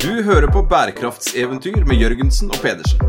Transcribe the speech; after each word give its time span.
Du 0.00 0.22
hører 0.22 0.46
på 0.46 0.62
bærekraftseventyr 0.62 1.84
med 1.84 1.98
Jørgensen 2.00 2.48
og 2.48 2.56
Pedersen. 2.62 3.00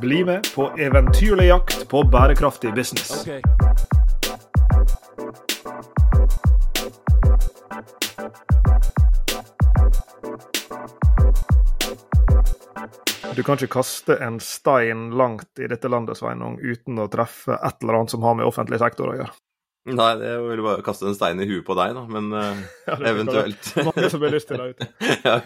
Bli 0.00 0.18
med 0.28 0.50
på 0.52 0.66
eventyrlig 0.76 1.46
jakt 1.46 1.88
på 1.88 2.02
bærekraftig 2.12 2.74
business. 2.76 3.24
Du 13.36 13.42
kan 13.42 13.56
ikke 13.56 13.72
kaste 13.78 14.18
en 14.20 14.36
stein 14.44 15.08
langt 15.16 15.56
i 15.56 15.70
dette 15.72 15.88
landet 15.88 16.20
Sveinung, 16.20 16.60
uten 16.60 17.00
å 17.00 17.08
treffe 17.08 17.56
et 17.56 17.80
eller 17.80 18.02
annet 18.02 18.12
som 18.12 18.28
har 18.28 18.36
med 18.36 18.44
offentlig 18.44 18.82
sektor 18.84 19.14
å 19.14 19.16
gjøre. 19.22 19.32
Nei, 19.90 20.10
det 20.20 20.32
vil 20.44 20.62
bare 20.62 20.82
kaste 20.86 21.08
en 21.10 21.16
stein 21.18 21.40
i 21.42 21.46
huet 21.48 21.64
på 21.66 21.74
deg, 21.74 21.96
da, 21.96 22.02
men 22.06 22.28
uh, 22.30 22.60
Ja, 22.90 22.98
eventuelt. 23.10 23.72
Mange 23.82 24.10
som 24.12 24.22
har 24.22 24.34
lyst 24.34 24.50
til 24.52 24.60
det 24.62 24.90
ja, 25.26 25.40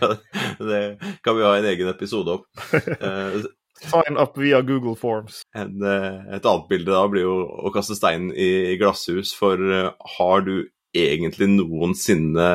det 0.60 0.82
kan 1.24 1.38
vi 1.38 1.46
ha 1.46 1.54
en 1.56 1.68
egen 1.72 1.92
episode 1.92 2.38
om. 2.38 2.44
Eh, 2.96 3.46
Sign 3.76 4.16
up 4.16 4.38
via 4.40 4.62
Google 4.64 4.96
Forms. 4.96 5.42
en, 5.54 5.82
eh, 5.84 6.36
et 6.36 6.46
annet 6.48 6.68
bilde 6.68 6.88
da 6.88 7.02
blir 7.12 7.26
jo 7.26 7.34
å 7.44 7.72
kaste 7.74 7.96
stein 7.98 8.30
i, 8.32 8.72
i 8.72 8.78
glasshus, 8.80 9.34
for 9.36 9.60
eh, 9.60 9.90
har 10.16 10.46
du 10.46 10.54
egentlig 10.96 11.50
noensinne 11.52 12.48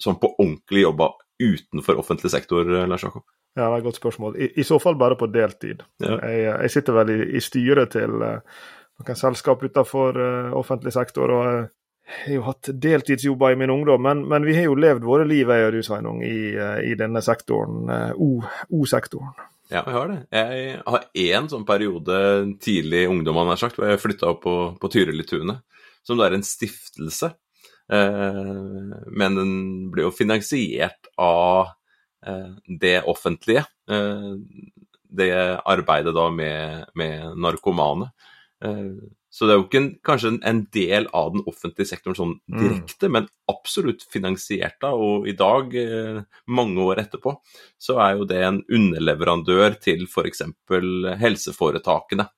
sånn 0.00 0.16
på 0.20 0.30
ordentlig 0.38 0.86
jobba 0.86 1.10
utenfor 1.42 2.00
offentlig 2.00 2.32
sektor, 2.32 2.64
eh, 2.72 2.88
Lars 2.88 3.04
Jakob? 3.04 3.26
Ja, 3.58 3.66
det 3.66 3.68
er 3.68 3.78
et 3.82 3.86
godt 3.88 4.00
spørsmål. 4.00 4.36
I, 4.38 4.50
i 4.60 4.64
så 4.64 4.78
fall 4.80 4.96
bare 5.00 5.16
på 5.18 5.28
deltid. 5.32 5.84
Ja. 6.00 6.16
Jeg, 6.24 6.42
jeg 6.46 6.72
sitter 6.72 6.98
vel 7.00 7.12
i, 7.12 7.20
i 7.36 7.42
styret 7.42 7.92
til 7.96 8.22
uh, 8.22 8.60
noen 8.98 9.18
selskap 9.18 9.62
utenfor 9.64 10.18
uh, 10.18 10.56
offentlig 10.58 10.94
sektor. 10.94 11.34
og 11.34 11.48
uh, 11.48 11.66
jeg 12.08 12.24
har 12.24 12.34
jo 12.38 12.44
hatt 12.46 12.70
deltidsjobber 12.72 13.52
i 13.52 13.58
min 13.60 13.70
ungdom, 13.70 14.00
men, 14.02 14.22
men 14.30 14.46
vi 14.48 14.54
har 14.56 14.64
jo 14.64 14.78
levd 14.80 15.04
våre 15.04 15.26
liv 15.28 15.50
jeg 15.52 15.66
og 15.66 15.74
du, 15.76 15.82
Sveinung, 15.84 16.22
i, 16.24 16.54
uh, 16.56 16.78
i 16.80 16.94
denne 16.96 17.20
sektoren, 17.24 17.90
O-sektoren. 18.16 19.34
Ja, 19.68 19.82
jeg 19.82 19.92
har 19.92 20.08
det. 20.08 20.20
Jeg 20.32 20.78
har 20.86 21.02
én 21.20 21.48
sånn 21.52 21.66
periode 21.68 22.20
tidlig 22.64 23.02
i 23.04 23.10
ungdommen, 23.10 23.50
nær 23.50 23.60
sagt, 23.60 23.76
hvor 23.76 23.90
jeg 23.90 24.00
flytta 24.00 24.30
opp 24.30 24.40
på, 24.46 24.54
på 24.80 24.90
Tyrilitunet, 24.94 25.60
som 26.08 26.16
da 26.16 26.24
er 26.24 26.38
en 26.38 26.46
stiftelse. 26.46 27.34
Eh, 27.92 28.96
men 29.06 29.36
den 29.36 29.52
blir 29.92 30.08
jo 30.08 30.14
finansiert 30.14 31.08
av 31.20 31.70
eh, 32.26 32.56
det 32.80 33.02
offentlige. 33.08 33.64
Eh, 33.90 34.34
det 35.08 35.30
arbeidet 35.64 36.12
da 36.16 36.28
med, 36.32 36.88
med 36.98 37.36
narkomane. 37.40 38.10
Eh, 38.64 39.08
så 39.30 39.44
det 39.44 39.52
er 39.52 39.58
jo 39.58 39.64
ikke 39.66 39.80
en, 39.82 39.88
kanskje 40.08 40.30
en, 40.48 40.60
del 40.72 41.06
av 41.14 41.34
den 41.34 41.42
offentlige 41.46 41.90
sektoren 41.90 42.16
sånn 42.16 42.34
Mm. 42.48 42.60
direkte, 42.62 43.10
men 43.12 43.28
absolutt 43.48 44.02
finansiert 44.10 44.82
av. 44.82 44.98
Og 44.98 45.28
i 45.28 45.32
dag, 45.36 45.74
eh, 45.76 46.22
mange 46.48 46.80
år 46.80 47.02
etterpå, 47.04 47.36
så 47.78 47.98
er 48.00 48.16
jo 48.16 48.24
det 48.24 48.42
en 48.42 48.62
underleverandør 48.72 49.78
til 49.80 50.06
f.eks. 50.08 50.42
helseforetakene, 51.20 52.28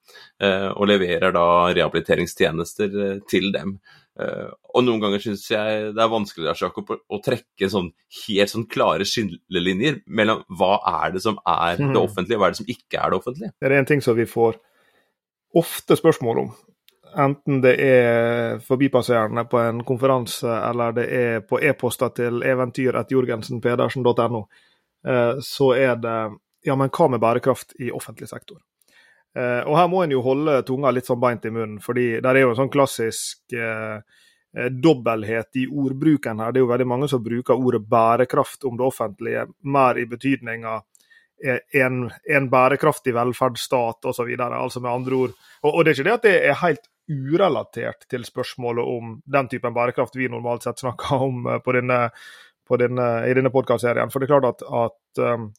eh, 0.40 0.68
og 0.74 0.88
leverer 0.88 1.32
da 1.32 1.46
rehabiliteringstjenester 1.72 3.00
eh, 3.14 3.18
til 3.28 3.52
dem. 3.52 3.78
Og 4.74 4.84
noen 4.84 5.00
ganger 5.00 5.22
syns 5.22 5.46
jeg 5.48 5.94
det 5.94 6.02
er 6.02 6.10
vanskelig 6.12 6.52
Jakob, 6.60 6.90
å, 6.90 7.20
trekke 7.24 7.70
sånn 7.72 7.86
helt 8.26 8.50
sånn 8.52 8.66
klare 8.68 9.06
skillelinjer 9.08 10.02
mellom 10.12 10.42
hva 10.50 10.74
er 11.06 11.14
det 11.14 11.22
som 11.22 11.38
er 11.46 11.78
Mhm. 11.78 11.94
det 11.94 12.02
offentlige, 12.02 12.36
og 12.36 12.40
hva 12.42 12.46
er 12.46 12.50
det 12.50 12.60
som 12.60 12.66
ikke 12.66 13.00
er 13.00 13.10
det 13.10 13.18
offentlige. 13.18 13.52
Det 13.58 13.70
er 13.70 13.78
en 13.78 13.86
ting 13.86 14.02
som 14.02 14.16
vi 14.16 14.26
får 14.26 14.58
ofte 15.54 15.96
spørsmål 15.96 16.38
om. 16.38 16.50
Enten 17.18 17.58
det 17.62 17.74
er 17.82 18.60
forbipasserende 18.62 19.44
på 19.50 19.58
en 19.58 19.80
konferanse, 19.84 20.46
eller 20.70 20.92
det 20.94 21.06
er 21.10 21.40
på 21.42 21.58
e-poster 21.58 22.12
til 22.14 22.42
eventyr.jorgensenpedersen.no, 22.46 24.44
eh, 25.06 25.34
så 25.42 25.72
er 25.74 25.96
det 25.98 26.18
ja, 26.62 26.76
men 26.76 26.90
hva 26.92 27.08
med 27.08 27.22
bærekraft 27.22 27.74
i 27.80 27.90
offentlig 27.90 28.28
sektor? 28.28 28.60
Eh, 29.36 29.62
Og 29.66 29.76
her 29.78 29.88
må 29.88 30.02
en 30.04 30.14
jo 30.14 30.22
holde 30.22 30.62
tunga 30.66 30.90
litt 30.90 31.06
sånn 31.08 31.20
beint 31.22 31.44
i 31.46 31.54
munnen, 31.54 31.78
fordi 31.82 32.20
der 32.20 32.36
er 32.36 32.46
jo 32.46 32.54
en 32.54 32.60
sånn 32.60 32.72
klassisk 32.72 33.54
eh, 33.54 34.02
eh, 34.56 34.70
dobbelthet 34.70 35.62
i 35.62 35.66
ordbruken 35.66 36.42
her. 36.42 36.52
Det 36.52 36.60
er 36.60 36.66
jo 36.66 36.72
veldig 36.72 36.88
mange 36.90 37.08
som 37.10 37.22
bruker 37.22 37.58
ordet 37.58 37.82
bærekraft 37.88 38.66
om 38.68 38.78
det 38.78 38.86
offentlige, 38.86 39.46
mer 39.62 39.98
i 39.98 40.06
betydninga 40.10 40.80
en, 41.40 42.02
en 42.28 42.48
bærekraftig 42.52 43.14
velferdsstat 43.16 44.08
osv. 44.10 44.32
Altså 44.38 44.80
med 44.80 44.90
andre 44.90 45.20
ord. 45.24 45.36
Og, 45.62 45.70
og 45.70 45.84
det 45.84 45.92
er 45.92 45.98
ikke 45.98 46.08
det 46.08 46.16
at 46.18 46.26
det 46.26 46.34
er 46.50 46.58
helt 46.64 46.90
urelatert 47.10 48.06
til 48.10 48.24
spørsmålet 48.24 48.86
om 48.86 49.16
den 49.26 49.48
typen 49.50 49.74
bærekraft 49.74 50.16
vi 50.16 50.28
normalt 50.30 50.66
sett 50.66 50.82
snakker 50.82 51.24
om 51.26 51.46
eh, 51.46 51.58
på 51.64 51.74
denne, 51.76 52.00
på 52.68 52.78
denne, 52.80 53.08
i 53.26 53.34
denne 53.36 53.52
podkastserien. 53.52 54.12
For 54.12 54.22
det 54.22 54.28
er 54.28 54.34
klart 54.36 54.48
at, 54.52 54.62
at 54.84 55.22
um, 55.24 55.50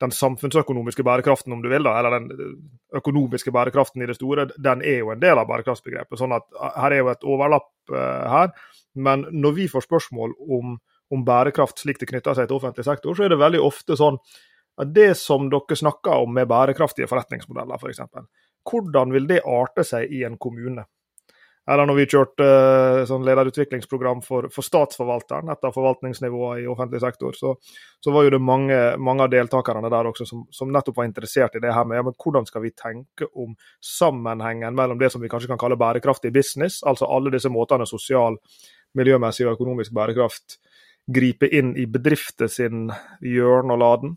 den 0.00 0.12
samfunnsøkonomiske 0.12 1.04
bærekraften, 1.04 1.52
om 1.52 1.62
du 1.64 1.68
vil, 1.72 1.84
da, 1.84 1.98
eller 1.98 2.18
den 2.18 2.56
økonomiske 2.96 3.52
bærekraften 3.52 4.02
i 4.04 4.08
det 4.08 4.18
store, 4.18 4.48
den 4.56 4.84
er 4.84 5.00
jo 5.02 5.12
en 5.12 5.22
del 5.22 5.40
av 5.40 5.48
bærekraftsbegrepet. 5.50 6.18
sånn 6.20 6.36
at 6.36 6.48
uh, 6.56 6.72
Her 6.80 6.96
er 6.96 7.04
jo 7.04 7.12
et 7.12 7.30
overlapp 7.36 7.72
uh, 7.92 8.26
her. 8.32 8.52
Men 8.96 9.26
når 9.32 9.56
vi 9.60 9.68
får 9.68 9.84
spørsmål 9.84 10.36
om, 10.56 10.76
om 11.12 11.24
bærekraft 11.24 11.82
slik 11.82 12.00
det 12.00 12.08
knytter 12.08 12.36
seg 12.36 12.48
til 12.48 12.56
offentlig 12.56 12.86
sektor, 12.88 13.16
så 13.16 13.26
er 13.26 13.34
det 13.34 13.42
veldig 13.42 13.60
ofte 13.64 13.98
sånn 13.98 14.16
at 14.76 14.92
det 14.94 15.14
som 15.16 15.48
dere 15.50 15.78
snakker 15.78 16.24
om 16.24 16.34
med 16.36 16.48
bærekraftige 16.50 17.08
forretningsmodeller, 17.10 17.80
f.eks., 17.80 18.02
hvordan 18.66 19.14
vil 19.14 19.28
det 19.30 19.44
arte 19.46 19.84
seg 19.86 20.10
i 20.12 20.24
en 20.26 20.36
kommune? 20.38 20.84
Eller 21.70 21.88
når 21.88 21.96
vi 21.98 22.04
kjørte 22.06 22.46
eh, 22.46 23.04
sånn 23.08 23.24
lederutviklingsprogram 23.26 24.20
for, 24.22 24.46
for 24.54 24.62
statsforvalteren, 24.62 25.50
et 25.50 25.66
av 25.66 25.74
forvaltningsnivåene 25.74 26.62
i 26.62 26.68
offentlig 26.70 27.00
sektor, 27.02 27.34
så, 27.34 27.56
så 28.02 28.14
var 28.14 28.26
jo 28.26 28.36
det 28.36 28.40
mange, 28.42 28.78
mange 29.02 29.26
av 29.26 29.32
deltakerne 29.32 29.90
der 29.90 30.10
også 30.12 30.28
som, 30.30 30.44
som 30.54 30.70
nettopp 30.70 31.00
var 31.00 31.08
interessert 31.08 31.58
i 31.58 31.62
det 31.64 31.74
her 31.74 31.88
med 31.88 31.98
ja, 31.98 32.04
men 32.06 32.14
hvordan 32.22 32.46
skal 32.46 32.62
vi 32.62 32.70
tenke 32.70 33.26
om 33.34 33.56
sammenhengen 33.82 34.78
mellom 34.78 35.02
det 35.02 35.10
som 35.10 35.24
vi 35.24 35.30
kanskje 35.32 35.50
kan 35.50 35.62
kalle 35.62 35.78
bærekraftig 35.80 36.30
business, 36.34 36.84
altså 36.86 37.10
alle 37.10 37.34
disse 37.34 37.50
måtene 37.50 37.88
sosial, 37.90 38.38
miljømessig 38.96 39.48
og 39.48 39.56
økonomisk 39.58 39.94
bærekraft 39.96 40.60
griper 41.06 41.50
inn 41.54 41.74
i 41.78 41.86
bedrifter 41.90 42.50
sin 42.50 42.86
hjørne 43.22 43.74
og 43.74 43.82
laden, 43.82 44.14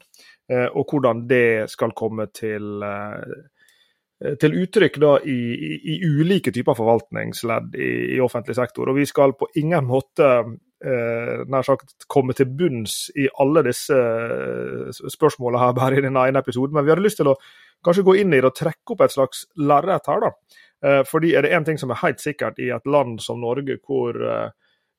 og 0.50 0.90
hvordan 0.90 1.28
det 1.30 1.70
skal 1.70 1.92
komme 1.98 2.26
til 2.34 2.82
eh, 2.86 4.36
til 4.40 4.56
uttrykk 4.60 4.98
da 5.00 5.14
i, 5.24 5.38
i, 5.56 5.76
i 5.94 6.00
ulike 6.04 6.52
typer 6.52 6.76
forvaltningsledd 6.76 7.78
i, 7.80 7.92
i, 8.16 8.20
offentlig 8.20 8.58
sektor. 8.58 8.90
Og 8.92 8.98
vi 9.00 9.06
skal 9.08 9.36
på 9.40 9.48
ingen 9.62 9.88
måte 9.88 10.28
eh, 10.36 11.46
nær 11.48 11.68
sagt 11.68 12.08
komme 12.12 12.36
til 12.36 12.50
bunns 12.52 13.06
i 13.16 13.30
alle 13.40 13.64
disse 13.70 14.00
spørsmålene 15.16 15.64
her 15.64 15.78
bare 15.78 16.02
i 16.02 16.04
denne 16.04 16.26
ene 16.28 16.44
episoden, 16.44 16.76
men 16.76 16.84
vi 16.88 16.92
hadde 16.92 17.06
lyst 17.06 17.22
til 17.22 17.32
å 17.32 17.38
kanskje 17.86 18.04
gå 18.10 18.18
inn 18.20 18.34
i 18.34 18.42
det 18.42 18.52
og 18.52 18.58
trekke 18.60 18.96
opp 18.96 19.06
et 19.06 19.16
slags 19.16 19.46
lerret 19.56 20.12
her. 20.12 20.26
da. 20.26 20.34
Eh, 20.86 21.04
fordi 21.08 21.34
er 21.36 21.44
det 21.44 21.56
én 21.56 21.66
ting 21.66 21.80
som 21.80 21.92
er 21.92 22.04
helt 22.04 22.20
sikkert 22.24 22.60
i 22.60 22.70
et 22.76 22.88
land 22.88 23.20
som 23.24 23.42
Norge, 23.42 23.80
hvor 23.86 24.16
eh, 24.16 24.50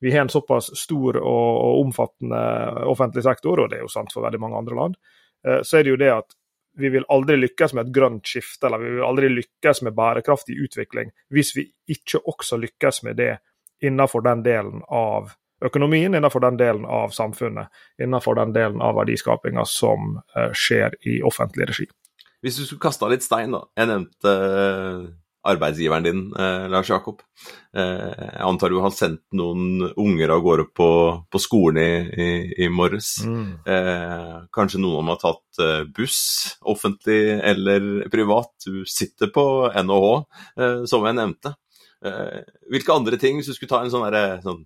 vi 0.01 0.13
har 0.13 0.25
en 0.25 0.33
såpass 0.33 0.71
stor 0.81 1.17
og, 1.21 1.49
og 1.61 1.81
omfattende 1.87 2.41
offentlig 2.89 3.25
sektor, 3.25 3.61
og 3.61 3.71
det 3.71 3.79
er 3.81 3.85
jo 3.85 3.93
sant 3.93 4.13
for 4.13 4.25
veldig 4.25 4.41
mange 4.41 4.61
andre 4.61 4.77
land, 4.77 4.97
eh, 4.97 5.20
så 5.41 5.79
er 5.79 5.87
det 5.87 5.93
jo 5.95 5.99
det 6.01 6.11
at 6.13 6.35
vi 6.81 6.89
vil 6.89 7.05
aldri 7.09 7.37
lykkes 7.37 7.75
med 7.75 7.89
et 7.89 7.95
grønt 7.95 8.29
skifte, 8.29 8.67
eller 8.67 8.83
vi 8.83 8.91
vil 8.95 9.07
aldri 9.07 9.31
lykkes 9.33 9.83
med 9.87 9.97
bærekraftig 9.97 10.57
utvikling 10.65 11.11
hvis 11.35 11.55
vi 11.57 11.67
ikke 11.91 12.23
også 12.31 12.59
lykkes 12.61 13.03
med 13.07 13.19
det 13.21 13.33
innenfor 13.85 14.25
den 14.25 14.43
delen 14.45 14.83
av 14.89 15.33
økonomien, 15.65 16.15
innenfor 16.15 16.41
den 16.41 16.57
delen 16.57 16.85
av 16.85 17.13
samfunnet, 17.17 17.69
innenfor 18.03 18.37
den 18.39 18.53
delen 18.53 18.81
av 18.85 18.97
verdiskapinga 18.97 19.65
som 19.69 20.21
uh, 20.37 20.53
skjer 20.57 20.97
i 21.09 21.21
offentlig 21.27 21.69
regi. 21.69 21.89
Hvis 22.41 22.57
du 22.57 22.65
skulle 22.65 22.85
kasta 22.87 23.09
litt 23.11 23.25
stein, 23.25 23.53
da. 23.53 23.67
Jeg 23.77 23.91
nevnte 23.91 24.33
uh, 24.33 25.03
arbeidsgiveren 25.47 26.05
din, 26.05 26.23
eh, 26.37 26.67
Lars 26.69 26.91
Jakob. 26.91 27.23
jeg 27.73 28.43
antar 28.43 28.73
du 28.73 28.81
har 28.83 28.91
sendt 28.91 29.23
noen 29.33 29.93
unger 29.95 30.33
av 30.35 30.41
gårde 30.43 30.65
på, 30.75 30.89
på 31.31 31.39
skolen 31.39 31.79
i, 31.79 32.25
i, 32.25 32.65
i 32.65 32.69
morges. 32.69 33.13
Mm. 33.23 33.63
kanskje 34.51 34.81
noen 34.83 35.07
har 35.13 35.21
tatt 35.23 35.61
buss, 35.95 36.57
offentlig 36.67 37.39
eller 37.47 38.09
privat. 38.11 38.51
Du 38.67 38.83
sitter 38.91 39.31
på 39.31 39.45
NHH, 39.71 40.11
som 40.91 41.07
jeg 41.07 41.19
nevnte. 41.21 41.55
hvilke 42.75 42.97
andre 42.97 43.21
ting, 43.23 43.39
hvis 43.39 43.53
du 43.53 43.55
skulle 43.55 43.71
ta 43.71 43.85
en 43.85 43.95
sånn 43.95 44.11
der, 44.11 44.43
sånn 44.43 44.65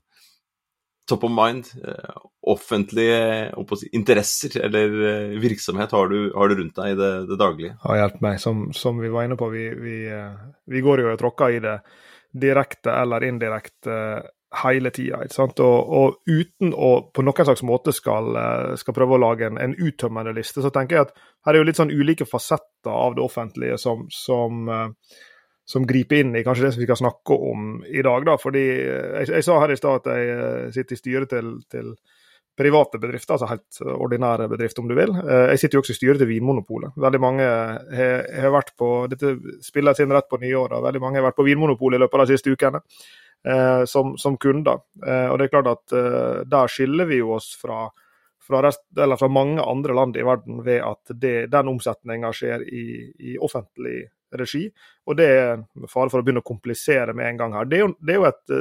top 1.09 1.25
of 1.25 1.31
mind, 1.31 1.67
eh, 1.89 2.17
offentlige 2.43 3.53
interesser 3.93 4.61
eller 4.65 4.95
eh, 5.09 5.39
virksomhet 5.41 5.93
har 5.93 6.09
du, 6.09 6.33
har 6.35 6.49
du, 6.49 6.55
rundt 6.55 6.77
deg 6.77 6.95
i 6.95 6.99
det, 7.01 7.13
det 7.29 7.41
daglige? 7.41 7.77
Har 7.83 8.01
hjulpet 8.01 8.25
meg. 8.25 8.41
Som, 8.41 8.67
som, 8.73 9.01
vi 9.01 9.13
var 9.13 9.27
inne 9.27 9.39
på, 9.41 9.49
vi, 9.53 9.69
vi, 9.75 9.99
vi 10.71 10.85
går 10.85 11.05
jo 11.05 11.13
og 11.13 11.21
tråkker 11.21 11.57
i 11.57 11.61
det 11.65 11.77
direkte 12.35 12.95
eller 13.03 13.27
indirekte 13.29 13.99
hele 14.65 14.91
tida. 14.95 15.21
Og, 15.43 15.61
og, 15.99 16.17
uten 16.31 16.75
å 16.75 16.91
på 17.15 17.25
noen 17.27 17.47
slags 17.51 17.65
måte 17.67 17.95
skal, 17.95 18.37
skal 18.79 18.97
prøve 18.97 19.17
å 19.17 19.23
lage 19.23 19.49
en, 19.51 19.61
en, 19.61 19.75
uttømmende 19.75 20.35
liste, 20.37 20.63
så 20.63 20.71
tenker 20.75 20.97
jeg 20.97 21.09
at 21.09 21.15
her 21.47 21.55
er 21.55 21.63
jo 21.63 21.69
litt 21.69 21.81
sånn 21.81 21.95
ulike 21.95 22.27
fasetter 22.29 22.93
av 22.93 23.17
det 23.19 23.25
offentlige 23.25 23.79
som, 23.83 24.07
som 24.15 24.69
som 25.65 25.87
griper 25.89 26.21
inn 26.21 26.35
i 26.37 26.45
kanskje 26.45 26.67
det 26.67 26.75
som 26.75 26.83
vi 26.83 26.89
skal 26.89 27.01
snakke 27.01 27.37
om 27.51 27.79
i 27.89 28.03
dag. 28.05 28.27
da, 28.27 28.37
fordi 28.41 28.65
Jeg, 28.65 29.29
jeg 29.29 29.45
sa 29.45 29.61
her 29.61 29.73
i 29.73 29.79
stad 29.81 30.03
at 30.03 30.13
jeg 30.13 30.75
sitter 30.77 30.95
i 30.95 31.01
styret 31.01 31.33
til, 31.33 31.57
til, 31.71 31.97
private 32.55 33.01
bedrifter, 33.03 33.35
altså 33.35 33.49
helt 33.51 33.81
ordinære 33.83 34.47
bedrifter 34.47 34.83
om 34.83 34.87
du 34.87 34.95
vil. 34.95 35.11
Eh, 35.11 35.49
jeg 35.51 35.59
sitter 35.59 35.75
jo 35.75 35.81
også 35.83 35.91
i 35.91 35.97
styret 35.97 36.21
til 36.23 36.29
Vinmonopolet. 36.31 36.95
Veldig 37.03 37.21
mange 37.21 37.49
har 37.49 38.53
vært 38.55 38.71
på 38.79 38.91
dette 39.11 39.33
spilles 39.65 39.99
inn 39.99 40.15
rett 40.15 40.29
på 40.31 40.39
nyåret, 40.39 40.85
veldig 40.85 41.03
mange 41.03 41.19
har 41.19 41.27
vært 41.27 41.41
på 41.41 41.49
Vinmonopolet 41.49 41.99
i 41.99 42.05
løpet 42.05 42.21
av 42.21 42.29
de 42.29 42.37
siste 42.37 42.55
ukene 42.55 42.79
eh, 42.79 43.83
som, 43.91 44.15
som, 44.23 44.39
kunder. 44.39 44.85
Eh, 45.03 45.27
og 45.33 45.41
det 45.41 45.49
er 45.49 45.55
klart 45.57 45.73
at 45.73 45.97
Der 46.47 46.71
skiller 46.71 47.11
vi 47.11 47.19
jo 47.25 47.35
oss 47.41 47.57
fra, 47.59 47.89
fra, 48.39 48.63
rest, 48.69 48.85
fra 48.95 49.29
mange 49.29 49.63
andre 49.63 49.99
land 49.99 50.17
i 50.17 50.27
verden 50.27 50.63
ved 50.63 50.83
at 50.85 51.11
det, 51.11 51.51
den 51.51 51.75
omsetninga 51.75 52.31
skjer 52.37 52.63
i, 52.69 52.85
i, 53.19 53.39
offentlig 53.39 54.05
regi. 54.39 54.65
Og 55.07 55.19
det 55.19 55.29
er 55.31 55.61
fare 55.91 56.11
for 56.13 56.21
å 56.21 56.25
begynne 56.25 56.43
å 56.45 56.47
komplisere 56.47 57.15
med 57.17 57.33
en 57.33 57.43
gang 57.43 57.59
her. 57.59 57.69
Det 57.71 57.79
er 57.79 57.85
jo, 57.85 57.93
det 58.01 58.15
er 58.15 58.21
jo 58.21 58.27
et 58.31 58.57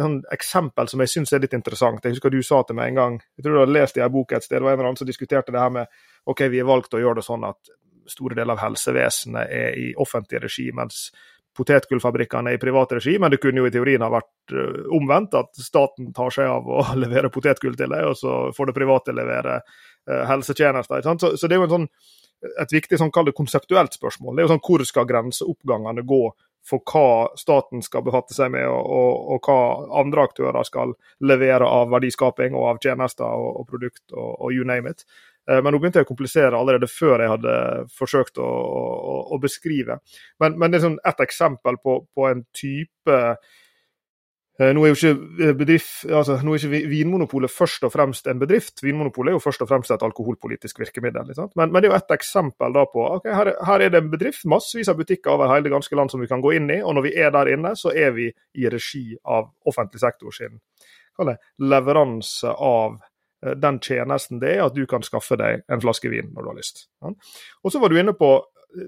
sånn 0.00 0.18
eksempel 0.32 0.88
som 0.88 1.02
jeg 1.04 1.12
syns 1.12 1.34
er 1.36 1.42
litt 1.44 1.56
interessant. 1.56 2.04
Jeg 2.04 2.16
husker 2.16 2.32
du 2.32 2.40
sa 2.44 2.62
til 2.66 2.78
meg 2.78 2.92
en 2.92 3.00
gang, 3.00 3.18
jeg 3.36 3.44
tror 3.44 3.56
du 3.56 3.62
hadde 3.64 3.76
lest 3.76 3.98
i 3.98 4.04
ei 4.04 4.12
bok 4.12 4.32
et 4.32 4.46
sted, 4.46 4.58
det 4.58 4.66
var 4.66 4.74
en 4.74 4.80
eller 4.80 4.90
annen 4.90 5.00
som 5.00 5.08
diskuterte 5.08 5.52
det 5.54 5.62
her 5.62 5.74
med 5.74 5.98
ok, 6.26 6.46
vi 6.52 6.62
har 6.62 6.68
valgt 6.68 6.96
å 6.96 7.02
gjøre 7.02 7.20
det 7.20 7.26
sånn 7.26 7.44
at 7.46 7.72
store 8.10 8.38
deler 8.38 8.54
av 8.54 8.62
helsevesenet 8.62 9.50
er 9.52 9.78
i 9.78 9.88
offentlig 10.00 10.40
regi, 10.46 10.68
mens 10.74 11.08
potetgullfabrikkene 11.56 12.52
er 12.52 12.58
i 12.58 12.60
privat 12.60 12.92
regi, 12.98 13.16
men 13.20 13.32
det 13.32 13.40
kunne 13.40 13.62
jo 13.62 13.68
i 13.68 13.72
teorien 13.72 14.04
ha 14.04 14.10
vært 14.12 14.54
uh, 14.54 14.86
omvendt, 14.96 15.36
at 15.38 15.56
staten 15.60 16.12
tar 16.16 16.34
seg 16.34 16.50
av 16.52 16.68
å 16.68 16.82
levere 17.02 17.32
potetgull 17.32 17.76
til 17.78 17.92
deg, 17.92 18.10
og 18.10 18.18
så 18.18 18.36
får 18.56 18.70
det 18.70 18.76
private 18.76 19.16
levere 19.16 19.58
uh, 19.62 20.22
helsetjenester. 20.30 21.04
Så, 21.06 21.34
så, 21.36 21.48
det 21.48 21.56
er 21.56 21.62
jo 21.62 21.68
en 21.68 21.74
sånn, 21.78 21.88
et 22.62 22.74
viktig 22.74 22.98
sånn, 23.00 23.12
konseptuelt 23.12 23.96
spørsmål. 23.96 24.36
Det 24.36 24.42
er 24.42 24.48
jo 24.48 24.52
sånn, 24.54 24.66
Hvor 24.66 24.84
skal 24.88 25.08
grenseoppgangene 25.08 26.04
gå 26.06 26.24
for 26.66 26.82
hva 26.82 27.30
staten 27.38 27.82
skal 27.84 28.02
befatte 28.06 28.34
seg 28.34 28.50
med, 28.54 28.66
og, 28.66 28.90
og, 28.90 29.12
og, 29.36 29.46
hva 29.46 30.00
andre 30.00 30.26
aktører 30.26 30.66
skal 30.66 30.96
levere 31.22 31.68
av 31.68 31.92
verdiskaping 31.94 32.56
og 32.58 32.72
av 32.72 32.80
tjenester 32.82 33.26
og, 33.26 33.60
og 33.60 33.68
produkt 33.70 34.04
og, 34.12 34.32
og, 34.34 34.48
you 34.54 34.66
name 34.66 34.90
it. 34.90 35.04
Eh, 35.46 35.60
men 35.62 35.70
nå 35.72 35.78
begynte 35.78 36.02
jeg 36.02 36.08
å 36.08 36.10
komplisere 36.10 36.58
allerede 36.58 36.90
før 36.90 37.22
jeg 37.22 37.34
hadde 37.36 37.54
forsøkt 37.94 38.42
å, 38.42 38.48
å 39.30 39.38
beskrive. 39.42 40.00
Men, 40.42 40.58
men, 40.58 40.72
det 40.72 40.80
er 40.80 40.88
sånn 40.88 40.98
et 41.06 41.22
eksempel 41.22 41.78
på, 41.82 42.00
på 42.14 42.26
en 42.32 42.42
type 42.56 43.20
nå 44.58 44.84
er 44.84 44.88
jo 44.88 44.96
ikke, 44.96 45.44
eh, 45.44 45.52
bedrift, 45.52 46.04
altså, 46.08 46.38
nå 46.40 46.54
er 46.54 46.62
ikke 46.64 46.88
Vinmonopolet 46.88 47.52
først 47.52 47.84
og 47.84 47.92
fremst 47.92 48.26
en 48.26 48.38
bedrift, 48.40 48.80
Vinmonopolet 48.82 49.34
er 49.34 49.36
jo 49.36 49.42
først 49.44 49.62
og 49.62 49.68
fremst 49.68 49.90
et 49.92 50.02
alkoholpolitisk 50.02 50.78
virkemiddel. 50.80 51.34
Men, 51.56 51.72
men, 51.72 51.82
det 51.82 51.90
er 51.90 51.92
jo 51.92 51.98
et 51.98 52.14
eksempel 52.16 52.72
da 52.72 52.86
på 52.88 53.04
ok, 53.18 53.28
her, 53.28 53.52
her, 53.68 53.84
er 53.84 53.92
det 53.92 54.00
en 54.00 54.10
bedrift, 54.10 54.46
massevis 54.48 54.88
av 54.88 54.96
butikker 54.96 55.34
over 55.34 55.52
hele 55.52 55.68
det 55.68 55.74
ganske 55.74 55.96
land 55.96 56.10
som 56.10 56.24
vi 56.24 56.30
kan 56.30 56.40
gå 56.40 56.54
inn 56.56 56.70
i. 56.72 56.80
Og 56.80 56.96
når 56.96 57.08
vi 57.08 57.12
er 57.20 57.34
der 57.36 57.52
inne, 57.52 57.74
så 57.76 57.92
er 57.92 58.16
vi 58.16 58.30
i 58.30 58.72
regi 58.72 59.10
av 59.24 59.52
offentlig 59.68 60.00
sektor 60.00 60.32
sin 60.32 60.56
leveranse 61.58 62.50
av 62.52 62.98
eh, 63.44 63.54
den 63.56 63.78
tjenesten 63.80 64.40
det 64.40 64.56
er 64.56 64.66
at 64.66 64.74
du 64.76 64.86
kan 64.88 65.04
skaffe 65.04 65.36
deg 65.40 65.64
en 65.68 65.80
flaske 65.80 66.08
vin 66.12 66.32
når 66.32 66.42
du 66.42 66.50
har 66.50 66.58
lyst. 66.58 66.86
Og 67.04 67.72
så 67.72 67.80
var 67.80 67.92
du 67.92 68.00
inne 68.00 68.16
på 68.16 68.38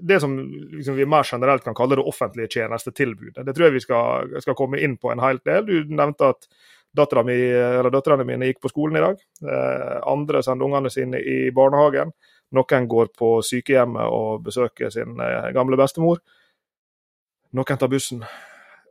det 0.01 0.19
som 0.19 0.35
liksom, 0.71 0.95
vi 0.95 1.05
mer 1.09 1.27
generelt 1.31 1.63
kan 1.63 1.75
kalle 1.77 1.97
det 1.99 2.07
offentlige 2.07 2.51
tjenestetilbudet. 2.59 3.45
Det 3.45 3.55
tror 3.55 3.67
jeg 3.67 3.77
vi 3.77 3.83
skal, 3.83 4.35
skal 4.43 4.57
komme 4.57 4.81
inn 4.83 4.97
på 5.01 5.11
en 5.13 5.21
hel 5.23 5.41
del. 5.45 5.65
Du 5.65 5.95
nevnte 5.95 6.33
at 6.33 6.49
døtrene 6.95 8.25
mine 8.25 8.49
gikk 8.49 8.61
på 8.63 8.71
skolen 8.73 8.99
i 8.99 9.05
dag. 9.05 9.21
Eh, 9.45 9.95
andre 10.09 10.43
sender 10.45 10.69
ungene 10.69 10.91
sine 10.93 11.21
i 11.21 11.39
barnehagen. 11.55 12.13
Noen 12.57 12.87
går 12.89 13.11
på 13.17 13.39
sykehjemmet 13.45 14.09
og 14.09 14.45
besøker 14.45 14.93
sin 14.93 15.19
eh, 15.21 15.49
gamle 15.55 15.77
bestemor. 15.79 16.21
Noen 17.57 17.81
tar 17.81 17.91
bussen. 17.91 18.23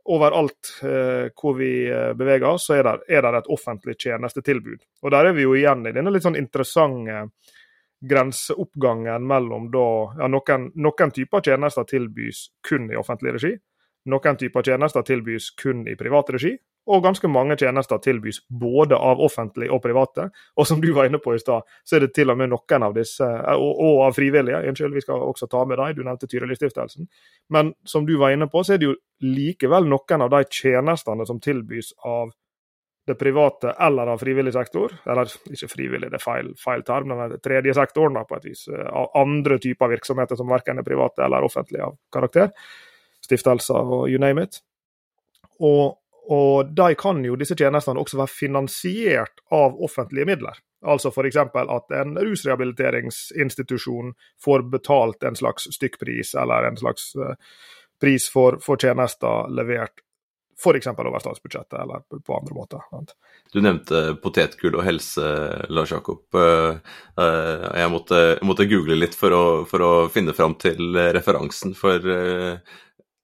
Overalt 0.09 0.71
eh, 0.87 1.27
hvor 1.37 1.57
vi 1.59 1.73
eh, 1.91 2.13
beveger 2.17 2.47
oss, 2.53 2.69
så 2.69 2.79
er 2.79 2.87
det, 2.87 2.95
er 3.11 3.25
det 3.25 3.41
et 3.41 3.51
offentlig 3.51 3.97
tjenestetilbud. 3.99 4.79
Og 5.03 5.11
Der 5.11 5.29
er 5.29 5.35
vi 5.35 5.45
jo 5.45 5.55
igjen 5.57 5.85
i 5.87 5.93
denne 5.95 6.13
litt 6.13 6.25
sånn 6.25 6.39
interessante 6.39 7.25
grenseoppgangen 8.01 9.27
mellom 9.27 9.67
da 9.73 9.87
ja, 10.19 10.29
noen, 10.31 10.69
noen 10.79 11.11
typer 11.15 11.43
tjenester 11.43 11.87
tilbys 11.89 12.47
kun 12.69 12.87
i 12.91 12.97
offentlig 12.99 13.35
regi. 13.35 13.53
Noen 14.09 14.39
typer 14.39 14.63
tjenester 14.63 15.03
tilbys 15.05 15.51
kun 15.59 15.83
i 15.87 15.95
privat 15.99 16.31
regi, 16.33 16.53
og 16.89 17.03
ganske 17.03 17.29
mange 17.29 17.57
tjenester 17.59 17.99
tilbys 18.01 18.39
både 18.49 18.97
av 18.97 19.19
offentlige 19.21 19.73
og 19.75 19.81
private. 19.83 20.29
Og 20.57 20.67
som 20.67 20.81
du 20.81 20.89
var 20.95 21.09
inne 21.09 21.19
på 21.21 21.35
i 21.35 21.41
stad, 21.41 21.67
så 21.85 21.97
er 21.97 22.05
det 22.05 22.13
til 22.15 22.31
og 22.31 22.39
med 22.39 22.49
noen 22.53 22.85
av 22.87 22.95
disse, 22.95 23.27
og, 23.27 23.69
og 23.75 24.01
av 24.07 24.15
frivillige, 24.17 24.63
unnskyld, 24.71 24.95
vi 24.95 25.03
skal 25.05 25.21
også 25.27 25.49
ta 25.51 25.65
med 25.69 25.77
dem, 25.77 25.97
du 25.99 26.03
nevnte 26.07 26.29
Tyrili-stiftelsen. 26.31 27.09
Men 27.53 27.73
som 27.85 28.07
du 28.07 28.15
var 28.21 28.33
inne 28.33 28.49
på, 28.49 28.63
så 28.63 28.75
er 28.75 28.81
det 28.81 28.89
jo 28.89 28.97
likevel 29.21 29.89
noen 29.91 30.25
av 30.25 30.31
de 30.33 30.41
tjenestene 30.47 31.27
som 31.29 31.41
tilbys 31.43 31.93
av 32.07 32.31
det 33.09 33.17
private 33.19 33.73
eller 33.81 34.11
av 34.13 34.21
frivillig 34.21 34.53
sektor. 34.53 34.93
Eller 35.05 35.31
ikke 35.49 35.69
frivillig, 35.71 36.11
det 36.11 36.19
er 36.19 36.23
feil, 36.23 36.51
feil 36.59 36.83
term, 36.87 37.13
men 37.13 37.37
tredje 37.43 37.75
sektoren 37.77 38.17
da, 38.17 38.25
på 38.29 38.37
et 38.37 38.49
vis. 38.51 38.67
Eh, 38.71 38.85
av 38.85 39.11
andre 39.19 39.59
typer 39.61 39.91
virksomheter 39.95 40.39
som 40.39 40.51
verken 40.51 40.81
er 40.81 40.87
private 40.87 41.25
eller 41.25 41.45
offentlige 41.47 41.89
av 41.89 41.97
karakter. 42.13 42.53
Stiftelser 43.25 43.95
og 43.97 44.07
you 44.09 44.21
name 44.21 44.45
it. 44.45 44.61
Og, 45.59 45.97
og 46.31 46.73
de 46.75 46.93
kan 46.99 47.21
jo 47.25 47.37
disse 47.39 47.57
tjenestene 47.59 47.99
også 47.99 48.21
være 48.21 48.35
finansiert 48.35 49.43
av 49.51 49.79
offentlige 49.83 50.29
midler. 50.29 50.61
Altså 50.87 51.11
f.eks. 51.11 51.35
at 51.35 51.95
en 51.99 52.15
rusrehabiliteringsinstitusjon 52.23 54.13
får 54.43 54.63
betalt 54.71 55.25
en 55.27 55.35
slags 55.35 55.67
stykkpris 55.75 56.35
eller 56.39 56.69
en 56.69 56.79
slags 56.79 57.11
uh, 57.19 57.33
pris 57.99 58.29
for, 58.31 58.61
for 58.63 58.79
tjenester 58.79 59.51
levert 59.51 59.99
F.eks. 60.59 60.87
over 60.91 61.19
statsbudsjettet 61.19 61.79
eller 61.79 62.03
på 62.19 62.35
andre 62.35 62.55
måter. 62.55 62.83
Du 63.53 63.61
nevnte 63.63 64.15
potetgull 64.19 64.75
og 64.75 64.83
helse, 64.83 65.23
Lars 65.71 65.93
Jakob. 65.95 66.25
Eh, 66.35 66.75
eh, 67.23 67.65
jeg 67.81 67.93
måtte, 67.93 68.19
måtte 68.43 68.67
google 68.69 68.99
litt 68.99 69.15
for 69.17 69.35
å, 69.35 69.45
for 69.69 69.85
å 69.85 69.93
finne 70.11 70.35
fram 70.35 70.57
til 70.59 70.99
referansen. 71.15 71.73
For 71.79 72.03
eh, 72.13 72.77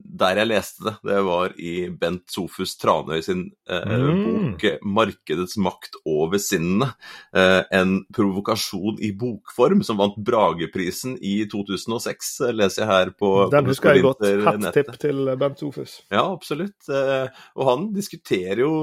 der 0.05 0.39
jeg 0.41 0.49
leste 0.49 0.85
det, 0.85 0.93
det 1.07 1.17
var 1.25 1.53
i 1.57 1.73
Bent 1.89 2.29
Sofus 2.31 2.75
Tranøy 2.79 3.21
sin 3.25 3.45
eh, 3.69 3.83
mm. 3.89 4.21
bok 4.25 4.65
'Markedets 4.85 5.57
makt 5.57 5.97
over 6.05 6.39
sinnene'. 6.41 6.91
Eh, 7.35 7.61
en 7.79 7.97
provokasjon 8.15 9.01
i 9.03 9.11
bokform 9.17 9.83
som 9.83 9.99
vant 9.99 10.17
Brageprisen 10.17 11.17
i 11.21 11.37
2006, 11.51 12.33
leser 12.53 12.83
jeg 12.83 12.91
her 12.91 13.13
på 13.17 13.31
Den 13.53 13.71
husker 13.71 13.95
jeg 13.95 14.05
godt. 14.05 14.25
Hat-tipp 14.45 14.95
til 15.01 15.35
Bent 15.39 15.61
Sofus. 15.63 16.01
Ja, 16.11 16.27
absolutt. 16.31 16.77
Eh, 16.89 17.27
og 17.55 17.69
han 17.71 17.89
diskuterer 17.95 18.65
jo 18.65 18.73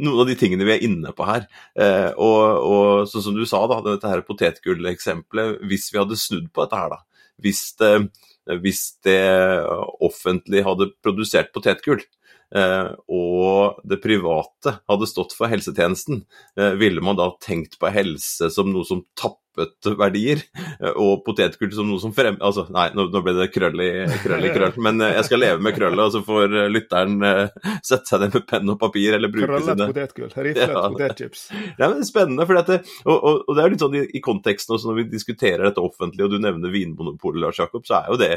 noen 0.00 0.22
av 0.22 0.30
de 0.30 0.36
tingene 0.38 0.66
vi 0.66 0.76
er 0.76 0.86
inne 0.86 1.12
på 1.16 1.26
her. 1.28 1.46
Eh, 1.78 2.10
og, 2.14 2.42
og 2.64 3.10
sånn 3.10 3.26
som 3.26 3.36
du 3.36 3.44
sa, 3.48 3.62
da, 3.70 3.80
dette 3.84 4.10
her 4.10 4.24
potetgulleksempelet, 4.26 5.60
hvis 5.68 5.90
vi 5.92 6.00
hadde 6.00 6.18
snudd 6.20 6.50
på 6.54 6.64
dette 6.64 6.80
her, 6.80 6.96
da. 6.96 7.26
Hvis 7.40 7.62
det 7.80 7.94
hvis 8.62 9.00
det 9.04 9.20
offentlige 10.02 10.64
hadde 10.66 10.90
produsert 11.04 11.52
potetgull, 11.54 12.02
eh, 12.54 12.90
og 13.10 13.80
det 13.86 14.00
private 14.02 14.78
hadde 14.90 15.10
stått 15.10 15.34
for 15.36 15.52
helsetjenesten, 15.52 16.24
eh, 16.56 16.74
ville 16.80 17.04
man 17.04 17.18
da 17.20 17.30
tenkt 17.42 17.78
på 17.80 17.92
helse 17.94 18.50
som 18.52 18.72
noe 18.72 18.86
som 18.88 19.04
tappet 19.18 19.39
verdier, 19.98 20.42
eh, 20.80 20.92
og 20.94 21.24
potetgull 21.26 21.72
som 21.74 21.88
noe 21.90 22.02
som 22.02 22.14
frem... 22.16 22.38
Altså, 22.44 22.66
nei, 22.72 22.88
nå, 22.96 23.08
ble 23.24 23.34
det 23.38 23.48
krøll 23.54 23.82
i 23.84 23.90
krøll, 24.22 24.46
i 24.46 24.52
krøll 24.56 24.78
men 24.82 25.02
jeg 25.06 25.26
skal 25.28 25.42
leve 25.42 25.64
med 25.64 25.76
krøllet, 25.76 26.04
og 26.04 26.14
så 26.14 26.22
får 26.26 26.56
lytteren 26.72 27.18
sette 27.90 28.06
seg 28.06 28.24
ned 28.24 28.38
med 28.38 28.46
penn 28.50 28.74
og 28.74 28.80
papir 28.80 29.18
eller 29.18 29.32
bruke 29.32 29.50
Krøllet 29.50 29.72
sine 29.72 29.90
potetgull, 29.90 30.32
riflet 30.36 30.74
ja, 30.76 30.86
potetchips. 30.94 31.44
Ja, 31.52 31.88
men 31.88 31.98
det 31.98 32.06
er 32.06 32.10
spennende, 32.12 32.48
for 32.48 32.62
og, 32.62 33.16
og, 33.16 33.44
og, 33.46 33.52
det 33.56 33.64
er 33.64 33.74
litt 33.74 33.84
sånn 33.84 33.98
i, 34.00 34.06
i 34.16 34.24
konteksten 34.24 34.76
også 34.76 34.90
når 34.90 35.02
vi 35.02 35.10
diskuterer 35.16 35.66
dette 35.68 35.84
offentlig, 35.84 36.26
og 36.26 36.34
du 36.34 36.40
nevner 36.42 36.72
Vinmonopolet, 36.74 37.42
Lars 37.44 37.60
Jakob, 37.60 37.86
så 37.88 38.00
er 38.00 38.10
jo 38.12 38.20
det 38.20 38.34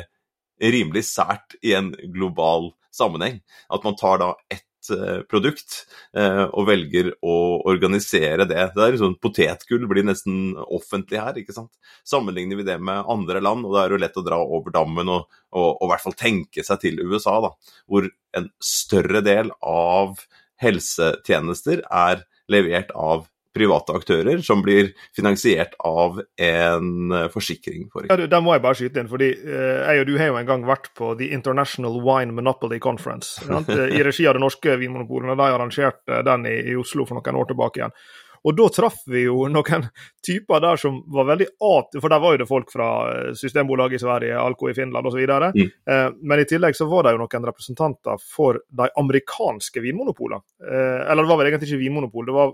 rimelig 0.64 1.06
sært 1.10 1.58
i 1.66 1.74
en 1.78 1.92
global 2.14 2.72
sammenheng. 2.94 3.42
At 3.74 3.84
man 3.84 3.98
tar 4.00 4.22
da 4.22 4.34
ett 4.54 4.66
eh, 4.92 5.22
produkt 5.30 5.78
eh, 6.18 6.44
og 6.46 6.68
velger 6.68 7.12
å 7.24 7.36
organisere 7.72 8.48
det. 8.50 8.68
det 8.76 8.84
er 8.84 8.96
liksom 8.96 9.16
Potetgull 9.24 9.88
blir 9.90 10.06
nesten 10.08 10.58
offentlig 10.64 11.22
her. 11.22 11.40
ikke 11.40 11.56
sant? 11.56 11.72
Sammenligner 12.08 12.60
vi 12.60 12.68
det 12.68 12.80
med 12.84 13.08
andre 13.10 13.44
land, 13.44 13.66
og 13.66 13.76
da 13.76 13.84
er 13.84 13.92
det 13.92 13.98
jo 13.98 14.04
lett 14.04 14.22
å 14.22 14.26
dra 14.26 14.42
over 14.44 14.76
dammen 14.76 15.12
og, 15.14 15.28
og, 15.54 15.70
og, 15.70 15.86
i 15.88 15.92
hvert 15.94 16.06
fall 16.08 16.18
tenke 16.20 16.66
seg 16.66 16.84
til 16.84 17.04
USA, 17.04 17.40
da, 17.46 17.54
hvor 17.88 18.10
en 18.38 18.50
større 18.64 19.24
del 19.26 19.54
av 19.62 20.24
helsetjenester 20.64 21.84
er 21.90 22.24
levert 22.52 22.92
av 22.96 23.28
private 23.54 23.94
aktører 23.94 24.42
som 24.46 24.64
blir 24.66 24.92
finansiert 25.16 25.76
av 25.86 26.20
en 26.42 27.14
eh, 27.14 27.28
forsikring. 27.34 27.88
For 27.94 28.10
ja, 28.10 28.18
den 28.18 28.46
må 28.46 28.56
jeg 28.56 28.64
bare 28.66 28.80
skyte 28.80 29.04
inn, 29.04 29.12
fordi 29.12 29.30
uh, 29.46 29.84
jeg 29.86 30.04
og 30.04 30.10
du 30.10 30.16
har 30.20 30.32
jo 30.32 30.40
en 30.40 30.50
gang 30.50 30.66
vært 30.68 30.90
på 30.98 31.14
The 31.20 31.30
International 31.36 32.00
Wine 32.04 32.36
Monopoly 32.36 32.80
Conference 32.84 33.44
i 33.98 34.04
regi 34.06 34.28
av 34.30 34.38
det 34.38 34.44
norske 34.44 34.78
Vinmonopolet. 34.82 35.34
og 35.36 35.40
De 35.40 35.50
arrangerte 35.50 36.24
den 36.26 36.50
i, 36.50 36.58
i, 36.74 36.78
Oslo 36.80 37.06
for 37.10 37.20
noen 37.20 37.42
år 37.42 37.52
tilbake 37.52 37.82
igjen. 37.82 37.96
Og 38.44 38.56
da 38.58 38.68
traff 38.76 39.02
vi 39.08 39.24
jo 39.26 39.48
noen 39.52 39.86
typer 40.26 40.64
der 40.64 40.80
som 40.80 41.00
var 41.14 41.30
veldig 41.32 41.48
at... 41.64 41.98
For 42.00 42.12
der 42.12 42.24
var 42.24 42.36
jo 42.36 42.42
det 42.42 42.50
folk 42.50 42.72
fra 42.74 42.88
eh, 43.12 43.30
Systembolaget 43.40 44.00
i 44.00 44.04
Sverige, 44.04 44.40
Alko 44.40 44.70
i 44.70 44.76
Finland 44.78 45.08
osv. 45.08 45.22
Mm. 45.24 45.62
Eh, 45.64 46.08
men 46.22 46.44
i 46.44 46.48
tillegg 46.50 46.76
så 46.78 46.88
var 46.92 47.08
det 47.08 47.16
jo 47.16 47.22
noen 47.24 47.48
representanter 47.50 48.20
for 48.24 48.60
de 48.68 48.90
amerikanske 49.00 49.84
vinmonopolene. 49.84 50.44
Eh, 50.64 51.00
eller 51.08 51.24
det 51.24 51.32
var 51.32 51.42
vel 51.42 51.52
egentlig 51.52 51.72
ikke 51.72 51.84
vinmonopol, 51.86 52.28
det 52.28 52.36
var, 52.36 52.52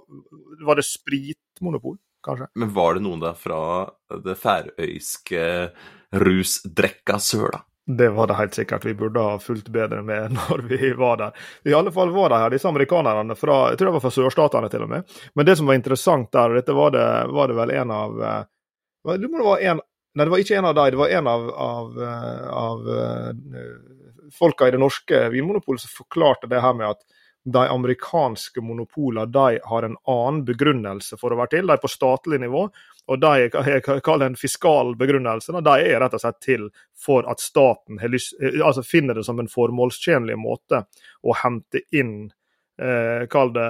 var 0.68 0.80
det 0.80 0.86
spritmonopol, 0.88 1.98
kanskje. 2.26 2.52
Men 2.62 2.76
var 2.76 2.98
det 2.98 3.06
noen 3.08 3.24
der 3.24 3.40
fra 3.40 3.64
det 4.26 4.38
færøyske 4.40 5.48
rusdrekka 6.22 7.18
søla? 7.22 7.64
Det 7.98 8.10
var 8.14 8.28
det 8.30 8.36
helt 8.38 8.54
sikkert. 8.54 8.86
Vi 8.86 8.94
burde 8.94 9.20
ha 9.20 9.40
fulgt 9.42 9.70
bedre 9.74 10.04
med 10.06 10.32
når 10.38 10.62
vi 10.70 10.92
var 10.94 11.18
der. 11.18 11.32
I 11.66 11.74
alle 11.74 11.92
fall 11.92 12.12
var 12.14 12.30
de 12.30 12.38
her, 12.38 12.54
disse 12.54 12.70
amerikanerne 12.70 13.36
fra 13.36 13.60
jeg 13.72 13.80
tror 13.80 13.90
det 13.90 13.98
var 13.98 14.04
fra 14.04 14.14
sørstatene 14.14 14.70
til 14.70 14.86
og 14.86 14.92
med. 14.92 15.20
Men 15.34 15.48
det 15.48 15.56
som 15.58 15.70
var 15.70 15.80
interessant 15.80 16.30
der, 16.32 16.52
og 16.52 16.60
dette 16.60 16.76
var 16.78 16.94
det, 16.94 17.08
var 17.34 17.50
det 17.50 17.58
vel 17.58 17.74
en 17.74 17.94
av 17.96 18.22
eh, 18.22 18.42
det 19.18 19.32
var 19.32 19.64
en, 19.64 19.82
Nei, 20.16 20.26
det 20.26 20.34
var 20.34 20.42
ikke 20.44 20.58
en 20.58 20.68
av 20.70 20.76
dem. 20.76 20.92
Det 20.92 21.00
var 21.00 21.16
en 21.18 21.28
av, 21.32 21.50
av, 21.66 21.98
eh, 22.04 22.48
av 22.60 22.88
uh, 22.90 23.68
folka 24.36 24.68
i 24.68 24.74
det 24.74 24.82
norske 24.82 25.22
vinmonopolet 25.34 25.82
som 25.82 26.04
forklarte 26.04 26.50
det 26.50 26.62
her 26.62 26.74
med 26.78 26.90
at 26.90 27.06
de 27.46 27.62
amerikanske 27.70 28.62
monopolene 28.62 29.30
de 29.32 29.60
har 29.64 29.86
en 29.86 29.96
annen 30.10 30.42
begrunnelse 30.46 31.18
for 31.22 31.34
å 31.34 31.40
være 31.40 31.56
til. 31.56 31.70
De 31.70 31.78
er 31.78 31.82
på 31.82 31.92
statlig 31.92 32.42
nivå, 32.42 32.66
og 33.10 33.22
det 33.24 33.32
jeg 33.42 34.02
kaller 34.06 34.28
en 34.30 34.38
fiskal 34.38 34.94
begrunnelse. 35.00 35.56
De 35.66 35.76
er 35.82 35.98
rett 36.02 36.14
og 36.14 36.22
slett 36.22 36.40
til 36.46 36.68
for 37.00 37.26
at 37.32 37.42
staten 37.42 37.98
lyst, 38.12 38.36
eh, 38.42 38.60
altså 38.66 38.86
finner 38.86 39.18
det 39.18 39.26
som 39.26 39.40
en 39.42 39.50
formålstjenlig 39.50 40.38
måte 40.38 40.84
å 41.26 41.36
hente 41.42 41.82
inn 41.96 42.30
eh, 42.82 43.26
Kall 43.32 43.54
det 43.56 43.70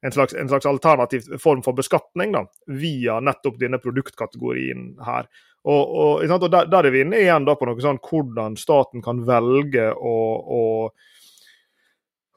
en 0.00 0.12
slags, 0.12 0.34
en 0.34 0.48
slags, 0.48 0.66
alternativ 0.66 1.28
form 1.42 1.62
for 1.62 1.76
beskatning 1.76 2.32
da, 2.32 2.46
via 2.72 3.18
nettopp 3.20 3.58
denne 3.60 3.78
produktkategorien 3.82 4.94
her. 5.04 5.28
Og, 5.68 5.90
og, 5.92 6.24
og 6.24 6.46
der, 6.48 6.70
der, 6.72 6.86
er 6.88 6.94
vi 6.94 7.02
inne 7.04 7.20
igjen 7.20 7.44
da 7.44 7.52
på 7.60 7.68
noe 7.68 7.84
sånn 7.84 8.00
hvordan 8.00 8.56
staten 8.56 9.04
kan 9.04 9.20
velge 9.28 9.90
å, 9.92 10.16
å 10.40 10.62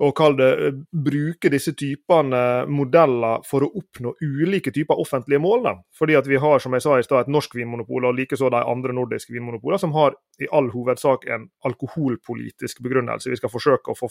og 0.02 0.16
kall 0.18 0.36
det 0.38 0.50
eh, 0.52 0.78
bruke 1.06 1.52
disse 1.54 1.76
typene 1.78 2.66
modeller 2.66 3.44
for 3.46 3.66
å 3.66 3.70
oppnå 3.78 4.16
ulike 4.22 4.74
typer 4.74 5.00
offentlige 5.00 5.42
mål. 5.44 5.68
Da. 5.68 5.76
Fordi 6.00 6.18
at 6.18 6.30
vi 6.30 6.40
har 6.42 6.64
som 6.64 6.74
jeg 6.74 6.86
sa 6.86 6.98
i 6.98 7.06
sted, 7.06 7.20
et 7.22 7.34
norsk 7.34 7.54
vinmonopol 7.56 8.10
og 8.10 8.18
likeså 8.18 8.50
de 8.54 8.64
andre 8.64 8.96
nordiske 8.96 9.36
vinmonopoler, 9.36 9.82
som 9.82 9.94
har 9.98 10.18
i 10.42 10.50
all 10.50 10.72
hovedsak 10.74 11.28
en 11.30 11.46
alkoholpolitisk 11.68 12.82
begrunnelse. 12.84 13.30
Vi 13.30 13.38
skal 13.38 13.54
forsøke 13.54 13.94
å 13.94 13.98
få 13.98 14.10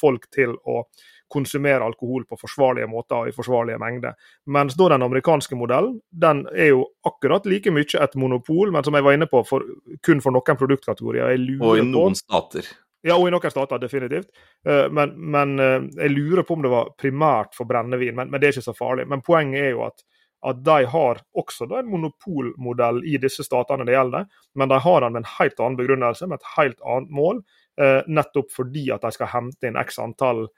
folk 0.00 0.30
til 0.34 0.56
å 0.64 0.82
konsumere 1.28 1.84
alkohol 1.84 2.24
på 2.24 2.38
forsvarlige 2.40 2.88
måter 2.88 3.18
og 3.20 3.28
i 3.28 3.36
forsvarlige 3.36 3.76
mengder. 3.82 4.16
Mens 4.48 4.78
da 4.80 4.88
den 4.94 5.04
amerikanske 5.04 5.58
modellen 5.60 5.98
den 6.08 6.46
er 6.54 6.72
jo 6.72 6.86
akkurat 7.04 7.44
like 7.44 7.72
mye 7.74 8.00
et 8.00 8.16
monopol, 8.16 8.72
men 8.72 8.84
som 8.84 8.96
jeg 8.96 9.04
var 9.04 9.16
inne 9.16 9.28
på, 9.28 9.44
for, 9.44 9.64
kun 10.04 10.24
for 10.24 10.32
noen 10.32 10.60
produktkategorier. 10.60 11.36
og 11.60 11.76
i 11.76 11.84
noen 11.84 12.16
på, 12.16 12.22
stater. 12.24 12.72
Ja, 13.06 13.14
og 13.14 13.28
i 13.28 13.32
noen 13.32 13.52
stater, 13.52 13.78
definitivt. 13.78 14.30
Eh, 14.66 14.86
men, 14.90 15.14
men, 15.30 15.58
eh, 15.62 15.80
jeg 16.02 16.14
lurer 16.14 16.46
på 16.46 16.56
om 16.56 16.64
det 16.64 16.72
var 16.72 16.94
primært 16.98 17.54
for 17.54 17.68
brennevin, 17.70 18.16
men, 18.18 18.30
men 18.30 18.40
det 18.40 18.48
er 18.48 18.56
ikke 18.56 18.70
så 18.70 18.76
farlig. 18.78 19.06
Men 19.10 19.22
poenget 19.24 19.68
er 19.68 19.70
jo 19.76 19.84
at, 19.86 20.02
at 20.50 20.62
de 20.66 20.78
har 20.90 21.22
også 21.38 21.68
en 21.78 21.90
monopolmodell 21.92 23.04
i 23.06 23.16
disse 23.22 23.46
statene 23.46 23.86
det 23.86 23.94
gjelder, 23.94 24.26
men 24.58 24.72
de 24.72 24.80
har 24.82 25.04
den 25.04 25.14
med 25.14 25.22
en 25.22 25.34
helt 25.36 25.60
annen 25.62 25.78
begrunnelse, 25.78 26.26
med 26.26 26.42
et 26.42 26.54
helt 26.56 26.82
annet 26.82 27.14
mål, 27.20 27.44
eh, 27.80 28.00
nettopp 28.06 28.50
fordi 28.54 28.88
at 28.94 29.06
de 29.06 29.14
skal 29.14 29.30
hente 29.34 29.70
inn 29.70 29.78
x 29.78 30.02
antall 30.02 30.48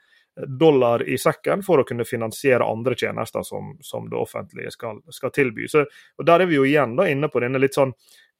dollar 0.47 1.03
i 1.03 1.17
sekken 1.19 1.63
for 1.63 1.81
å 1.81 1.85
kunne 1.87 2.05
finansiere 2.07 2.65
andre 2.65 2.95
tjenester 2.95 3.43
som, 3.43 3.73
som 3.83 4.07
det 4.09 4.17
offentlige 4.17 4.71
skal, 4.71 5.01
skal 5.11 5.33
tilby. 5.35 5.67
Så, 5.67 5.83
og 6.17 6.25
Der 6.25 6.41
er 6.41 6.49
vi 6.49 6.55
jo 6.55 6.65
igjen 6.65 6.95
da 6.95 7.07
inne 7.11 7.27
på 7.29 7.41
denne 7.43 7.59
litt 7.59 7.75
sånn 7.75 7.91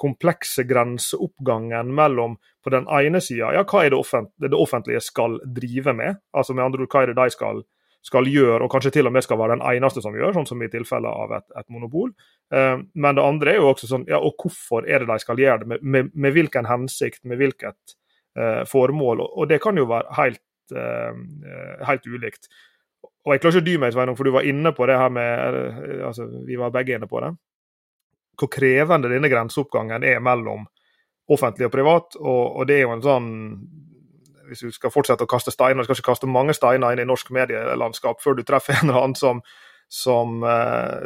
komplekse 0.02 0.66
grenseoppgangen 0.70 1.92
mellom 1.96 2.38
på 2.64 2.74
den 2.74 2.88
ene 2.90 3.22
sida 3.22 3.52
ja, 3.56 3.66
hva 3.68 3.84
er 3.86 3.94
det 3.94 4.00
offentlige, 4.00 4.50
det 4.50 4.58
offentlige 4.58 5.04
skal 5.04 5.38
drive 5.46 5.94
med, 5.98 6.20
altså 6.38 6.56
med 6.58 6.66
andre 6.66 6.86
ord 6.86 6.96
hva 6.96 7.04
er 7.04 7.12
det 7.12 7.18
de 7.20 7.36
skal, 7.36 7.62
skal, 8.06 8.30
gjøre, 8.30 8.64
og 8.66 8.72
kanskje 8.74 8.94
til 8.98 9.10
og 9.10 9.16
med 9.16 9.26
skal 9.26 9.40
være 9.42 9.58
den 9.58 9.66
eneste 9.74 10.04
som 10.04 10.18
gjør, 10.18 10.34
sånn 10.38 10.50
som 10.50 10.64
i 10.64 10.70
tilfelle 10.74 11.10
av 11.10 11.36
et, 11.38 11.48
et 11.60 11.68
monopol. 11.74 12.10
Eh, 12.54 12.78
men 12.82 13.18
det 13.18 13.26
andre 13.26 13.54
er 13.54 13.62
jo 13.62 13.70
også 13.72 13.92
sånn, 13.92 14.08
ja, 14.10 14.18
og 14.22 14.42
hvorfor 14.42 14.90
er 14.90 15.04
det 15.04 15.12
de 15.12 15.20
skal 15.22 15.42
gjøre 15.42 15.64
det, 15.64 15.70
med, 15.74 15.86
med, 15.86 16.10
med 16.26 16.38
hvilken 16.38 16.70
hensikt, 16.70 17.22
med 17.30 17.42
hvilket 17.42 17.96
eh, 18.40 18.64
formål, 18.70 19.22
og, 19.22 19.38
og, 19.38 19.50
det 19.54 19.62
kan 19.62 19.78
jo 19.78 19.86
være 19.92 20.18
helt, 20.18 20.44
eh, 20.74 21.86
helt 21.90 22.10
ulikt. 22.10 22.50
Og 23.22 23.36
Jeg 23.36 23.44
klarer 23.44 23.60
ikke 23.60 23.62
å 23.62 23.70
dy 23.70 23.78
meg, 23.84 23.94
Sveinung, 23.94 24.18
for 24.18 24.26
du 24.26 24.34
var 24.34 24.50
inne 24.50 24.74
på 24.74 24.90
det 24.90 24.98
her 24.98 25.14
med 25.14 25.58
eh, 25.62 26.06
altså 26.08 26.26
Vi 26.48 26.58
var 26.58 26.74
begge 26.74 26.98
inne 26.98 27.10
på 27.10 27.22
det 27.22 27.36
hvor 28.42 28.52
krevende 28.52 29.12
denne 29.12 29.30
grenseoppgangen 29.32 30.06
er 30.08 30.22
mellom 30.24 30.66
offentlig 31.32 31.70
og 31.70 31.74
privat. 31.74 32.18
Og, 32.20 32.44
og, 32.58 32.68
det 32.68 32.80
er 32.80 32.86
jo 32.86 32.96
en 32.98 33.06
sånn 33.06 33.32
Hvis 34.52 34.66
du 34.66 34.72
skal 34.76 34.92
fortsette 34.92 35.24
å 35.24 35.32
kaste 35.32 35.54
steiner, 35.54 35.80
du 35.80 35.88
skal 35.88 35.96
ikke 35.96 36.12
kaste 36.12 36.28
mange 36.28 36.54
steiner 36.58 36.92
inn 36.92 37.00
i 37.00 37.08
norsk 37.08 37.30
medielandskap 37.32 38.20
før 38.20 38.36
du 38.36 38.44
treffer 38.44 38.76
en 38.76 38.90
eller 38.90 38.98
annen 39.00 39.16
som, 39.16 39.40
som 39.88 40.42
eh, 40.44 41.06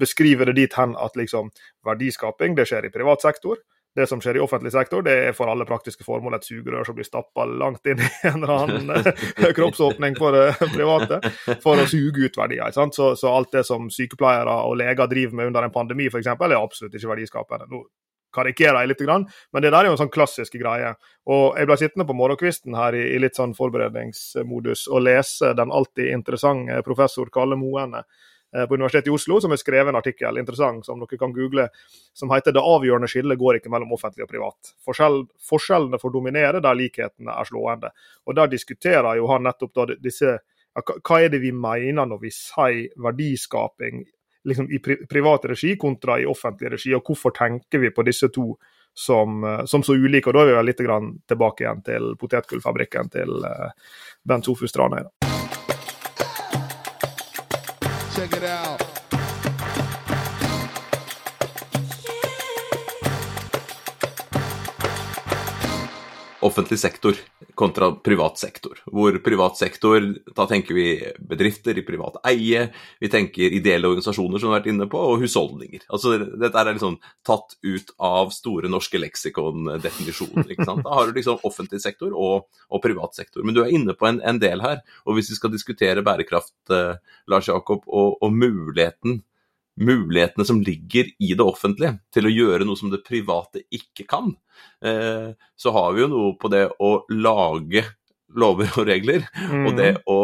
beskriver 0.00 0.50
det 0.50 0.56
dit 0.58 0.74
hen 0.74 0.96
at 0.98 1.14
liksom 1.14 1.52
verdiskaping 1.86 2.58
det 2.58 2.66
skjer 2.66 2.88
i 2.88 2.90
privat 2.90 3.22
sektor. 3.22 3.62
Det 3.94 4.06
som 4.06 4.20
skjer 4.22 4.36
i 4.38 4.40
offentlig 4.40 4.70
sektor, 4.72 5.02
det 5.02 5.14
er 5.26 5.32
for 5.34 5.50
alle 5.50 5.66
praktiske 5.66 6.04
formål 6.06 6.36
et 6.36 6.44
sugerør 6.46 6.86
som 6.86 6.94
blir 6.94 7.06
stappa 7.08 7.46
langt 7.50 7.86
inn 7.90 7.98
i 7.98 8.10
en 8.28 8.44
eller 8.44 8.52
annen 8.54 8.92
eh, 8.94 9.48
kroppsåpning 9.56 10.14
for 10.18 10.36
det 10.36 10.68
private 10.76 11.18
for 11.64 11.80
å 11.80 11.88
suge 11.90 12.28
ut 12.28 12.38
verdier. 12.38 12.70
Så, 12.70 13.08
så, 13.18 13.32
alt 13.32 13.50
det 13.56 13.64
som 13.66 13.90
sykepleiere 13.90 14.60
og 14.68 14.78
leger 14.78 15.10
driver 15.10 15.40
med 15.40 15.50
under 15.50 15.66
en 15.66 15.74
pandemi 15.74 16.06
f.eks., 16.06 16.30
er 16.30 16.56
absolutt 16.60 16.94
ikke 16.94 17.10
verdiskapende. 17.16 17.66
Nå 17.70 17.82
karikerer 18.30 18.84
jeg 18.84 18.92
litt, 18.92 19.00
men 19.02 19.64
det 19.64 19.72
der 19.72 19.80
er 19.80 19.90
jo 19.90 19.96
en 19.96 20.04
sånn 20.04 20.14
klassisk 20.14 20.54
greie. 20.54 20.92
Og 21.26 21.58
Jeg 21.58 21.66
ble 21.66 21.76
sittende 21.80 22.06
på 22.06 22.14
morgenkvisten 22.14 22.76
her 22.78 22.94
i, 22.94 23.08
i 23.16 23.18
litt 23.18 23.34
sånn 23.34 23.56
forberedningsmodus 23.58 24.86
og 24.86 25.02
lese 25.02 25.50
den 25.58 25.74
alltid 25.74 26.12
interessante 26.14 26.78
professor 26.86 27.26
Kalle 27.34 27.58
Moene 27.58 28.04
Eh, 28.04 28.39
på 28.50 28.74
Universitetet 28.74 29.06
i 29.06 29.14
Oslo, 29.14 29.36
som 29.40 29.52
har 29.54 29.60
skrevet 29.60 29.92
en 29.92 29.98
artikkel 30.00 30.38
interessant 30.40 30.86
som 30.86 30.98
dere 30.98 31.18
kan 31.18 31.32
google, 31.32 31.68
som 32.12 32.30
heter 32.30 32.52
'Det 32.52 32.62
avgjørende 32.62 33.08
skillet 33.08 33.38
går 33.38 33.60
ikke 33.60 33.70
mellom 33.70 33.92
offentlig 33.92 34.24
og 34.24 34.30
privat'. 34.32 34.72
Forskjell, 34.84 35.26
forskjellene 35.38 36.00
får 36.00 36.12
dominere 36.12 36.60
der 36.60 36.74
likhetene 36.74 37.30
er 37.30 37.44
slående. 37.44 37.90
Og 38.26 38.34
Der 38.34 38.46
diskuterer 38.46 39.16
jo 39.16 39.26
han 39.28 39.42
nettopp 39.42 39.74
da 39.74 39.86
disse 39.94 40.38
Hva 40.74 41.24
er 41.24 41.28
det 41.28 41.40
vi 41.40 41.50
mener 41.50 42.06
når 42.06 42.20
vi 42.20 42.30
sier 42.30 42.88
verdiskaping 42.96 44.04
liksom 44.44 44.70
i 44.70 44.78
pri 44.78 44.96
privat 45.06 45.44
regi 45.44 45.76
kontra 45.76 46.18
i 46.20 46.26
offentlig 46.26 46.72
regi, 46.72 46.94
og 46.94 47.04
hvorfor 47.04 47.34
tenker 47.36 47.78
vi 47.78 47.90
på 47.90 48.04
disse 48.06 48.28
to 48.28 48.54
som, 48.94 49.44
eh, 49.44 49.64
som 49.64 49.82
så 49.82 49.92
ulike? 49.92 50.28
Og 50.28 50.34
Da 50.34 50.40
er 50.40 50.62
vi 50.62 50.72
litt 50.72 50.76
tilbake 51.28 51.64
igjen 51.64 51.84
til 51.84 52.16
potetgullfabrikken 52.16 53.10
til 53.10 53.44
eh, 53.44 53.70
Bent 54.24 54.44
Sofus 54.44 54.70
Stranøy. 54.70 55.19
Check 58.20 58.34
it 58.34 58.44
out. 58.44 58.89
Offentlig 66.50 66.78
sektor 66.82 67.16
kontra 67.58 67.90
privat 68.04 68.38
sektor. 68.38 68.80
Hvor 68.90 69.16
privat 69.24 69.58
sektor, 69.58 70.04
da 70.36 70.46
tenker 70.50 70.76
vi 70.76 70.86
bedrifter 71.30 71.78
i 71.78 71.84
privat 71.86 72.18
eie, 72.28 72.66
vi 73.00 73.10
tenker 73.12 73.56
ideelle 73.56 73.88
organisasjoner 73.88 74.40
som 74.40 74.50
vi 74.50 74.54
har 74.54 74.60
vært 74.60 74.70
inne 74.72 74.88
på, 74.90 75.00
og 75.00 75.22
husholdninger. 75.24 75.86
Altså 75.92 76.16
Dette 76.20 76.60
er 76.60 76.72
liksom 76.72 76.98
tatt 77.26 77.56
ut 77.62 77.94
av 77.96 78.34
Store 78.34 78.70
norske 78.72 79.00
leksikon-definisjonen. 79.00 80.46
ikke 80.50 80.68
sant? 80.68 80.84
Da 80.86 80.98
har 80.98 81.08
du 81.08 81.16
liksom 81.16 81.40
offentlig 81.46 81.82
sektor 81.82 82.14
og, 82.14 82.50
og 82.68 82.84
privat 82.84 83.16
sektor. 83.18 83.44
Men 83.46 83.56
du 83.56 83.64
er 83.64 83.72
inne 83.74 83.96
på 83.96 84.08
en, 84.10 84.20
en, 84.26 84.40
del 84.40 84.62
her, 84.64 84.80
og 85.04 85.16
hvis 85.16 85.32
vi 85.32 85.40
skal 85.40 85.52
diskutere 85.52 86.04
bærekraft, 86.04 86.54
eh, 86.72 86.96
Lars 87.30 87.50
Jakob, 87.50 87.84
og, 87.86 88.16
og 88.20 88.32
muligheten 88.32 89.20
mulighetene 89.80 90.44
som 90.46 90.60
ligger 90.64 91.08
i 91.18 91.32
det 91.32 91.44
offentlige 91.44 91.96
til 92.12 92.28
å 92.28 92.32
gjøre 92.32 92.66
noe 92.68 92.78
som 92.78 92.92
det 92.92 93.02
private 93.06 93.64
ikke 93.72 94.06
kan, 94.10 94.34
eh, 94.84 95.32
så 95.56 95.72
har 95.76 95.94
vi 95.96 96.04
jo 96.04 96.10
noe 96.12 96.36
på 96.40 96.52
det 96.52 96.66
å 96.78 96.92
lage 97.14 97.84
lover 98.36 98.70
og 98.78 98.86
regler, 98.86 99.26
mm. 99.34 99.64
og 99.66 99.76
det 99.78 99.92
å 100.06 100.20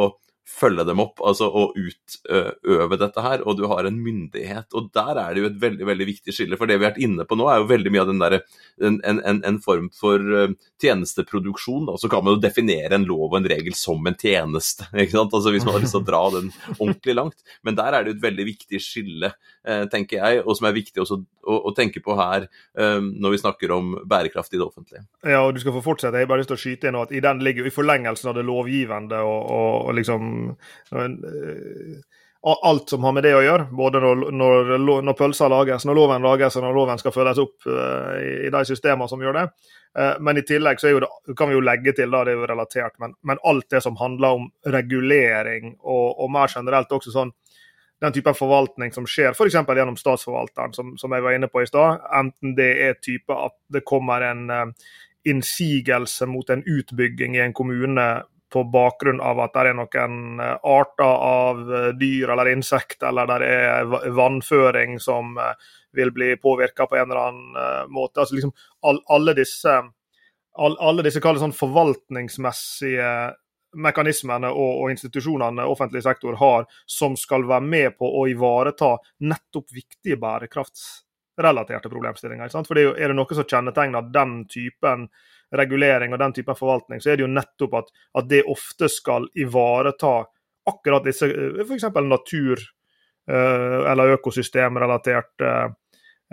følge 0.46 0.84
dem 0.86 1.00
opp 1.02 1.20
altså 1.26 1.48
å 1.50 1.64
utøve 1.74 2.98
dette 3.00 3.22
her, 3.24 3.42
og 3.44 3.58
du 3.58 3.64
har 3.70 3.88
en 3.88 3.98
myndighet. 4.02 4.68
og 4.78 4.90
Der 4.94 5.18
er 5.18 5.34
det 5.34 5.42
jo 5.42 5.48
et 5.50 5.58
veldig 5.62 5.88
veldig 5.88 6.06
viktig 6.12 6.34
skille. 6.34 6.58
For 6.58 6.70
det 6.70 6.78
vi 6.78 6.86
har 6.86 6.92
vært 6.92 7.02
inne 7.02 7.26
på 7.26 7.38
nå, 7.38 7.48
er 7.50 7.60
jo 7.60 7.68
veldig 7.72 7.92
mye 7.92 8.04
av 8.04 8.12
den 8.12 8.22
der, 8.22 8.38
en, 8.88 9.00
en, 9.10 9.42
en 9.50 9.58
form 9.62 9.90
for 9.96 10.22
uh, 10.22 10.54
tjenesteproduksjon. 10.82 11.88
Da. 11.90 11.96
Så 12.00 12.10
kan 12.12 12.24
man 12.24 12.36
jo 12.36 12.44
definere 12.44 12.94
en 12.96 13.08
lov 13.08 13.28
og 13.28 13.40
en 13.40 13.50
regel 13.50 13.74
som 13.78 14.06
en 14.06 14.18
tjeneste, 14.18 14.86
ikke 15.02 15.16
sant? 15.16 15.34
Altså 15.36 15.54
hvis 15.54 15.66
man 15.66 15.78
har 15.78 15.84
lyst 15.84 15.96
til 15.96 16.04
å 16.04 16.10
dra 16.12 16.22
den 16.38 16.52
ordentlig 16.78 17.18
langt. 17.18 17.38
Men 17.66 17.78
der 17.78 17.92
er 17.92 18.04
det 18.04 18.14
jo 18.14 18.18
et 18.20 18.26
veldig 18.28 18.48
viktig 18.52 18.82
skille, 18.82 19.32
tenker 19.90 20.20
jeg, 20.20 20.42
og 20.44 20.58
som 20.58 20.68
er 20.68 20.76
viktig 20.76 21.02
også 21.02 21.18
å, 21.18 21.56
å 21.70 21.72
tenke 21.76 22.02
på 22.04 22.14
her 22.18 22.46
uh, 22.46 23.00
når 23.02 23.34
vi 23.34 23.40
snakker 23.42 23.72
om 23.74 23.94
bærekraft 24.06 24.54
i 24.54 24.60
det 24.60 24.66
offentlige. 24.66 25.06
Ja, 25.26 25.42
og 25.42 25.56
du 25.56 25.62
skal 25.62 25.74
få 25.76 25.84
fortsette. 25.84 26.16
Jeg 26.18 26.28
har 26.28 26.32
bare 26.32 26.44
lyst 26.44 26.52
til 26.52 26.58
å 26.58 26.64
skyte 26.64 26.90
inn 26.90 27.00
at 27.00 27.14
i 27.14 27.22
den 27.24 27.42
ligger 27.44 27.66
jo 27.66 27.72
i 27.72 27.74
forlengelsen 27.74 28.30
av 28.30 28.38
det 28.38 28.46
lovgivende 28.46 29.22
og, 29.26 29.40
og, 29.56 29.72
og 29.88 29.98
liksom 29.98 30.28
Eh, 30.92 31.96
alt 32.62 32.90
som 32.90 33.04
har 33.04 33.14
med 33.16 33.24
det 33.26 33.32
å 33.34 33.42
gjøre. 33.42 33.64
Både 33.74 34.00
når, 34.02 34.28
når, 34.30 34.68
når 35.02 35.16
pølser 35.18 35.50
lages, 35.50 35.86
når 35.88 35.98
loven 35.98 36.26
lages 36.26 36.58
og 36.58 36.62
når 36.62 36.76
loven 36.76 37.00
skal 37.00 37.14
følges 37.14 37.40
opp 37.42 37.66
uh, 37.66 38.12
i, 38.22 38.52
de 38.54 38.60
systemene 38.68 39.08
som 39.10 39.22
gjør 39.22 39.40
det. 39.40 39.48
Men 40.20 40.36
i 40.36 40.42
tillegg 40.44 40.76
så 40.76 40.90
det, 41.00 41.08
kan 41.38 41.48
vi 41.48 41.54
jo 41.56 41.62
legge 41.64 41.94
til, 41.96 42.10
da, 42.12 42.20
det 42.26 42.34
er 42.34 42.36
jo 42.36 42.48
relatert, 42.50 42.92
men, 43.00 43.14
men 43.24 43.38
alt 43.48 43.64
det 43.72 43.80
som 43.80 43.96
handler 43.96 44.36
om 44.36 44.42
regulering 44.68 45.70
og, 45.80 46.18
og, 46.20 46.28
mer 46.34 46.52
generelt 46.52 46.92
også 46.92 47.14
sånn 47.14 47.32
den 48.00 48.12
type 48.12 48.34
forvaltning 48.36 48.92
som 48.92 49.06
skjer 49.08 49.32
f.eks. 49.32 49.56
gjennom 49.56 49.96
statsforvalteren, 49.96 50.74
som, 50.76 50.94
som, 51.00 51.12
jeg 51.16 51.24
var 51.24 51.36
inne 51.36 51.48
på 51.48 51.62
i 51.62 51.68
stad. 51.68 52.04
Enten 52.14 52.56
det 52.58 52.70
er 52.84 52.98
type 53.00 53.32
at 53.32 53.56
det 53.72 53.86
kommer 53.88 54.24
en 54.26 54.50
uh, 54.52 54.88
innsigelse 55.26 56.26
mot 56.26 56.50
en 56.50 56.62
utbygging 56.66 57.36
i 57.36 57.44
en 57.46 57.56
kommune 57.56 58.06
på 58.52 58.64
bakgrunn 58.64 59.20
av 59.20 59.40
at 59.42 59.54
det 59.56 59.64
er 59.64 59.74
noen 59.76 60.42
eh, 60.42 60.54
arter 60.70 61.24
av 61.26 61.72
eh, 61.74 61.88
dyr 61.98 62.30
eller 62.32 62.52
insekter, 62.52 63.08
eller 63.10 63.42
det 63.42 63.50
er 63.50 64.12
vannføring 64.14 65.00
som 65.02 65.34
eh, 65.42 65.66
vil 65.96 66.12
bli 66.14 66.30
påvirka 66.38 66.86
på 66.86 66.98
en 66.98 67.10
eller 67.10 67.22
annen 67.22 67.90
måte. 67.90 68.20
Altså 68.20 68.36
liksom 68.36 68.52
all, 68.86 69.00
alle 69.10 69.32
disse, 69.38 69.74
all, 70.60 70.76
alle 70.78 71.04
disse 71.06 71.22
sånn 71.24 71.56
forvaltningsmessige 71.56 73.08
mekanismene 73.82 74.50
og, 74.50 74.82
og, 74.82 74.90
institusjonene 74.94 75.66
offentlig 75.68 76.02
sektor 76.04 76.36
har, 76.40 76.66
som 76.86 77.16
skal 77.18 77.46
være 77.48 77.64
med 77.64 77.96
på 77.98 78.08
å 78.20 78.26
ivareta 78.30 78.94
nettopp 79.28 79.72
viktige 79.74 80.18
bærekraftsrelaterte 80.22 81.92
problemstillinger. 81.92 82.52
For 82.56 82.74
det 82.74 82.84
er, 82.84 82.88
jo, 82.88 82.94
er 82.96 83.12
det 83.12 83.18
noe 83.18 83.38
som 83.38 83.48
kjennetegner 83.48 84.12
den 84.14 84.38
typen 84.50 85.08
regulering 85.56 86.12
og 86.12 86.18
den 86.18 86.34
typen 86.34 86.58
forvaltning, 86.58 87.00
så 87.00 87.12
er 87.12 87.18
det 87.18 87.26
jo 87.26 87.32
nettopp 87.32 87.76
at, 87.78 87.92
at 88.18 88.30
det 88.30 88.42
ofte 88.50 88.88
skal 88.90 89.28
ivareta 89.38 90.24
akkurat 90.66 91.06
disse 91.06 91.28
eh, 91.30 91.60
f.eks. 91.62 91.84
natur- 92.02 92.66
eh, 93.30 93.90
eller 93.92 94.16
økosystemrelaterte 94.16 95.52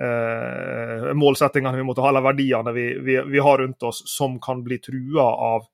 eh, 0.02 1.14
målsettingene 1.14 1.78
vi 1.78 1.86
måtte 1.86 2.02
ha, 2.02 2.10
eller 2.10 2.26
verdiene 2.26 2.74
vi, 2.74 2.88
vi, 3.06 3.20
vi, 3.30 3.40
har 3.40 3.62
rundt 3.62 3.84
oss, 3.84 4.04
som 4.10 4.40
kan 4.42 4.64
bli 4.66 4.80
trua 4.82 5.28
av 5.54 5.70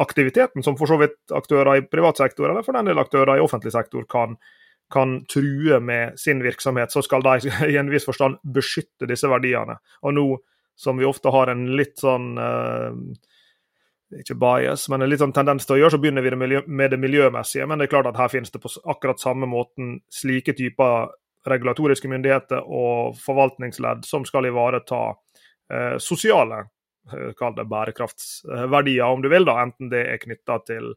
aktiviteten, 0.00 0.64
som 0.64 0.76
for 0.78 0.90
så 0.90 0.96
vidt 1.00 1.34
aktører 1.34 1.78
i 1.78 1.86
privat 1.86 2.20
sektor, 2.20 2.48
eller 2.48 2.64
for 2.66 2.76
den 2.76 2.90
del 2.90 3.00
aktører 3.02 3.36
i 3.36 3.44
offentlig 3.44 3.72
sektor, 3.74 4.06
kan, 4.10 4.36
kan 4.92 5.18
true 5.30 5.80
med 5.84 6.18
sin 6.20 6.42
virksomhet. 6.44 6.92
Så 6.92 7.04
skal 7.06 7.24
de 7.26 7.52
i 7.72 7.76
en 7.80 7.92
viss 7.92 8.08
forstand 8.08 8.40
beskytte 8.42 9.08
disse 9.10 9.28
verdiene. 9.30 9.78
Og 10.02 10.16
nå 10.16 10.28
som 10.80 10.96
vi 10.96 11.04
ofte 11.04 11.28
har 11.28 11.52
en 11.52 11.66
litt 11.76 11.98
sånn 12.00 12.32
uh, 12.40 12.94
ikke 14.16 14.34
bias, 14.40 14.88
men 14.88 15.04
en 15.04 15.10
litt 15.10 15.20
sånn 15.20 15.34
tendens 15.36 15.68
til 15.68 15.76
å 15.76 15.80
gjøre, 15.82 15.94
så 15.94 16.00
begynner 16.02 16.24
vi 16.24 16.62
med 16.66 16.90
det 16.90 16.98
miljømessige. 16.98 17.66
Men 17.68 17.78
det 17.78 17.86
er 17.86 17.92
klart 17.92 18.08
at 18.10 18.18
her 18.18 18.32
finnes 18.32 18.50
det 18.50 18.62
på 18.62 18.72
akkurat 18.88 19.20
samme 19.20 19.46
måten 19.50 19.98
slike 20.10 20.56
typer 20.56 21.12
regulatoriske 21.48 22.08
myndigheter 22.10 22.64
og 22.64 23.16
forvaltningsledd 23.20 24.04
som 24.08 24.24
skal 24.28 24.48
ivareta 24.48 25.00
uh, 25.12 25.96
sosiale 26.00 26.64
kall 27.38 27.56
det 27.56 27.66
bærekraftsverdier, 27.70 29.06
om 29.06 29.22
du 29.24 29.30
vil, 29.32 29.48
da, 29.48 29.58
enten 29.64 29.90
det 29.92 30.04
er 30.12 30.22
knytta 30.22 30.60
til 30.68 30.94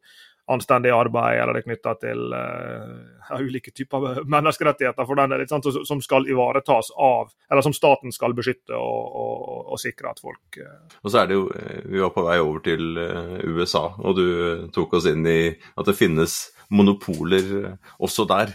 anstendig 0.52 0.92
arbeid, 0.92 1.40
eller 1.40 1.56
det 1.56 1.62
er 1.62 1.68
knytta 1.70 1.94
til 2.02 2.34
uh, 2.36 3.40
ulike 3.40 3.72
typer 3.76 4.20
menneskerettigheter 4.36 5.08
for 5.08 5.20
den, 5.20 5.36
sant, 5.48 5.70
som 5.88 6.02
skal 6.04 6.28
ivaretas 6.28 6.92
av, 7.00 7.32
eller 7.52 7.64
som 7.66 7.76
staten 7.76 8.12
skal 8.12 8.36
beskytte 8.36 8.76
og, 8.76 9.16
og, 9.24 9.72
og 9.74 9.82
sikre 9.82 10.12
at 10.12 10.20
folk 10.24 10.60
uh... 10.60 10.74
Og 11.02 11.14
så 11.14 11.22
er 11.22 11.30
det 11.32 11.38
jo, 11.40 11.48
eh, 11.56 11.80
Vi 11.88 12.02
var 12.04 12.12
på 12.16 12.26
vei 12.28 12.40
over 12.44 12.64
til 12.66 13.00
uh, 13.00 13.38
USA, 13.56 13.86
og 14.04 14.20
du 14.20 14.28
tok 14.76 15.00
oss 15.00 15.08
inn 15.12 15.24
i 15.28 15.54
at 15.54 15.88
det 15.88 15.98
finnes 15.98 16.36
monopoler 16.74 17.76
også 18.02 18.24
der. 18.26 18.50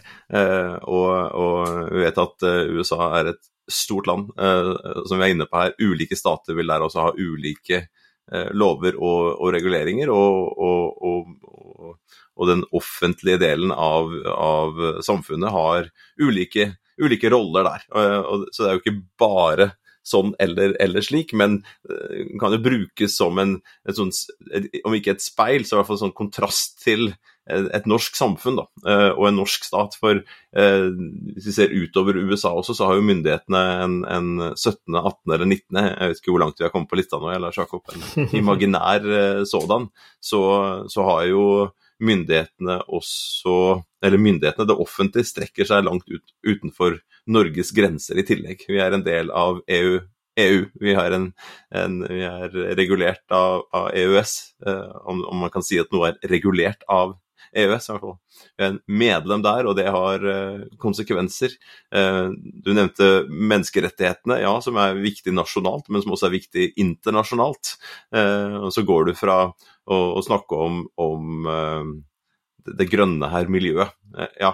Og, 0.90 1.10
og, 1.38 1.58
vi 1.92 2.00
vet 2.02 2.16
at 2.18 2.46
USA 2.74 3.12
er 3.20 3.28
et 3.30 3.50
stort 3.72 4.08
land, 4.10 4.30
som 4.36 5.18
vi 5.18 5.26
er 5.26 5.34
inne 5.34 5.46
på 5.48 5.60
her. 5.60 5.74
Ulike 5.78 6.16
stater 6.18 6.56
vil 6.58 6.70
der 6.70 6.84
også 6.84 7.06
ha 7.06 7.14
ulike 7.16 7.86
lover 8.56 8.96
og, 8.96 9.38
og 9.38 9.52
reguleringer. 9.54 10.12
og, 10.12 10.58
og 10.58 11.94
og 12.38 12.46
den 12.46 12.62
offentlige 12.76 13.40
delen 13.42 13.72
av, 13.74 14.12
av 14.30 14.78
samfunnet 15.02 15.50
har 15.50 15.88
ulike, 16.22 16.70
ulike 17.02 17.30
roller 17.34 17.66
der. 17.66 17.86
Så 18.52 18.62
det 18.62 18.68
er 18.68 18.76
jo 18.76 18.82
ikke 18.84 19.00
bare 19.18 19.70
sånn 20.08 20.30
eller, 20.40 20.72
eller 20.80 21.04
slik, 21.04 21.34
men 21.36 21.58
kan 22.40 22.54
jo 22.54 22.62
brukes 22.64 23.16
som 23.18 23.40
en, 23.42 23.58
et 23.88 23.98
sånt, 23.98 24.22
et, 24.54 24.70
om 24.86 24.94
ikke 24.96 25.16
et 25.16 25.24
speil, 25.24 25.66
så 25.66 25.76
i 25.76 25.80
hvert 25.80 25.90
fall 25.90 26.00
sånn 26.00 26.16
kontrast 26.16 26.78
til 26.84 27.10
et, 27.48 27.68
et 27.76 27.88
norsk 27.90 28.16
samfunn 28.18 28.60
da, 28.60 28.66
uh, 28.86 29.10
og 29.14 29.28
en 29.28 29.40
norsk 29.40 29.66
stat. 29.68 29.96
For 30.00 30.20
uh, 30.20 30.88
hvis 31.34 31.48
vi 31.50 31.56
ser 31.56 31.74
utover 31.74 32.20
USA 32.20 32.52
også, 32.54 32.76
så 32.76 32.90
har 32.90 32.98
jo 32.98 33.06
myndighetene 33.08 33.64
en, 33.84 33.98
en 34.04 34.30
17., 34.54 34.94
18. 34.94 35.34
eller 35.34 35.48
19., 35.48 35.80
jeg 35.82 36.12
vet 36.12 36.22
ikke 36.22 36.34
hvor 36.34 36.44
langt 36.44 36.60
vi 36.60 36.68
har 36.68 36.74
kommet 36.74 36.92
på 36.92 37.00
lista 37.00 37.20
nå, 37.20 37.32
eller 37.34 37.56
Jakob, 37.56 37.84
en 37.92 38.30
imaginær 38.42 39.10
sådan, 39.48 39.88
så, 40.20 40.40
så 40.92 41.10
har 41.10 41.28
jo 41.30 41.44
myndighetene 41.98 42.78
også 42.86 43.82
Eller 44.04 44.20
myndighetene, 44.22 44.68
det 44.68 44.78
offentlige, 44.78 45.26
strekker 45.26 45.66
seg 45.66 45.82
langt 45.82 46.06
ut, 46.06 46.22
utenfor 46.46 47.00
Norges 47.26 47.72
grenser 47.74 48.20
i 48.20 48.22
tillegg. 48.22 48.62
Vi 48.70 48.78
er 48.78 48.94
en 48.94 49.02
del 49.02 49.32
av 49.34 49.58
EU. 49.66 49.96
EU. 50.38 50.60
Vi, 50.78 50.94
en, 50.94 51.32
en, 51.74 51.96
vi 52.06 52.22
er 52.22 52.54
regulert 52.78 53.24
av, 53.34 53.64
av 53.74 53.88
EØS, 53.90 54.34
eh, 54.66 54.94
om, 55.02 55.24
om, 55.26 55.42
man 55.42 55.50
kan 55.50 55.66
si 55.66 55.80
at 55.82 55.90
noe 55.90 56.12
er 56.12 56.30
regulert 56.30 56.86
av 56.86 57.16
EØS. 57.52 57.88
i 57.88 57.92
hvert 57.92 58.04
fall. 58.04 58.16
Er 58.58 58.72
en 58.72 58.80
medlem 58.86 59.42
der, 59.44 59.68
og 59.68 59.76
det 59.78 59.86
har 59.92 60.24
eh, 60.26 60.66
konsekvenser. 60.80 61.54
Eh, 61.94 62.28
du 62.34 62.72
nevnte 62.74 63.24
menneskerettighetene, 63.28 64.40
ja, 64.42 64.52
som 64.64 64.78
er 64.80 65.00
viktig 65.00 65.34
nasjonalt, 65.36 65.88
men 65.88 66.04
som 66.04 66.14
også 66.16 66.28
er 66.28 66.36
viktig 66.36 66.68
internasjonalt. 66.80 67.76
Eh, 68.14 68.58
og 68.62 68.72
så 68.74 68.84
går 68.86 69.08
du 69.08 69.16
fra 69.18 69.40
å, 69.88 69.98
snakke 70.20 70.56
om, 70.60 70.82
om 71.00 71.44
det 72.76 72.86
grønne 72.92 73.30
her 73.32 73.48
miljøet. 73.48 73.94
Ja, 74.36 74.50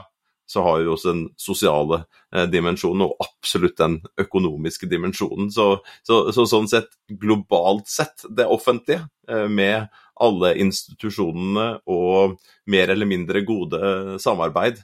så 0.47 0.63
har 0.63 0.79
vi 0.79 0.93
også 0.93 1.11
den 1.11 1.25
sosiale 1.41 2.05
dimensjonen, 2.53 3.03
og 3.09 3.17
absolutt 3.25 3.75
den 3.81 3.97
økonomiske 4.23 4.87
dimensjonen. 4.87 5.51
Så, 5.51 5.81
så, 6.07 6.21
så 6.37 6.47
sånn 6.47 6.71
sett, 6.71 6.93
globalt 7.11 7.91
sett, 7.91 8.29
det 8.31 8.47
offentlige, 8.47 9.09
med 9.51 9.91
alle 10.23 10.53
institusjonene 10.63 11.69
og 11.91 12.37
mer 12.71 12.93
eller 12.95 13.09
mindre 13.11 13.43
gode 13.47 14.19
samarbeid 14.23 14.79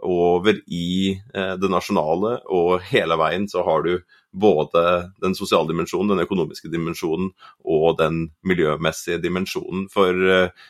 over 0.00 0.56
i 0.72 1.12
det 1.34 1.70
nasjonale, 1.70 2.32
og 2.48 2.80
hele 2.88 3.18
veien 3.20 3.46
så 3.52 3.62
har 3.66 3.84
du 3.84 3.92
både 4.32 4.82
den 5.22 5.34
sosiale 5.38 5.68
dimensjonen, 5.70 6.14
den 6.14 6.24
økonomiske 6.24 6.70
dimensjonen 6.72 7.30
og 7.68 7.98
den 8.00 8.28
miljømessige 8.46 9.20
dimensjonen. 9.22 9.86
For 9.92 10.14
uh, 10.14 10.68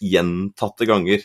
gjentatte 0.00 0.86
ganger 0.88 1.24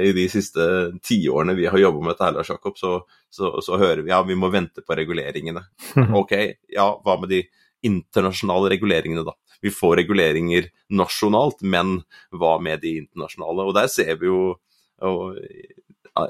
i 0.00 0.12
de 0.16 0.26
siste 0.32 0.62
tiårene 1.04 1.56
vi 1.58 1.66
har 1.68 1.82
jobba 1.82 2.04
med 2.04 2.14
dette, 2.14 2.28
her, 2.30 2.52
Jakob, 2.54 2.78
så, 2.78 2.92
så, 3.30 3.52
så, 3.64 3.78
hører 3.80 4.00
vi 4.04 4.12
ja, 4.12 4.22
vi 4.24 4.38
må 4.38 4.50
vente 4.52 4.84
på 4.86 4.96
reguleringene. 4.96 5.66
Ok, 6.20 6.32
ja, 6.72 6.86
hva 7.04 7.18
med 7.20 7.32
de 7.34 7.42
internasjonale 7.86 8.72
reguleringene, 8.74 9.24
da? 9.26 9.36
Vi 9.62 9.72
får 9.74 9.98
reguleringer 10.02 10.70
nasjonalt, 10.96 11.62
men 11.62 12.00
hva 12.32 12.56
med 12.62 12.82
de 12.84 12.96
internasjonale? 13.04 13.68
Og 13.68 13.76
der 13.76 13.90
ser 13.92 14.16
vi 14.20 14.30
jo 14.30 14.40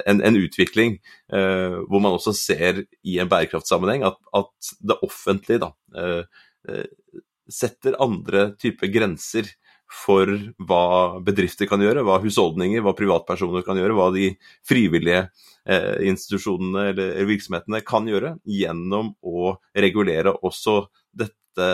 en, 0.07 0.21
en 0.21 0.37
utvikling 0.37 0.99
eh, 1.33 1.79
hvor 1.89 2.03
man 2.03 2.17
også 2.17 2.35
ser 2.37 2.85
i 3.07 3.19
en 3.23 3.31
bærekraftsammenheng 3.31 4.05
at, 4.09 4.19
at 4.37 4.73
det 4.81 4.99
offentlige 5.07 5.63
da, 5.65 5.73
eh, 5.97 6.45
eh, 6.69 7.21
setter 7.51 7.99
andre 8.03 8.51
typer 8.61 8.93
grenser 8.93 9.49
for 9.91 10.31
hva 10.63 11.19
bedrifter 11.27 11.67
kan 11.67 11.83
gjøre, 11.83 12.05
hva 12.07 12.21
husholdninger, 12.23 12.83
hva 12.85 12.95
privatpersoner 12.95 13.65
kan 13.67 13.79
gjøre, 13.81 13.97
hva 13.99 14.11
de 14.15 14.29
frivillige 14.67 15.25
eh, 15.67 15.97
institusjonene 16.07 16.85
eller 16.93 17.27
virksomhetene 17.27 17.83
kan 17.87 18.07
gjøre, 18.07 18.37
gjennom 18.47 19.17
å 19.27 19.57
regulere 19.75 20.37
også 20.47 20.85
dette 21.11 21.71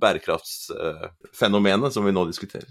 bærekraftsfenomenet 0.00 1.92
som 1.94 2.04
vi 2.04 2.12
nå 2.12 2.24
diskuterer. 2.30 2.68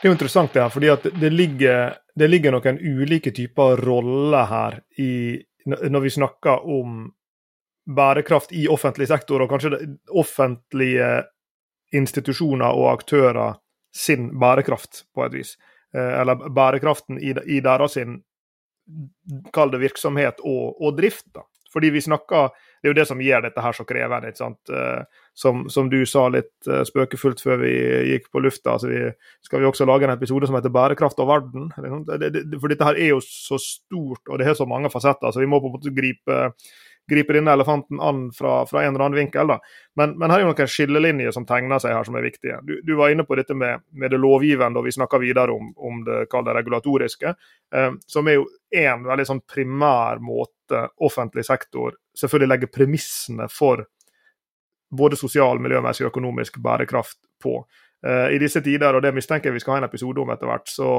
Det 0.00 0.08
er 0.08 0.14
jo 0.14 0.16
interessant 0.16 0.54
det 0.56 0.62
her, 0.62 0.72
fordi 0.72 0.88
at 0.88 1.02
det 1.20 1.28
ligger, 1.32 1.90
det 2.16 2.28
ligger 2.30 2.54
noen 2.54 2.78
ulike 2.80 3.30
typer 3.36 3.76
roller 3.84 4.46
her 4.48 4.78
i, 4.96 5.36
når 5.68 6.00
vi 6.00 6.10
snakker 6.14 6.64
om 6.64 7.12
bærekraft 7.84 8.52
i 8.56 8.64
offentlig 8.72 9.08
sektor, 9.10 9.44
og 9.44 9.50
kanskje 9.52 9.76
offentlige 10.08 11.24
institusjoner 11.92 12.72
og 12.72 12.92
aktører 12.94 13.58
sin 13.92 14.40
bærekraft, 14.40 15.04
på 15.14 15.26
et 15.26 15.36
vis. 15.36 15.56
Eh, 15.94 16.20
eller 16.20 16.50
bærekraften 16.50 17.20
i, 17.20 17.34
i 17.46 17.60
deres 17.64 17.98
kall 19.54 19.70
det 19.70 19.82
virksomhet 19.82 20.42
og, 20.42 20.80
og 20.80 20.98
drift. 20.98 21.28
da. 21.34 21.46
Fordi 21.70 21.92
vi 21.94 22.02
snakker 22.02 22.50
det 22.80 22.88
er 22.88 22.94
jo 22.94 22.96
det 22.96 23.04
som 23.10 23.20
gjør 23.20 23.42
dette 23.44 23.62
her 23.62 23.76
så 23.76 23.84
krevende. 23.84 24.30
ikke 24.32 24.40
sant? 24.40 24.70
Som, 25.36 25.66
som, 25.68 25.90
du 25.92 25.98
sa 26.08 26.24
litt 26.32 26.68
spøkefullt 26.88 27.42
før 27.44 27.60
vi 27.60 27.74
gikk 28.08 28.30
på 28.32 28.40
lufta, 28.40 28.72
altså 28.72 28.88
vi, 28.88 29.02
skal 29.44 29.60
vi 29.60 29.68
også 29.68 29.84
lage 29.84 30.08
en 30.08 30.14
episode 30.14 30.48
som 30.48 30.56
heter 30.56 30.72
'Bærekraft 30.72 31.20
og 31.20 31.28
verden'? 31.28 31.68
For 32.56 32.72
dette 32.72 32.88
her 32.88 32.96
er 32.96 33.12
jo 33.12 33.20
så 33.20 33.60
stort, 33.60 34.24
og 34.26 34.40
det 34.40 34.48
har 34.48 34.56
så 34.56 34.64
mange 34.64 34.90
fasetter, 34.90 35.30
så 35.30 35.44
vi 35.44 35.46
må 35.46 35.60
på 35.60 35.68
en 35.68 35.76
måte 35.76 35.92
gripe 35.92 36.40
griper 37.10 37.38
denne 37.38 37.52
elefanten 37.56 38.00
an 38.00 38.28
fra, 38.36 38.60
fra, 38.70 38.84
en 38.84 38.94
eller 38.94 39.06
annen 39.06 39.20
vinkel. 39.20 39.54
Men, 39.98 40.14
men 40.18 40.30
her 40.30 40.40
er 40.40 40.46
jo 40.46 40.52
noen 40.52 40.70
skillelinjer 40.70 41.34
som 41.36 41.46
tegner 41.48 41.82
seg 41.82 41.94
her, 41.96 42.06
som 42.06 42.18
er 42.18 42.26
viktige. 42.26 42.60
Du, 42.66 42.76
du 42.86 42.94
var 42.98 43.12
inne 43.12 43.26
på 43.26 43.38
dette 43.38 43.56
med, 43.58 43.84
med 43.90 44.14
det 44.14 44.20
lovgivende, 44.22 44.80
og 44.80 44.88
vi 44.88 44.94
snakker 44.96 45.22
videre 45.22 45.54
om, 45.56 45.72
om 45.76 46.04
det, 46.06 46.22
det 46.30 46.56
regulatoriske. 46.60 47.34
Eh, 47.74 47.90
som 48.06 48.30
er 48.30 48.40
jo 48.40 48.48
én 48.70 49.04
veldig 49.06 49.26
sånn 49.26 49.44
primær 49.50 50.22
måte 50.22 50.86
offentlig 51.02 51.44
sektor 51.48 51.96
selvfølgelig 52.16 52.48
legger 52.48 52.72
premissene 52.74 53.48
for 53.50 53.84
både 54.90 55.16
sosial, 55.16 55.60
miljømessig 55.62 56.06
og 56.06 56.10
økonomisk 56.10 56.58
bærekraft 56.62 57.18
på. 57.42 57.60
Eh, 58.06 58.34
I 58.34 58.40
disse 58.42 58.62
tider, 58.64 58.94
og 58.94 59.02
det 59.04 59.14
mistenker 59.14 59.50
jeg 59.50 59.58
vi 59.58 59.62
skal 59.62 59.76
ha 59.76 59.82
en 59.82 59.90
episode 59.90 60.22
om 60.22 60.32
etter 60.34 60.50
hvert, 60.50 60.68
så 60.68 60.90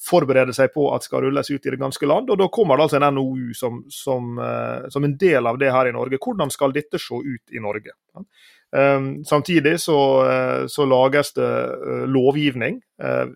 forberede 0.02 0.50
seg 0.56 0.72
på 0.74 0.90
at 0.90 1.04
skal 1.06 1.22
rulles 1.22 1.46
ut 1.52 1.62
i 1.62 1.70
det 1.70 1.78
ganske 1.78 2.06
land. 2.10 2.26
og 2.34 2.38
Da 2.40 2.48
kommer 2.50 2.74
det 2.74 2.82
altså 2.88 2.98
en 2.98 3.14
NOU 3.14 3.54
som, 3.54 3.86
som, 3.86 4.42
som, 4.90 5.04
en 5.06 5.14
del 5.22 5.46
av 5.46 5.54
det 5.62 5.70
her 5.70 5.86
i 5.86 5.94
Norge. 5.94 6.18
Hvordan 6.18 6.50
skal 6.50 6.74
dette 6.74 6.98
se 6.98 7.14
ut 7.14 7.46
i 7.54 7.62
Norge? 7.62 7.94
Ehm, 8.76 9.24
samtidig 9.24 9.80
så, 9.80 10.30
eh, 10.30 10.66
så, 10.66 10.84
lages 10.84 11.32
det 11.32 11.64
eh, 11.64 12.06
lovgivning. 12.08 12.80
Eh, 13.02 13.26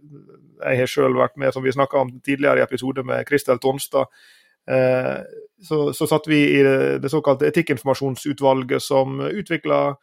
jeg 0.65 0.79
har 0.79 0.87
selv 0.89 1.21
vært 1.21 1.37
med, 1.37 1.53
som 1.53 1.65
vi 1.65 1.73
snakka 1.73 1.99
om 1.99 2.15
tidligere 2.25 2.63
i 2.63 2.65
episode 2.65 3.05
med 3.05 3.27
Kristel 3.29 3.59
Tonstad. 3.59 4.09
Så, 5.63 5.93
så 5.95 6.07
satt 6.11 6.25
vi 6.27 6.39
i 6.59 6.63
det, 6.99 7.07
såkalte 7.11 7.47
etikkinformasjonsutvalget 7.47 8.83
som 8.83 9.21
utvikla 9.21 9.95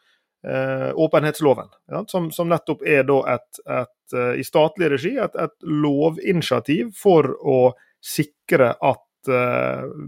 åpenhetsloven. 0.95 1.67
Som, 2.07 2.29
som, 2.31 2.47
nettopp 2.47 2.85
er 2.87 3.03
et, 3.03 3.59
et, 3.67 4.15
i 4.39 4.45
statlig 4.47 4.87
regi 4.93 5.11
et, 5.19 5.35
et, 5.35 5.55
lovinitiativ 5.67 6.93
for 6.95 7.27
å 7.43 7.57
sikre 7.99 8.71
at 8.79 9.33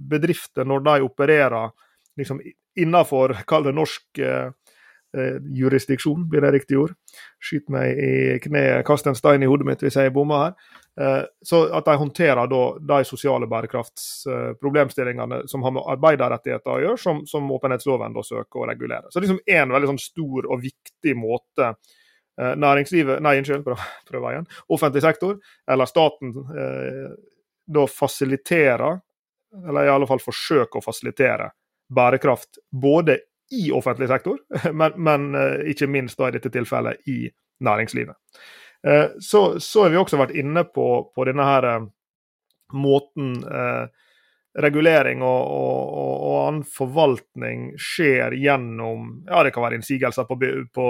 bedrifter, 0.07 0.63
når 0.63 0.87
de 0.87 0.95
opererer 1.09 1.75
liksom 2.15 2.39
innenfor 2.79 3.35
norsk 3.75 4.23
eh, 5.15 5.37
jurisdiksjon, 5.57 6.27
blir 6.29 6.43
det 6.45 6.53
riktig 6.55 6.79
ord. 6.79 6.95
Skyt 7.43 7.69
meg 7.73 7.99
i 7.99 8.15
kneet, 8.43 8.85
kast 8.87 9.07
en 9.07 9.17
stein 9.17 9.43
i 9.43 9.49
hodet 9.49 9.67
mitt 9.67 9.85
hvis 9.85 9.97
jeg 9.99 10.13
bommer 10.15 10.43
her. 10.43 10.57
Eh, 11.01 11.23
så 11.43 11.65
at 11.75 11.85
de 11.85 11.95
håndterer 11.99 12.47
da 12.47 12.61
de 12.79 13.03
sosiale 13.07 13.47
bærekraftsproblemstillingene 13.51 15.41
som 15.51 15.63
har 15.65 15.73
med 15.75 15.83
arbeiderrettigheter 15.91 16.71
å 16.71 16.79
gjøre, 16.85 17.01
som, 17.01 17.25
som 17.27 17.51
åpenhetsloven 17.51 18.15
da 18.15 18.23
søker 18.23 18.61
å 18.61 18.67
regulere. 18.69 19.09
Så 19.09 19.19
det 19.19 19.25
er 19.25 19.27
liksom 19.27 19.57
én 19.57 19.75
veldig 19.75 19.91
sånn 19.91 20.03
stor 20.05 20.47
og 20.47 20.63
viktig 20.63 21.17
måte 21.19 21.73
eh, 21.73 22.55
næringslivet 22.63 23.23
Nei, 23.25 23.37
unnskyld, 23.41 23.67
prøv 24.07 24.29
igjen. 24.31 24.47
Offentlig 24.71 25.03
sektor, 25.03 25.35
eller 25.67 25.91
staten, 25.91 26.31
eh, 26.55 27.11
da 27.75 27.87
fasiliterer, 27.91 29.01
eller 29.67 29.87
i 29.87 29.91
alle 29.91 30.07
fall 30.07 30.23
forsøker 30.23 30.79
å 30.79 30.85
fasilitere, 30.85 31.51
bærekraft 31.95 32.63
både 32.71 33.19
i 33.51 33.71
offentlig 33.71 34.07
sektor, 34.07 34.37
men, 34.73 34.91
men 34.97 35.35
eh, 35.35 35.65
ikke 35.71 35.89
minst 35.91 36.19
da 36.19 36.29
i 36.29 36.37
dette 36.37 36.51
tilfellet 36.53 37.09
i 37.09 37.25
næringslivet. 37.65 38.15
Eh, 38.87 39.05
så, 39.19 39.59
så 39.59 39.85
har 39.85 39.93
vi 39.93 40.01
også 40.01 40.19
vært 40.21 40.35
inne 40.37 40.65
på, 40.65 40.87
på 41.15 41.27
denne 41.29 41.45
her 41.45 41.69
eh, 41.73 41.85
måten 42.73 43.37
regulering 44.55 45.19
og, 45.23 45.41
og, 45.51 46.11
og, 46.15 46.35
annen 46.45 46.61
forvaltning 46.65 47.65
skjer 47.81 48.33
gjennom 48.39 49.09
ja 49.27 49.41
Det 49.43 49.51
kan 49.53 49.65
være 49.65 49.77
innsigelser 49.77 50.25
på, 50.29 50.37
på 50.73 50.85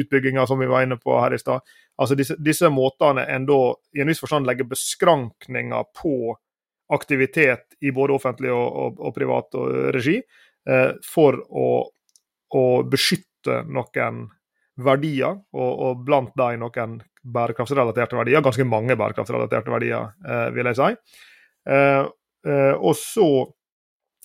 utbygginger, 0.00 0.46
som 0.46 0.62
vi 0.62 0.68
var 0.70 0.86
inne 0.86 0.96
på 0.96 1.16
her 1.18 1.34
i 1.34 1.40
stad. 1.42 1.66
Altså 2.00 2.16
disse, 2.16 2.38
disse 2.40 2.70
måtene 2.72 3.26
en 3.34 3.48
da 3.50 3.58
i 3.98 4.04
en 4.04 4.10
viss 4.10 4.22
forstand 4.22 4.48
legger 4.48 4.70
beskrankninger 4.70 5.90
på 6.00 6.14
aktivitet 6.94 7.76
i 7.84 7.92
både 7.94 8.14
offentlig 8.14 8.52
og, 8.54 8.98
og, 8.98 9.12
privat 9.14 9.58
regi, 9.94 10.16
for 11.06 11.38
å, 11.48 11.68
å, 12.52 12.64
beskytte 12.84 13.62
noen 13.64 14.26
verdier, 14.80 15.38
og, 15.56 15.70
og 15.86 16.02
blant 16.04 16.34
dem 16.38 16.60
noen 16.60 16.98
bærekraftsrelaterte 17.24 18.18
verdier. 18.18 18.44
Ganske 18.44 18.66
mange 18.68 18.96
bærekraftsrelaterte 19.00 19.72
verdier, 19.72 20.12
eh, 20.24 20.48
vil 20.56 20.70
jeg 20.70 20.78
si. 20.80 20.90
Eh, 21.70 22.04
og 22.76 22.94
så 22.96 23.30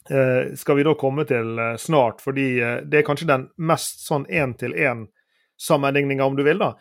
skal 0.06 0.78
vi 0.78 0.84
da 0.86 0.92
komme 0.94 1.24
til 1.26 1.58
snart, 1.82 2.20
fordi 2.22 2.60
det 2.86 3.00
er 3.00 3.06
kanskje 3.08 3.26
den 3.26 3.48
mest 3.66 4.04
sånn 4.06 4.28
én-til-én-sammenligninga, 4.30 6.28
om 6.30 6.36
du 6.38 6.44
vil, 6.46 6.62
da. 6.62 6.76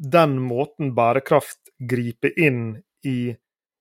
Den 0.00 0.38
måten 0.40 0.94
bærekraft 0.96 1.68
griper 1.76 2.32
inn 2.40 2.80
i 3.04 3.34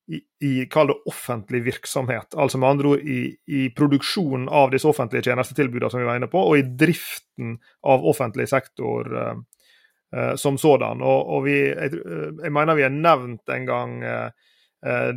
i, 0.09 0.19
i 0.45 0.65
kall 0.65 0.87
det 0.87 0.97
offentlig 1.05 1.61
virksomhet. 1.63 2.33
Altså 2.33 2.57
med 2.57 2.69
andre 2.69 2.87
ord 2.87 2.99
i, 2.99 3.35
i 3.45 3.69
produksjonen 3.69 4.49
av 4.49 4.71
disse 4.73 4.87
offentlige 4.89 5.29
tjenestetilbudene 5.29 5.91
som 5.91 6.01
vi 6.01 6.07
var 6.07 6.17
inne 6.17 6.29
på, 6.31 6.41
og 6.41 6.57
i 6.57 6.65
driften 6.65 7.57
av 7.85 8.05
offentlig 8.09 8.47
sektor 8.49 9.09
eh, 9.21 9.33
uh, 10.15 10.35
som 10.35 10.57
sådan. 10.57 11.03
Og, 11.05 11.33
og 11.35 11.43
vi, 11.45 11.59
jeg, 11.67 11.99
eh, 11.99 12.29
jeg, 12.41 12.53
mener 12.55 12.77
vi 12.77 12.87
har 12.87 12.95
nevnt 12.95 13.53
en 13.53 13.67
gang 13.69 13.99
eh, 14.03 14.47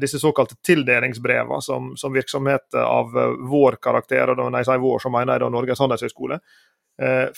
disse 0.02 0.18
såkalte 0.18 0.58
tildelingsbrevene 0.66 1.62
som, 1.62 1.92
som 1.96 2.12
virksomheter 2.12 2.82
av 2.82 3.14
vår 3.48 3.78
karakter, 3.78 4.32
og 4.32 4.40
når 4.40 4.58
jeg 4.58 4.68
sier 4.72 4.82
vår, 4.82 5.04
så 5.04 5.12
mener 5.14 5.36
jeg 5.36 5.44
da 5.44 5.50
Norges 5.54 5.82
handelshøyskole, 5.84 6.38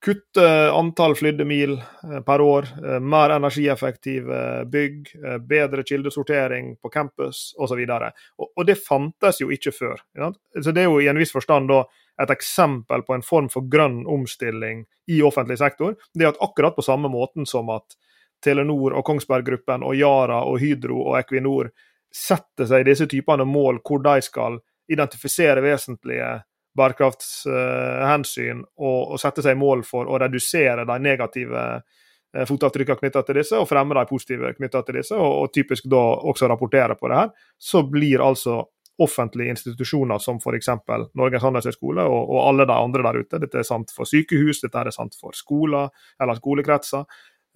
kutte 0.03 0.43
antall 0.75 1.15
flydde 1.15 1.45
mil 1.47 1.79
per 2.27 2.43
år, 2.43 2.67
mer 2.99 3.31
energieffektive 3.37 4.67
bygg, 4.73 5.07
bedre 5.47 5.83
kildesortering 5.87 6.75
på 6.83 6.91
campus 6.91 7.55
osv. 7.55 7.79
Og, 7.87 8.51
og 8.51 8.63
det 8.67 8.83
fantes 8.83 9.39
jo 9.41 9.47
ikke 9.55 9.71
før. 9.79 9.95
Ja? 10.17 10.27
Så 10.59 10.75
Det 10.75 10.83
er 10.83 10.91
jo 10.91 10.99
i 10.99 11.09
en 11.09 11.21
viss 11.21 11.33
forstand 11.33 11.71
da 11.71 11.85
et 12.21 12.33
eksempel 12.33 13.03
på 13.07 13.15
en 13.15 13.25
form 13.25 13.49
for 13.49 13.67
grønn 13.71 14.03
omstilling 14.09 14.85
i 15.11 15.21
offentlig 15.25 15.57
sektor. 15.61 15.95
Det 16.13 16.25
er 16.25 16.33
at 16.33 16.41
akkurat 16.43 16.75
på 16.77 16.85
samme 16.85 17.09
måten 17.11 17.47
som 17.49 17.69
at 17.73 17.97
Telenor 18.41 18.95
og 18.97 19.05
Kongsberg 19.05 19.45
Gruppen 19.45 19.85
og 19.85 19.95
Yara 19.97 20.41
og 20.49 20.59
Hydro 20.61 20.99
og 21.11 21.19
Equinor 21.19 21.71
setter 22.11 22.67
seg 22.67 22.85
disse 22.87 23.07
typene 23.09 23.45
mål 23.47 23.79
hvor 23.85 24.01
de 24.03 24.17
skal 24.25 24.59
identifisere 24.91 25.63
vesentlige 25.63 26.41
bærekraftshensyn 26.77 28.61
og, 28.79 28.99
og 29.13 29.19
sette 29.19 29.43
seg 29.43 29.57
mål 29.59 29.83
for 29.87 30.07
å 30.07 30.19
redusere 30.21 30.85
de 30.87 30.97
negative 31.03 31.63
eh, 31.75 32.45
fotavtrykkene 32.47 33.03
knytta 33.03 33.23
til 33.27 33.41
disse, 33.41 33.59
og 33.59 33.67
fremme 33.69 33.97
de 33.97 34.05
positive 34.09 34.53
knytta 34.57 34.83
til 34.87 35.01
disse, 35.01 35.17
og, 35.17 35.33
og, 35.43 35.53
typisk 35.55 35.89
da 35.91 36.03
også 36.31 36.49
rapportere 36.51 36.95
på 36.99 37.11
det 37.11 37.19
her, 37.19 37.33
så 37.59 37.83
blir 37.87 38.23
altså 38.23 38.61
offentlige 38.99 39.49
institusjoner 39.49 40.19
som 40.19 40.37
f.eks. 40.37 40.69
Norges 41.17 41.43
handelshøyskole 41.43 42.03
og, 42.05 42.21
og, 42.21 42.39
alle 42.47 42.67
de 42.69 42.77
andre 42.77 43.03
der 43.07 43.19
ute. 43.23 43.41
Dette 43.41 43.61
er 43.61 43.67
sant 43.67 43.93
for 43.95 44.09
sykehus, 44.09 44.61
dette 44.63 44.81
er 44.81 44.91
sant 44.95 45.15
for 45.19 45.37
skoler 45.37 45.89
eller 46.21 46.39
skolekretser. 46.39 47.05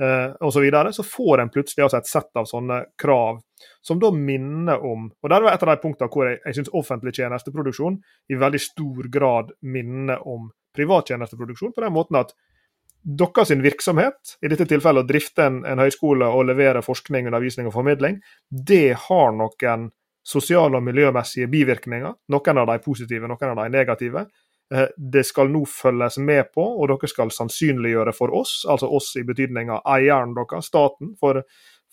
eh, 0.01 0.31
osv., 0.39 0.53
så, 0.53 0.63
videre, 0.63 0.93
så 0.93 1.03
får 1.03 1.41
en 1.41 1.49
plutselig 1.49 1.83
altså 1.83 1.97
et 1.97 2.09
sett 2.09 2.39
av 2.39 2.49
sånne 2.49 2.81
krav 3.01 3.41
som 3.81 3.99
da 3.99 4.11
minner 4.11 4.83
om 4.83 5.05
Og 5.21 5.29
der 5.31 5.41
var 5.41 5.53
et 5.53 5.63
av 5.63 5.69
de 5.71 5.81
punktene 5.81 6.11
hvor 6.11 6.27
jeg, 6.27 6.41
jeg 6.45 6.57
syns 6.57 6.73
offentlig 6.73 7.15
tjenesteproduksjon 7.15 8.01
i 8.29 8.39
veldig 8.39 8.59
stor 8.59 9.07
grad 9.11 9.53
minner 9.61 10.27
om 10.27 10.49
privat 10.75 11.07
tjenesteproduksjon, 11.07 11.71
på 11.71 11.81
den 11.81 11.95
måten 11.95 12.19
at 12.19 12.33
deres 13.05 13.51
virksomhet, 13.61 14.37
i 14.41 14.49
dette 14.49 14.65
tilfellet 14.65 15.05
å 15.05 15.07
drifte 15.07 15.45
en, 15.45 15.59
en 15.69 15.79
høyskole 15.79 16.25
og 16.25 16.47
levere 16.49 16.81
forskning, 16.83 17.29
undervisning 17.29 17.69
og 17.69 17.75
formidling, 17.77 18.17
det 18.49 18.97
har 19.05 19.35
noen 19.37 19.91
sosiale 20.25 20.79
og 20.79 20.83
miljømessige 20.85 21.47
bivirkninger. 21.51 22.17
Noen 22.33 22.61
av 22.61 22.67
de 22.71 22.79
positive, 22.83 23.29
noen 23.29 23.51
av 23.51 23.61
de 23.61 23.69
negative. 23.73 24.25
Eh, 24.73 24.87
det 24.97 25.23
skal 25.23 25.51
nå 25.53 25.61
følges 25.69 26.17
med 26.17 26.49
på, 26.55 26.63
og 26.65 26.89
dere 26.89 27.09
skal 27.09 27.31
sannsynliggjøre 27.33 28.13
for 28.17 28.33
oss, 28.33 28.63
altså 28.69 28.89
oss 28.89 29.11
i 29.19 29.25
betydning 29.25 29.69
av 29.69 29.83
eieren 29.93 30.33
deres, 30.33 30.71
staten, 30.71 31.11
for, 31.21 31.43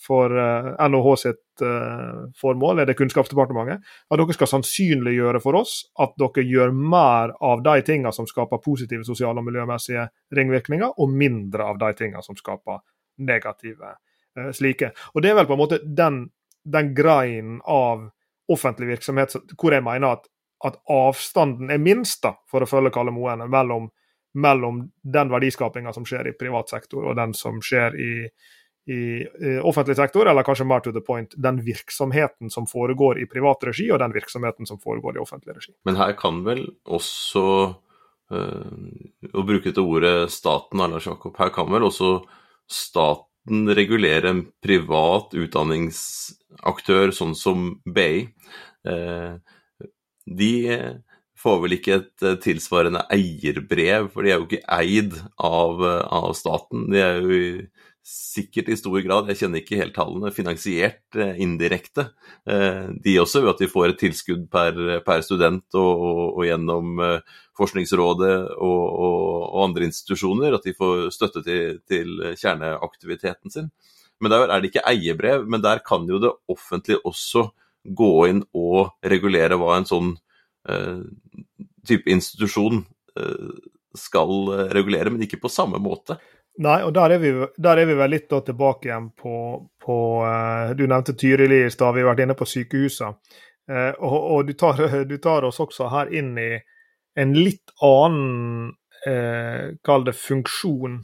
for 0.01 0.33
uh, 0.33 0.71
eh, 0.73 0.87
NHH 0.89 1.11
sitt 1.21 1.65
uh, 1.67 2.23
formål, 2.41 2.81
er 2.81 2.89
det 2.89 2.97
Kunnskapsdepartementet, 2.97 3.85
at 3.85 4.23
dere 4.23 4.37
skal 4.39 4.51
sannsynliggjøre 4.55 5.43
for 5.45 5.61
oss 5.61 5.83
at 6.01 6.17
dere 6.23 6.47
gjør 6.49 6.73
mer 6.73 7.37
av 7.45 7.61
de 7.67 7.77
tingene 7.85 8.15
som 8.17 8.29
skaper 8.31 8.63
positive 8.65 9.05
sosiale 9.05 9.45
og 9.45 9.51
miljømessige 9.51 10.07
ringvirkninger, 10.33 10.97
og 10.97 11.13
mindre 11.13 11.69
av 11.75 11.83
de 11.83 11.93
tingene 12.01 12.25
som 12.25 12.41
skaper 12.41 12.81
negative 13.21 13.93
slike. 14.57 14.95
Og 15.13 15.21
Det 15.21 15.29
er 15.29 15.37
vel 15.37 15.47
på 15.47 15.53
en 15.59 15.61
måte 15.61 15.83
den, 15.85 16.23
den 16.65 16.95
greien 16.97 17.59
av 17.69 18.09
offentlig 18.53 18.93
virksomhet 18.95 19.35
hvor 19.57 19.75
jeg 19.75 19.85
mener 19.85 20.19
at 20.19 20.29
at 20.63 20.79
avstanden 20.91 21.71
er 21.71 21.83
minst, 21.83 22.23
da, 22.23 22.37
for 22.51 22.63
å 22.63 22.71
følge 22.71 22.93
Kalle 22.95 23.13
Moen, 23.15 23.43
mellom, 23.51 23.89
mellom 24.39 24.83
den 25.03 25.31
verdiskapinga 25.33 25.93
som 25.95 26.07
skjer 26.07 26.31
i 26.31 26.35
privat 26.39 26.71
sektor, 26.71 27.09
og 27.09 27.17
den 27.19 27.35
som 27.35 27.59
skjer 27.65 27.97
i, 27.99 28.13
i, 28.87 29.01
i, 29.23 29.57
offentlig 29.67 29.97
sektor, 29.99 30.31
eller 30.31 30.47
kanskje 30.47 30.69
mer 30.71 30.85
to 30.85 30.95
the 30.95 31.03
point, 31.05 31.35
den 31.35 31.59
virksomheten 31.67 32.53
som 32.53 32.69
foregår 32.71 33.23
i 33.23 33.27
privat 33.31 33.67
regi, 33.67 33.89
og 33.91 33.99
den 34.03 34.15
virksomheten 34.15 34.69
som 34.71 34.79
foregår 34.83 35.19
i 35.19 35.25
offentlig 35.25 35.59
regi. 35.59 35.75
Men 35.89 35.99
her 35.99 36.15
kan 36.19 36.45
vel 36.47 36.63
også, 36.87 37.45
øh, 38.37 38.71
å 39.35 39.47
bruke 39.49 39.73
dette 39.73 39.83
ordet 39.83 40.31
staten, 40.31 40.87
Lars 40.95 41.11
Jakob, 41.11 41.35
her 41.43 41.51
kan 41.55 41.71
vel 41.75 41.91
også 41.91 42.15
staten 42.71 43.32
regulere 43.49 44.31
en 44.31 44.45
privat 44.63 45.35
utdanningsaktør 45.35 47.11
sånn 47.15 47.35
som 47.35 47.73
BI. 47.85 48.29
Eh, 48.87 49.33
de 50.27 50.53
får 51.43 51.63
vel 51.65 51.77
ikke 51.79 51.97
et 51.99 52.27
eh, 52.27 52.39
tilsvarende 52.43 53.03
eierbrev, 53.13 54.11
for 54.13 54.25
de 54.25 54.33
er 54.33 54.39
jo 54.39 54.47
ikke 54.49 54.77
eid 54.79 55.17
av, 55.43 55.83
eh, 55.87 56.05
av 56.21 56.31
staten. 56.39 56.87
De 56.93 57.03
er 57.03 57.19
jo 57.19 57.41
sikkert 58.03 58.69
i 58.73 58.77
stor 58.79 58.99
grad, 59.05 59.29
jeg 59.31 59.39
kjenner 59.43 59.63
ikke 59.63 59.79
helt 59.79 59.95
tallene, 59.95 60.33
finansiert 60.35 61.19
indirekte. 61.41 62.09
De 62.45 63.15
også 63.23 63.45
ved 63.45 63.53
at 63.53 63.63
de 63.63 63.69
får 63.71 63.93
et 63.93 64.01
tilskudd 64.01 64.49
per, 64.51 64.79
per 65.07 65.23
student 65.23 65.79
og, 65.79 65.93
og, 65.93 66.23
og, 66.33 66.43
gjennom 66.49 66.99
Forskningsrådet 67.59 68.35
og, 68.57 68.83
og, 69.07 69.57
andre 69.63 69.87
institusjoner, 69.87 70.57
at 70.57 70.67
de 70.67 70.75
får 70.75 71.13
støtte 71.15 71.45
til, 71.47 71.79
til 71.87 72.19
kjerneaktiviteten 72.41 73.55
sin. 73.55 73.71
Men 74.23 74.35
der 74.35 74.49
er 74.49 74.59
det 74.59 74.73
ikke 74.73 74.87
eierbrev, 74.91 75.47
men 75.47 75.63
der 75.63 75.83
kan 75.87 76.09
jo 76.11 76.19
det 76.23 76.35
offentlige 76.51 77.05
også 77.07 77.49
gå 77.87 78.13
inn 78.31 78.43
og 78.55 78.97
regulere 79.07 79.59
hva 79.61 79.77
en 79.79 79.89
sånn 79.89 80.17
type 81.87 82.11
institusjon 82.11 82.83
skal 83.99 84.31
eh, 84.55 84.69
regulere, 84.73 85.13
men 85.13 85.25
ikke 85.27 85.41
på 85.43 85.53
samme 85.53 85.81
måte. 85.83 86.19
Nei, 86.61 86.83
og 86.85 86.93
der 86.93 87.15
er 87.15 87.23
vi, 87.23 87.31
der 87.57 87.81
er 87.81 87.89
vi 87.89 87.95
vel 87.97 88.13
litt 88.13 88.29
tilbake 88.29 88.91
igjen 88.91 89.09
på, 89.17 89.37
på 89.81 89.97
uh, 90.21 90.75
Du 90.77 90.85
nevnte 90.85 91.15
Tyrili 91.17 91.63
i 91.65 91.71
stad, 91.73 91.95
vi 91.97 92.05
har 92.05 92.11
vært 92.11 92.27
inne 92.27 92.37
på 92.37 92.49
sykehusene. 92.49 93.15
og, 94.03 94.19
og 94.35 94.47
du, 94.47 94.53
tar, 94.59 94.81
du, 95.11 95.17
tar, 95.23 95.47
oss 95.49 95.61
også 95.65 95.89
her 95.89 96.13
inn 96.13 96.37
i 96.39 96.53
en 97.17 97.35
litt 97.37 97.73
annen 97.83 98.73
Kall 99.83 100.05
det 100.07 100.13
funksjon 100.15 101.01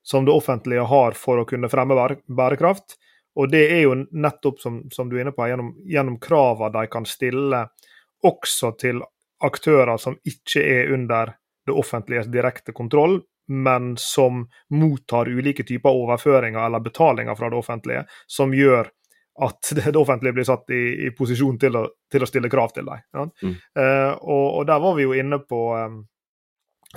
som 0.00 0.24
det 0.24 0.32
offentlige 0.32 0.86
har 0.88 1.12
for 1.12 1.40
å 1.40 1.44
kunne 1.44 1.68
fremme 1.68 1.96
bærekraft. 2.24 2.96
Og 3.34 3.50
det 3.50 3.64
er 3.72 3.82
jo 3.86 3.94
nettopp, 4.12 4.60
som, 4.62 4.82
som 4.92 5.10
du 5.10 5.16
er 5.16 5.24
inne 5.24 5.34
på, 5.34 5.46
gjennom, 5.48 5.72
gjennom 5.90 6.18
kravene 6.22 6.72
de 6.76 6.90
kan 6.92 7.06
stille 7.08 7.64
også 8.24 8.74
til 8.80 9.02
aktører 9.44 9.96
som 10.00 10.16
ikke 10.24 10.62
er 10.62 10.92
under 10.94 11.34
det 11.66 11.74
offentliges 11.74 12.28
direkte 12.32 12.74
kontroll, 12.76 13.18
men 13.48 13.94
som 14.00 14.44
mottar 14.70 15.28
ulike 15.28 15.64
typer 15.64 15.90
overføringer 15.90 16.66
eller 16.66 16.80
betalinger 16.80 17.34
fra 17.34 17.50
det 17.50 17.58
offentlige, 17.58 18.04
som 18.26 18.54
gjør 18.54 18.88
at 19.42 19.70
det 19.84 19.96
offentlige 19.96 20.32
blir 20.32 20.48
satt 20.48 20.70
i, 20.70 20.82
i 21.06 21.12
posisjon 21.16 21.58
til 21.60 21.76
å, 21.78 21.84
til 22.10 22.24
å, 22.24 22.30
stille 22.30 22.50
krav 22.50 22.74
til 22.74 22.88
dem. 22.88 23.04
Ja? 23.14 23.28
Mm. 23.42 23.54
Uh, 23.78 24.12
og, 24.22 24.46
og, 24.48 24.66
der 24.70 24.82
var 24.84 24.98
vi 24.98 25.08
jo 25.08 25.16
inne 25.18 25.40
på 25.42 25.60
um, 25.74 25.98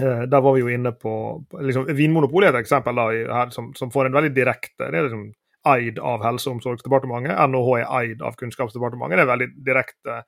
uh, 0.02 0.24
der 0.30 0.46
var 0.46 0.56
vi 0.56 0.64
jo 0.64 0.72
inne 0.72 0.94
på 0.94 1.14
liksom, 1.60 1.90
Vinmonopolet 1.98 2.52
er 2.52 2.60
et 2.60 2.68
eksempel 2.68 2.98
da, 3.00 3.10
her, 3.40 3.54
som, 3.56 3.74
som, 3.78 3.92
får 3.94 4.10
en 4.10 4.20
veldig 4.20 4.34
direkte 4.36 4.92
det 4.92 5.02
er 5.02 5.10
liksom 5.10 5.28
eid 5.68 5.98
av 6.00 6.22
Helse- 6.24 6.48
og 6.48 6.58
omsorgsdepartementet. 6.58 7.34
NHH 7.36 7.72
er 7.82 7.90
eid 8.00 8.22
av 8.24 8.38
Kunnskapsdepartementet. 8.40 9.18
Det 9.18 9.24
er 9.24 9.26
en 9.26 9.34
veldig 9.34 9.48
direkte 9.66 10.22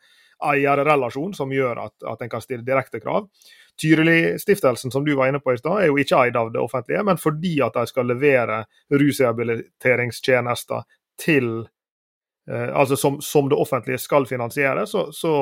eierrelasjon 0.50 1.32
som 1.36 1.52
gjør 1.54 1.80
at, 1.86 1.96
at 2.12 2.24
en 2.24 2.32
kan 2.32 2.44
stille 2.44 2.66
direkte 2.68 3.00
krav. 3.04 3.30
Tyrili-stiftelsen 3.82 4.92
som 4.92 5.06
du 5.06 5.16
var 5.16 5.30
inne 5.30 5.40
på 5.40 5.54
i 5.54 5.58
stad, 5.58 5.82
er 5.82 5.92
jo 5.92 5.98
ikke 6.02 6.22
eid 6.26 6.38
av 6.38 6.52
det 6.54 6.62
offentlige, 6.62 7.04
men 7.08 7.20
fordi 7.20 7.58
at 7.66 7.76
de 7.78 7.86
skal 7.90 8.10
levere 8.10 8.64
rusrehabiliteringstjenester 8.92 10.84
til 11.20 11.50
eh, 12.50 12.70
altså 12.70 12.98
som, 13.00 13.20
som, 13.24 13.50
det 13.50 13.60
offentlige 13.60 14.02
skal 14.02 14.28
finansiere, 14.30 14.86
så, 14.88 15.08
så 15.16 15.34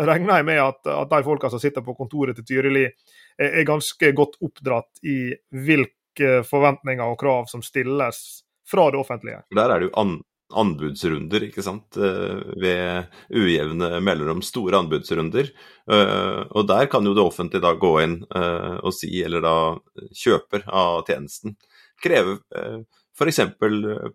regner 0.00 0.40
jeg 0.40 0.48
med 0.48 0.62
at, 0.64 0.82
at, 0.86 1.10
de 1.12 1.22
folka 1.26 1.52
som 1.52 1.62
sitter 1.62 1.84
på 1.84 1.96
kontoret 1.98 2.38
til 2.38 2.48
Tyrili, 2.48 2.86
er, 3.38 3.50
er 3.50 3.68
ganske 3.68 4.12
godt 4.16 4.40
oppdratt 4.40 5.04
i 5.04 5.32
hvilke 5.64 6.42
forventninger 6.48 7.04
og 7.04 7.20
krav 7.20 7.48
som 7.50 7.64
stilles 7.64 8.42
fra 8.68 8.90
det 8.92 9.00
offentlige. 9.00 9.42
Der 9.56 9.68
er 9.68 9.80
det 9.80 9.90
jo 9.90 9.96
an 10.00 10.20
anbudsrunder, 10.58 11.46
ikke 11.48 11.64
sant, 11.64 11.96
eh, 11.96 12.40
ved 12.62 13.10
ujevne 13.34 14.00
mellomrom. 14.04 14.42
Store 14.44 14.80
anbudsrunder. 14.82 15.50
Eh, 15.90 16.40
og 16.50 16.66
der 16.68 16.88
kan 16.92 17.06
jo 17.06 17.14
det 17.16 17.24
offentlige 17.24 17.64
da 17.64 17.74
gå 17.74 17.92
inn 18.04 18.18
eh, 18.34 18.78
og 18.82 18.94
si, 18.96 19.12
eller 19.24 19.44
da 19.44 19.56
kjøper 20.24 20.66
av 20.68 21.04
tjenesten, 21.08 21.56
kreve 22.02 22.40
f.eks. 23.18 23.40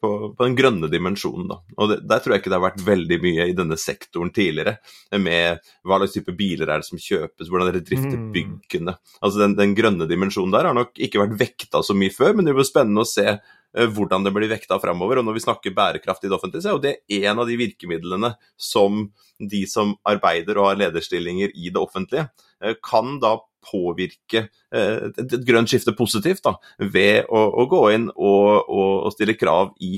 På, 0.01 0.09
på 0.37 0.43
den 0.43 0.55
grønne 0.57 0.89
dimensjonen. 0.91 1.47
Da. 1.51 1.59
Og 1.77 1.91
det, 1.91 1.99
Der 2.09 2.21
tror 2.21 2.33
jeg 2.33 2.41
ikke 2.41 2.51
det 2.51 2.57
har 2.57 2.65
vært 2.65 2.85
veldig 2.85 3.19
mye 3.23 3.47
i 3.51 3.55
denne 3.57 3.77
sektoren 3.79 4.31
tidligere, 4.33 4.77
med 5.21 5.61
hva 5.87 5.99
slags 6.01 6.17
type 6.17 6.33
biler 6.37 6.69
er 6.69 6.81
det 6.81 6.89
som 6.89 7.01
kjøpes, 7.01 7.49
hvordan 7.49 7.71
dere 7.71 7.83
drifter 7.85 8.17
mm. 8.17 8.31
byggene. 8.35 8.97
Altså 9.21 9.43
den, 9.43 9.57
den, 9.59 9.75
grønne 9.77 10.09
dimensjonen 10.09 10.55
der 10.55 10.69
har 10.69 10.77
nok 10.77 10.97
ikke 10.97 11.21
vært 11.21 11.37
vekta 11.39 11.83
så 11.85 11.95
mye 11.97 12.13
før, 12.13 12.37
men 12.37 12.47
det 12.47 12.55
blir 12.57 12.67
spennende 12.67 13.05
å 13.05 13.09
se 13.09 13.37
hvordan 13.73 14.23
det 14.25 14.31
blir 14.35 14.49
vekta 14.49 14.79
framover. 14.81 15.19
Og 15.19 15.27
når 15.27 15.37
vi 15.37 15.43
snakker 15.43 15.75
bærekraft 15.75 16.23
i 16.23 16.31
det 16.31 16.37
offentlige, 16.37 16.63
så 16.63 16.71
er 16.71 16.77
jo 16.77 16.85
det 16.85 17.23
en 17.27 17.43
av 17.43 17.49
de 17.49 17.57
virkemidlene 17.59 18.31
som 18.57 19.07
de 19.37 19.61
som 19.69 19.93
arbeider 20.07 20.57
og 20.57 20.71
har 20.71 20.79
lederstillinger 20.79 21.53
i 21.53 21.69
det 21.69 21.81
offentlige, 21.81 22.25
uh, 22.63 22.73
kan 22.85 23.19
da 23.21 23.37
påvirke 23.67 24.47
eh, 24.71 25.07
et 25.19 25.33
grønt 25.47 25.67
skifte 25.67 25.91
positivt 25.97 26.45
da, 26.45 26.53
ved 26.79 27.27
å, 27.27 27.41
å 27.61 27.65
gå 27.69 27.81
inn 27.95 28.05
og, 28.13 28.69
og, 28.69 29.09
stille 29.11 29.35
krav 29.35 29.73
i 29.83 29.97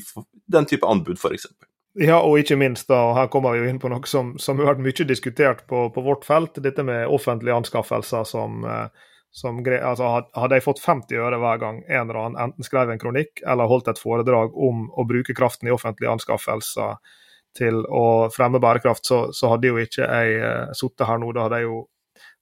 den 0.49 0.65
type 0.69 0.87
anbud, 0.89 1.19
f.eks. 1.19 1.45
Ja, 1.99 2.19
og 2.21 2.39
ikke 2.39 2.57
minst, 2.59 2.87
da, 2.89 3.01
og 3.09 3.15
her 3.17 3.29
kommer 3.33 3.53
vi 3.53 3.63
jo 3.63 3.69
inn 3.69 3.81
på 3.81 3.91
noe 3.91 4.09
som, 4.09 4.35
som 4.41 4.57
har 4.61 4.71
vært 4.71 4.83
mye 4.85 5.07
diskutert 5.09 5.65
på, 5.69 5.87
på, 5.93 6.03
vårt 6.05 6.25
felt, 6.27 6.57
dette 6.63 6.85
med 6.85 7.09
offentlige 7.09 7.57
anskaffelser 7.61 8.25
som, 8.29 8.63
eh, 8.65 9.08
som 9.31 9.59
altså, 9.61 10.07
Hadde 10.33 10.57
jeg 10.57 10.65
fått 10.65 10.81
50 10.81 11.21
øre 11.21 11.37
hver 11.41 11.61
gang 11.61 11.81
en 11.85 12.09
eller 12.09 12.19
annen 12.23 12.41
enten 12.47 12.65
skrev 12.65 12.89
en 12.89 13.01
kronikk 13.01 13.43
eller 13.45 13.69
holdt 13.69 13.91
et 13.91 14.01
foredrag 14.01 14.55
om 14.57 14.87
å 14.89 15.05
bruke 15.07 15.35
kraften 15.37 15.69
i 15.69 15.73
offentlige 15.73 16.11
anskaffelser 16.11 16.97
til 17.57 17.81
å 17.85 18.29
fremme 18.33 18.61
bærekraft, 18.61 19.05
så, 19.05 19.19
så 19.33 19.53
hadde 19.53 19.71
jo 19.71 19.79
ikke 19.81 20.05
jeg 20.05 20.41
uh, 20.41 20.73
sittet 20.77 21.07
her 21.09 21.21
nå. 21.21 21.31
Da 21.33 21.47
hadde 21.47 21.61
jeg 21.61 21.69
jo 21.69 21.79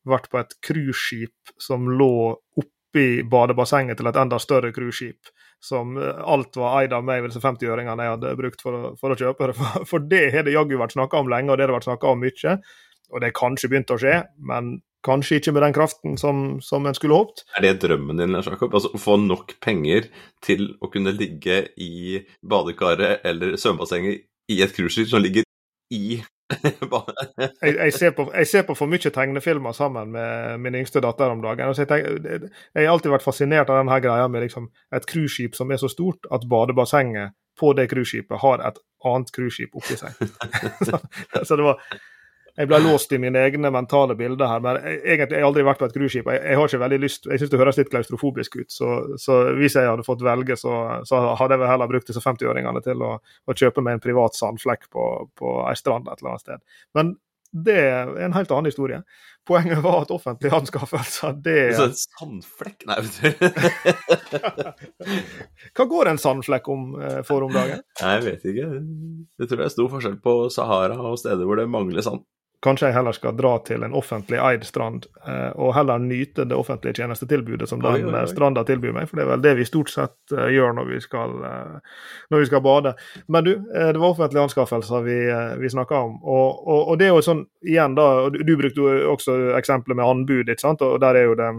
vært 0.07 0.29
på 0.31 0.39
et 0.41 0.55
cruiseskip 0.63 1.55
som 1.61 1.87
lå 1.99 2.35
oppi 2.59 3.07
badebassenget 3.27 3.99
til 3.99 4.09
et 4.09 4.19
enda 4.19 4.39
større 4.41 4.73
cruiseskip. 4.75 5.31
Som 5.63 5.95
eh, 5.97 6.19
alt 6.21 6.53
var 6.59 6.83
eid 6.83 6.91
av 6.93 7.01
meg, 7.01 7.23
disse 7.25 7.41
50-øringene 7.41 8.03
jeg 8.05 8.13
hadde 8.13 8.33
brukt 8.37 8.61
for 8.61 8.77
å, 8.77 8.91
for 8.99 9.13
å 9.13 9.17
kjøpe 9.17 9.47
det. 9.49 9.55
For, 9.57 9.87
for 9.89 10.05
det 10.11 10.27
har 10.35 10.45
det 10.45 10.53
jaggu 10.53 10.77
vært 10.77 10.93
snakka 10.93 11.23
om 11.23 11.31
lenge, 11.33 11.49
og 11.49 11.57
det 11.57 11.65
har 11.65 11.73
vært 11.73 11.87
snakka 11.89 12.11
om 12.13 12.21
mye. 12.21 12.53
Og 13.13 13.23
det 13.23 13.29
er 13.31 13.39
kanskje 13.39 13.71
begynt 13.71 13.93
å 13.93 13.99
skje, 14.01 14.19
men 14.43 14.77
kanskje 15.07 15.39
ikke 15.39 15.53
med 15.55 15.63
den 15.63 15.75
kraften 15.75 16.17
som, 16.19 16.45
som 16.63 16.87
en 16.87 16.95
skulle 16.97 17.15
håpet. 17.15 17.45
Er 17.57 17.63
det 17.63 17.75
drømmen 17.85 18.19
din, 18.19 18.33
Lars 18.35 18.49
Jakob? 18.49 18.73
Altså, 18.75 18.91
å 18.91 19.01
få 19.01 19.17
nok 19.21 19.55
penger 19.63 20.09
til 20.45 20.73
å 20.83 20.89
kunne 20.91 21.15
ligge 21.15 21.63
i 21.79 22.23
badekaret 22.41 23.27
eller 23.27 23.55
svømmebassenget 23.59 24.25
i 24.51 24.63
et 24.63 24.73
cruiseskip 24.75 25.11
som 25.11 25.23
ligger 25.23 25.47
i 25.93 26.19
jeg, 26.55 27.73
jeg, 27.75 27.91
ser 27.91 28.13
på, 28.15 28.23
jeg, 28.31 28.47
ser 28.47 28.63
på, 28.63 28.75
for 28.79 28.87
mye 28.87 29.11
tegnefilmer 29.11 29.75
sammen 29.75 30.13
med 30.13 30.61
min 30.63 30.77
yngste 30.79 31.01
datter 31.03 31.33
om 31.33 31.41
dagen. 31.43 31.73
Jeg, 31.75 31.89
tenker, 31.89 32.47
jeg, 32.47 32.85
har 32.85 32.93
alltid 32.93 33.11
vært 33.11 33.25
fascinert 33.25 33.71
av 33.71 33.81
denne 33.81 33.97
greia 34.03 34.29
med 34.31 34.45
liksom 34.45 34.69
et 34.95 35.07
cruiseskip 35.09 35.57
som 35.59 35.71
er 35.71 35.81
så 35.81 35.91
stort 35.91 36.29
at 36.31 36.47
badebassenget 36.47 37.35
på 37.59 37.73
det 37.75 37.89
cruiseskipet 37.91 38.39
har 38.39 38.63
et 38.63 38.79
annet 39.07 39.33
cruiseskip 39.35 39.75
oppi 39.75 39.97
seg. 39.99 40.15
så, 40.87 41.01
så, 41.41 41.57
det 41.57 41.67
var 41.67 41.83
jeg 42.57 42.69
ble 42.71 42.79
låst 42.81 43.11
i 43.13 43.19
mine 43.21 43.41
egne 43.45 43.69
mentale 43.73 44.15
bilder 44.17 44.49
her. 44.49 44.63
Men 44.65 44.79
jeg, 44.81 45.01
egentlig 45.03 45.37
jeg 45.37 45.43
har 45.43 45.51
aldri 45.51 45.65
vært 45.67 45.81
på 45.83 45.89
et 45.89 45.93
cruiseskip. 45.93 46.31
Jeg, 46.33 46.41
jeg, 46.41 46.57
har 46.57 46.71
ikke 46.71 46.81
veldig 46.83 46.99
lyst, 47.03 47.29
jeg 47.29 47.41
syns 47.41 47.53
det 47.53 47.59
høres 47.61 47.77
litt 47.77 47.91
klaustrofobisk 47.93 48.57
ut. 48.57 48.71
Så, 48.73 48.89
så, 49.21 49.37
hvis 49.59 49.77
jeg 49.77 49.89
hadde 49.91 50.05
fått 50.07 50.25
velge, 50.25 50.57
så, 50.57 50.73
så 51.05 51.21
hadde 51.37 51.53
jeg 51.53 51.63
vel 51.63 51.71
heller 51.71 51.91
brukt 51.91 52.09
disse 52.09 52.23
50-åringene 52.23 52.81
til 52.85 53.05
å, 53.05 53.13
å, 53.21 53.57
kjøpe 53.57 53.83
meg 53.85 53.97
en 53.97 54.03
privat 54.07 54.37
sandflekk 54.37 54.89
på, 54.93 55.05
på 55.37 55.55
ei 55.69 55.77
strand 55.77 56.09
et 56.09 56.17
eller 56.17 56.33
annet 56.33 56.45
sted. 56.47 56.81
Men 56.97 57.13
det 57.57 57.75
er 57.79 58.09
en 58.25 58.33
helt 58.35 58.49
annen 58.51 58.67
historie. 58.67 59.03
Poenget 59.47 59.79
var 59.85 60.01
at 60.01 60.09
offentlige 60.11 60.57
anskaffelser, 60.57 61.37
det 61.45 61.61
Så 61.77 61.85
en 61.87 61.93
sandflekk? 61.95 62.87
Nei, 62.89 62.97
vet 63.05 63.21
du. 63.21 63.45
Hva 65.77 65.85
går 65.93 66.11
en 66.11 66.19
sandflekk 66.19 66.67
om 66.73 66.89
eh, 66.99 67.21
for 67.27 67.45
om 67.45 67.53
dagen? 67.53 67.85
Jeg 68.01 68.25
vet 68.25 68.49
ikke. 68.51 68.67
Det 69.37 69.47
tror 69.47 69.63
jeg 69.63 69.69
er 69.69 69.75
stor 69.77 69.93
forskjell 69.93 70.17
på 70.25 70.35
Sahara 70.53 70.97
og 70.99 71.21
steder 71.21 71.47
hvor 71.47 71.61
det 71.61 71.69
mangler 71.71 72.03
sand 72.05 72.25
kanskje 72.65 72.89
jeg 72.89 72.95
heller 72.97 73.13
skal 73.13 73.35
dra 73.37 73.51
til 73.65 73.83
en 73.85 73.93
offentlig 73.97 74.39
eid 74.41 74.65
strand 74.65 75.05
eh, 75.27 75.51
og 75.53 75.75
heller 75.77 76.01
nyte 76.01 76.47
det 76.49 76.57
offentlige 76.57 76.97
tjenestetilbudet 77.01 77.69
som 77.69 77.83
den 77.83 77.91
oi, 77.91 78.03
oi, 78.07 78.13
oi. 78.17 78.25
stranda 78.31 78.63
tilbyr 78.67 78.95
meg, 78.95 79.09
for 79.09 79.19
det 79.19 79.25
er 79.25 79.31
vel 79.31 79.45
det 79.45 79.53
vi 79.59 79.67
stort 79.69 79.93
sett 79.93 80.33
uh, 80.33 80.47
gjør 80.51 80.73
når 80.79 80.89
vi, 80.89 80.99
skal, 81.03 81.37
når 82.33 82.43
vi 82.43 82.49
skal 82.49 82.63
bade. 82.65 82.93
Men 83.27 83.45
du, 83.45 83.53
det 83.69 84.01
var 84.01 84.09
offentlige 84.09 84.47
anskaffelser 84.49 85.05
vi, 85.05 85.17
vi 85.61 85.71
snakka 85.73 86.01
om, 86.09 86.19
og, 86.23 86.67
og, 86.67 86.81
og, 86.81 86.93
det 86.99 87.09
er 87.09 87.15
jo 87.15 87.25
sånn 87.25 87.45
igjen 87.67 87.97
da, 87.97 88.07
du, 88.33 88.41
du 88.41 88.55
brukte 88.59 88.83
jo 88.83 89.13
også 89.13 89.37
eksempelet 89.57 89.99
med 89.99 90.07
anbud, 90.07 90.49
ikke 90.49 90.65
sant, 90.65 90.85
og 90.85 91.01
der 91.03 91.19
er 91.19 91.29
jo 91.29 91.37
det 91.37 91.51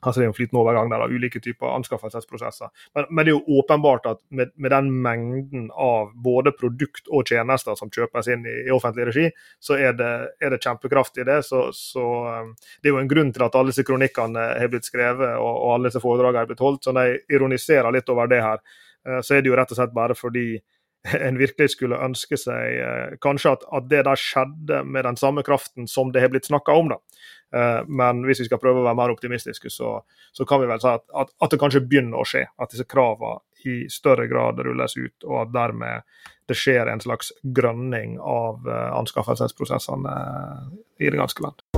Altså 0.00 0.20
Det 0.20 0.24
er 0.24 0.30
jo 0.30 0.36
flytende 0.36 0.60
overgang 0.62 0.90
der 0.90 1.02
av 1.04 1.12
ulike 1.12 1.40
typer 1.44 1.74
anskaffelsesprosesser. 1.74 2.70
Men, 2.96 3.06
men, 3.10 3.26
det 3.26 3.32
er 3.32 3.36
jo 3.36 3.58
åpenbart 3.60 4.08
at 4.08 4.20
med, 4.28 4.52
med, 4.56 4.72
den 4.72 4.90
mengden 5.04 5.66
av 5.76 6.14
både 6.24 6.54
produkt 6.56 7.10
og 7.10 7.28
tjenester 7.28 7.76
som 7.76 7.92
kjøpes 7.92 8.30
inn 8.32 8.46
i, 8.48 8.56
i 8.66 8.72
offentlig 8.74 9.10
regi, 9.10 9.26
så 9.60 9.76
er 9.76 9.96
det, 9.98 10.10
er 10.40 10.54
det 10.54 10.62
kjempekraft 10.64 11.20
i 11.20 11.26
det. 11.28 11.40
Så, 11.46 11.66
så, 11.76 12.06
um, 12.40 12.54
Det 12.80 12.88
er 12.88 12.96
jo 12.96 13.02
en 13.02 13.12
grunn 13.12 13.32
til 13.36 13.44
at 13.44 13.58
alle 13.60 13.74
disse 13.74 13.84
kronikkene 13.86 14.46
har 14.60 14.72
blitt 14.72 14.88
skrevet 14.88 15.36
og, 15.36 15.50
og 15.52 15.74
alle 15.76 15.92
disse 15.92 16.02
foredragene 16.02 16.46
har 16.46 16.52
blitt 16.52 16.64
holdt. 16.64 16.84
Så 16.84 16.96
når 16.96 17.10
jeg 17.10 17.24
ironiserer 17.36 17.92
litt 17.92 18.08
over 18.08 18.30
det 18.30 18.40
her, 18.44 18.64
eh, 19.06 19.20
så 19.20 19.36
er 19.36 19.44
det 19.44 19.52
jo 19.52 19.58
rett 19.60 19.74
og 19.74 19.80
slett 19.82 19.96
bare 19.96 20.16
fordi 20.16 20.46
en 21.26 21.38
virkelig 21.40 21.74
skulle 21.74 22.00
ønske 22.04 22.36
seg 22.40 22.78
eh, 22.80 23.18
kanskje 23.24 23.54
at, 23.56 23.66
at, 23.72 23.86
det 23.90 24.04
der 24.08 24.20
skjedde 24.20 24.82
med 24.84 25.06
den 25.08 25.16
samme 25.20 25.44
kraften 25.46 25.88
som 25.88 26.12
det 26.12 26.24
har 26.24 26.32
blitt 26.32 26.48
snakka 26.50 26.76
om. 26.76 26.92
da. 26.92 26.98
Eh, 27.56 27.80
men 27.88 28.24
hvis 28.26 28.42
vi 28.42 28.48
skal 28.50 28.60
prøve 28.62 28.82
å 28.82 28.86
være 28.86 28.98
mer 28.98 29.14
optimistiske, 29.14 29.72
så, 29.72 29.98
så 30.32 30.46
kan 30.48 30.62
vi 30.62 30.68
vel 30.70 30.82
si 30.82 30.90
at, 30.90 31.06
at, 31.10 31.32
at, 31.40 31.52
det 31.52 31.60
kanskje 31.62 31.86
begynner 31.86 32.20
å 32.20 32.26
skje. 32.28 32.46
At 32.60 32.74
disse 32.74 32.88
kravene 32.88 33.40
i 33.68 33.82
større 33.92 34.24
grad 34.28 34.60
rulles 34.64 34.96
ut, 34.96 35.26
og 35.26 35.42
at 35.42 35.50
dermed 35.52 36.06
det 36.48 36.56
skjer 36.56 36.88
en 36.88 37.02
slags 37.02 37.28
grønning 37.42 38.16
av 38.20 38.68
eh, 38.68 38.88
anskaffelsesprosessene 39.00 40.16
i 41.00 41.10
det 41.10 41.20
ganske 41.20 41.44
land. 41.44 41.69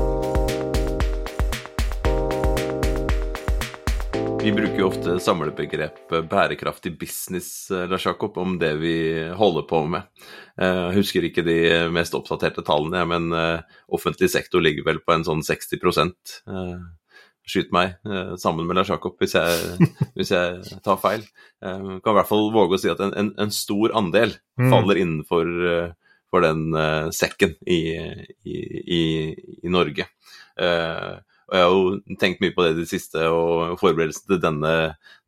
Vi 4.43 4.51
bruker 4.53 4.81
jo 4.81 4.89
ofte 4.89 5.13
samlebegrepet 5.23 6.25
bærekraftig 6.27 6.97
business, 6.99 7.71
eh, 7.71 7.85
Lars 7.87 8.07
Jakob, 8.07 8.39
om 8.39 8.57
det 8.59 8.73
vi 8.81 8.95
holder 9.39 9.63
på 9.71 9.85
med. 9.87 10.03
Eh, 10.59 10.67
jeg 10.89 10.97
husker 10.97 11.27
ikke 11.29 11.45
de 11.47 11.59
mest 11.95 12.17
oppdaterte 12.19 12.65
tallene, 12.67 13.05
men 13.07 13.29
eh, 13.39 13.79
offentlig 13.87 14.33
sektor 14.33 14.59
ligger 14.59 14.89
vel 14.89 14.99
på 14.99 15.15
en 15.15 15.23
sånn 15.29 15.47
60% 15.47 16.35
Skyt 17.43 17.73
meg 17.75 17.97
sammen 18.39 18.69
med 18.69 18.77
Lars 18.79 18.91
Jakob 18.93 19.17
hvis 19.19 19.35
hvis 20.19 20.31
jeg 20.31 20.79
tar 20.83 20.99
feil. 21.03 21.25
Jeg 21.59 21.99
kan 22.03 22.15
i 22.15 22.19
hvert 22.19 22.29
fall 22.29 22.53
våge 22.55 22.79
å 22.79 22.83
si 22.83 22.91
at 22.91 23.03
en, 23.03 23.11
en, 23.19 23.33
en 23.35 23.51
stor 23.51 23.95
andel 23.99 24.37
mm. 24.59 24.71
faller 24.71 25.01
innenfor 25.03 25.51
for 26.31 26.47
den 26.47 27.11
sekken 27.11 27.57
i, 27.67 27.81
i, 28.47 28.57
i, 28.99 29.03
i 29.59 29.75
Norge. 29.75 30.07
Og 31.53 31.59
jeg 31.59 31.65
har 31.69 31.75
jo 31.77 32.17
tenkt 32.17 32.41
mye 32.41 32.55
på 32.57 32.65
det 32.65 32.71
i 32.73 32.79
det 32.79 32.89
siste, 32.89 33.27
og 33.29 33.75
forberedelsen 33.77 34.25
til 34.31 34.39
denne, 34.41 34.73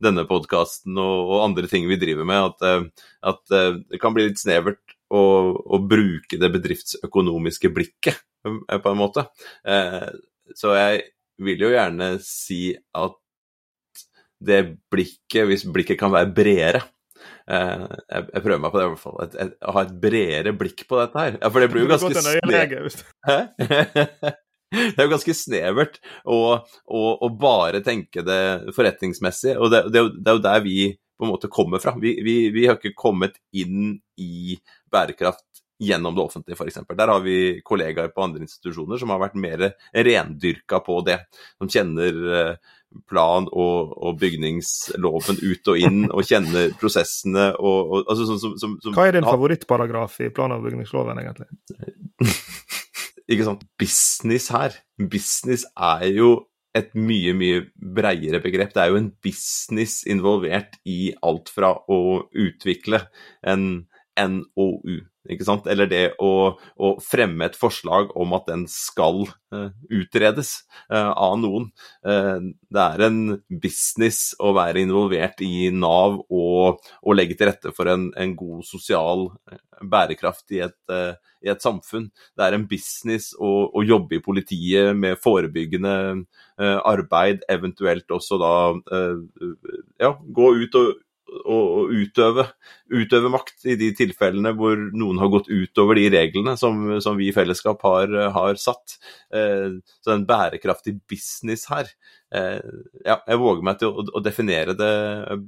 denne 0.01 0.23
podkasten 0.25 0.97
og, 0.97 1.17
og, 1.21 1.41
andre 1.43 1.69
ting 1.69 1.85
vi 1.85 1.99
driver 2.01 2.25
med, 2.25 2.47
at, 2.49 2.63
eh, 2.65 3.09
at 3.29 3.53
eh, 3.53 3.75
det 3.93 3.99
kan 4.01 4.15
bli 4.15 4.25
litt 4.25 4.41
snevert 4.41 4.95
å, 5.13 5.21
å, 5.53 5.77
bruke 5.85 6.39
det 6.41 6.49
bedriftsøkonomiske 6.55 7.69
blikket, 7.75 8.17
eh, 8.41 8.79
på 8.81 8.89
en 8.89 8.97
måte. 8.97 9.27
Så 10.57 10.73
jeg 10.73 11.03
vil 11.45 11.61
jo 11.61 11.69
gjerne 11.75 12.07
si 12.25 12.73
at 12.73 13.19
det 14.45 14.63
blikket, 14.89 15.45
hvis 15.45 15.67
blikket 15.69 15.99
kan 15.99 16.13
være 16.15 16.31
bredere, 16.33 16.81
jeg, 17.45 18.01
jeg, 18.09 18.41
prøver 18.41 18.63
meg 18.63 18.73
på 18.73 18.81
det 18.81 18.87
i 18.87 18.89
hvert 18.95 19.03
fall. 19.03 19.53
Å 19.69 19.75
ha 19.77 19.85
et 19.85 19.93
bredere 20.01 20.55
blikk 20.57 20.87
på 20.89 20.97
dette 21.03 21.21
her. 21.21 21.37
Ja, 21.37 21.53
for 21.53 21.61
det 21.61 21.69
blir 21.69 21.85
jo 21.85 21.91
ganske 21.93 22.25
snevert. 22.25 23.05
det 24.71 24.97
er 24.97 25.07
jo 25.07 25.13
ganske 25.13 25.35
snevert 25.37 25.99
å, 26.23 26.39
å, 26.59 27.01
å, 27.13 27.29
bare 27.39 27.83
tenke 27.85 28.23
det 28.25 28.73
forretningsmessig, 28.75 29.55
og 29.59 29.73
det, 29.73 29.83
det, 29.93 30.05
det, 30.17 30.29
er 30.31 30.39
jo 30.39 30.45
der 30.47 30.63
vi 30.65 30.79
på 31.15 31.27
en 31.27 31.31
måte 31.31 31.51
kommer 31.51 31.79
fra. 31.79 31.95
Vi, 32.01 32.17
vi, 32.25 32.37
vi 32.51 32.65
har 32.67 32.79
ikke 32.79 32.95
kommet 32.97 33.37
inn 33.55 33.93
i 34.19 34.57
bærekraft 34.91 35.45
gjennom 35.79 36.15
det 36.15 36.23
offentlige, 36.23 36.55
f.eks. 36.55 36.79
Der 36.95 37.11
har 37.11 37.23
vi 37.23 37.61
kollegaer 37.63 38.11
på 38.15 38.23
andre 38.23 38.45
institusjoner 38.45 38.99
som 38.99 39.11
har 39.11 39.21
vært 39.23 39.37
mer 39.39 39.69
rendyrka 39.91 40.79
på 40.83 41.01
det. 41.07 41.17
Som 41.59 41.71
kjenner 41.71 42.19
eh, 42.39 42.75
plan- 43.09 43.49
og, 43.51 43.91
og, 43.97 44.19
bygningsloven 44.21 45.41
ut 45.43 45.71
og 45.71 45.81
inn, 45.81 46.05
og 46.11 46.23
kjenner 46.27 46.71
prosessene 46.79 47.49
og, 47.59 47.91
og 47.91 48.11
altså, 48.13 48.27
som, 48.29 48.55
som, 48.59 48.77
som, 48.83 48.95
Hva 48.95 49.09
er 49.09 49.17
din 49.17 49.27
favorittparagraf 49.27 50.21
i 50.23 50.31
plan- 50.35 50.55
og 50.55 50.63
bygningsloven, 50.63 51.19
egentlig? 51.23 51.49
ikke 53.31 53.47
sant, 53.47 53.63
business 53.79 54.49
her. 54.53 54.75
Business 55.11 55.65
er 55.73 56.05
jo 56.13 56.29
et 56.75 56.91
mye, 56.97 57.33
mye 57.37 57.63
breiere 57.95 58.41
begrep. 58.43 58.73
Det 58.75 58.83
er 58.83 58.91
jo 58.91 58.99
en 58.99 59.11
business 59.23 60.03
involvert 60.11 60.75
i 60.85 61.13
alt 61.23 61.51
fra 61.53 61.71
å 61.87 61.99
utvikle 62.31 63.05
en 63.47 63.85
NOU 64.19 65.01
ikke 65.31 65.45
sant? 65.47 65.67
Eller 65.71 65.89
det 65.89 66.03
å, 66.21 66.55
å, 66.55 66.91
fremme 67.03 67.47
et 67.47 67.57
forslag 67.57 68.13
om 68.17 68.35
at 68.37 68.47
den 68.49 68.65
skal 68.71 69.25
uh, 69.25 69.69
utredes 69.89 70.57
uh, 70.91 71.11
av 71.11 71.37
noen. 71.41 71.69
Uh, 72.05 72.51
det 72.69 72.83
er 72.83 73.05
en 73.07 73.19
business 73.49 74.33
å 74.39 74.53
være 74.57 74.83
involvert 74.85 75.41
i 75.45 75.69
Nav 75.73 76.19
og, 76.29 76.83
og 77.01 77.17
legge 77.17 77.37
til 77.39 77.49
rette 77.51 77.73
for 77.75 77.89
en, 77.91 78.09
en 78.17 78.35
god 78.37 78.65
sosial 78.67 79.29
bærekraft 79.85 80.53
i 80.55 80.61
et, 80.63 80.77
i 81.43 81.49
et, 81.51 81.61
samfunn. 81.61 82.07
Det 82.37 82.45
er 82.45 82.55
en 82.55 82.67
business 82.69 83.33
å, 83.35 83.67
å 83.75 83.83
jobbe 83.83 84.17
i 84.17 84.23
politiet 84.23 84.95
med 84.97 85.19
forebyggende 85.21 85.95
arbeid, 86.55 87.43
eventuelt 87.51 88.13
også 88.15 88.39
da 88.39 88.53
ja, 89.99 90.13
gå 90.15 90.47
ut 90.63 90.79
og 90.79 90.93
å, 91.25 91.85
utøve, 91.89 92.45
utøve, 92.93 93.29
makt 93.33 93.65
i 93.71 93.75
de 93.79 93.89
tilfellene 93.97 94.51
hvor 94.57 94.77
noen 94.77 95.19
har 95.21 95.31
gått 95.33 95.49
utover 95.49 95.97
de 95.99 96.07
reglene 96.13 96.55
som, 96.59 96.83
som 97.01 97.17
vi 97.17 97.29
i 97.29 97.35
fellesskap 97.35 97.81
har, 97.85 98.13
har 98.35 98.59
satt. 98.61 98.97
Eh, 99.33 99.77
så 100.05 100.13
en 100.13 100.27
bærekraftig 100.27 100.97
business 101.09 101.65
her. 101.71 101.89
Eh, 102.35 102.61
ja, 103.05 103.17
jeg 103.17 103.41
våger 103.41 103.65
meg 103.65 103.81
til 103.81 103.91
å, 103.91 104.05
å 104.17 104.23
definere 104.23 104.77
det 104.77 104.93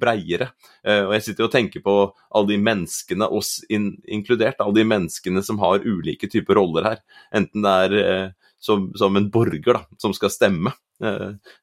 breiere. 0.01 0.51
Eh, 0.83 1.03
og 1.05 1.15
jeg 1.17 1.27
sitter 1.29 1.47
og 1.47 1.53
tenker 1.53 1.85
på 1.85 1.95
alle 2.07 2.53
de 2.53 2.59
menneskene, 2.69 3.29
oss 3.29 3.57
in, 3.69 3.93
inkludert, 4.05 4.61
alle 4.63 4.79
de 4.79 4.87
menneskene 4.87 5.45
som 5.45 5.61
har 5.63 5.85
ulike 5.85 6.29
typer 6.31 6.59
roller 6.59 6.91
her. 6.93 7.05
Enten 7.35 7.65
det 7.65 7.77
er 7.85 7.97
eh, 8.01 8.27
som, 8.59 8.89
som, 8.97 9.15
en 9.17 9.29
borger 9.31 9.77
da, 9.77 9.85
som 10.01 10.15
skal 10.15 10.33
stemme 10.33 10.73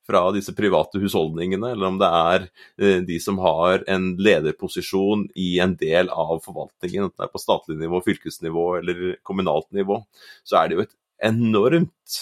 fra 0.07 0.20
disse 0.35 0.55
private 0.55 1.01
husholdningene, 1.03 1.73
eller 1.75 1.90
om 1.90 1.97
det 2.01 2.11
er 2.11 2.44
eh, 2.79 3.01
de 3.07 3.18
som 3.23 3.40
har 3.42 3.83
en 3.90 4.12
lederposisjon 4.23 5.27
i 5.35 5.57
en 5.64 5.75
del 5.81 6.11
av 6.12 6.38
forvaltningen, 6.44 7.09
enten 7.09 7.18
det 7.18 7.27
er 7.27 7.33
på 7.35 7.42
statlig 7.42 7.79
nivå, 7.81 8.03
fylkesnivå 8.07 8.68
eller 8.81 9.03
kommunalt 9.27 9.70
nivå, 9.75 10.03
så 10.47 10.61
er 10.61 10.70
det 10.70 10.79
jo 10.79 10.85
et 10.87 10.94
enormt 11.25 12.18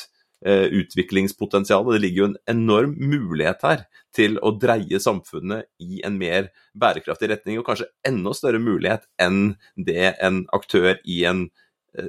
eh, 0.46 0.68
utviklingspotensial. 0.80 1.84
Det 1.92 2.02
ligger 2.04 2.22
jo 2.22 2.30
en 2.30 2.38
enorm 2.54 2.96
mulighet 2.96 3.66
her 3.66 3.84
til 4.16 4.38
å 4.44 4.54
dreie 4.60 5.00
samfunnet 5.00 5.68
i 5.82 6.02
en 6.06 6.16
mer 6.20 6.50
bærekraftig 6.78 7.32
retning, 7.32 7.60
og 7.60 7.68
kanskje 7.68 7.90
enda 8.08 8.32
større 8.36 8.60
mulighet 8.62 9.04
enn 9.20 9.54
det 9.76 10.14
en 10.20 10.44
aktør 10.56 10.96
i 11.04 11.22
en 11.28 11.46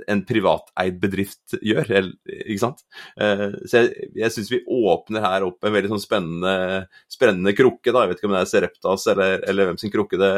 en 0.07 0.23
privateid 0.25 0.99
bedrift 1.01 1.55
gjør. 1.61 1.89
ikke 2.25 2.61
sant? 2.61 2.84
Eh, 3.19 3.49
så 3.67 3.81
jeg, 3.81 4.09
jeg 4.17 4.36
syns 4.36 4.51
vi 4.53 4.61
åpner 4.63 5.25
her 5.25 5.47
opp 5.47 5.63
en 5.65 5.75
veldig 5.75 5.93
sånn 5.93 6.03
spennende, 6.03 6.55
spennende 7.11 7.55
krukke. 7.57 7.91
da, 7.91 8.03
Jeg 8.03 8.13
vet 8.13 8.21
ikke 8.21 8.29
om 8.31 8.36
det 8.38 8.43
er 8.43 8.51
Sereptas 8.51 9.07
eller, 9.13 9.39
eller 9.49 9.71
hvem 9.71 9.81
sin 9.81 9.93
krukke 9.93 10.19
det, 10.21 10.34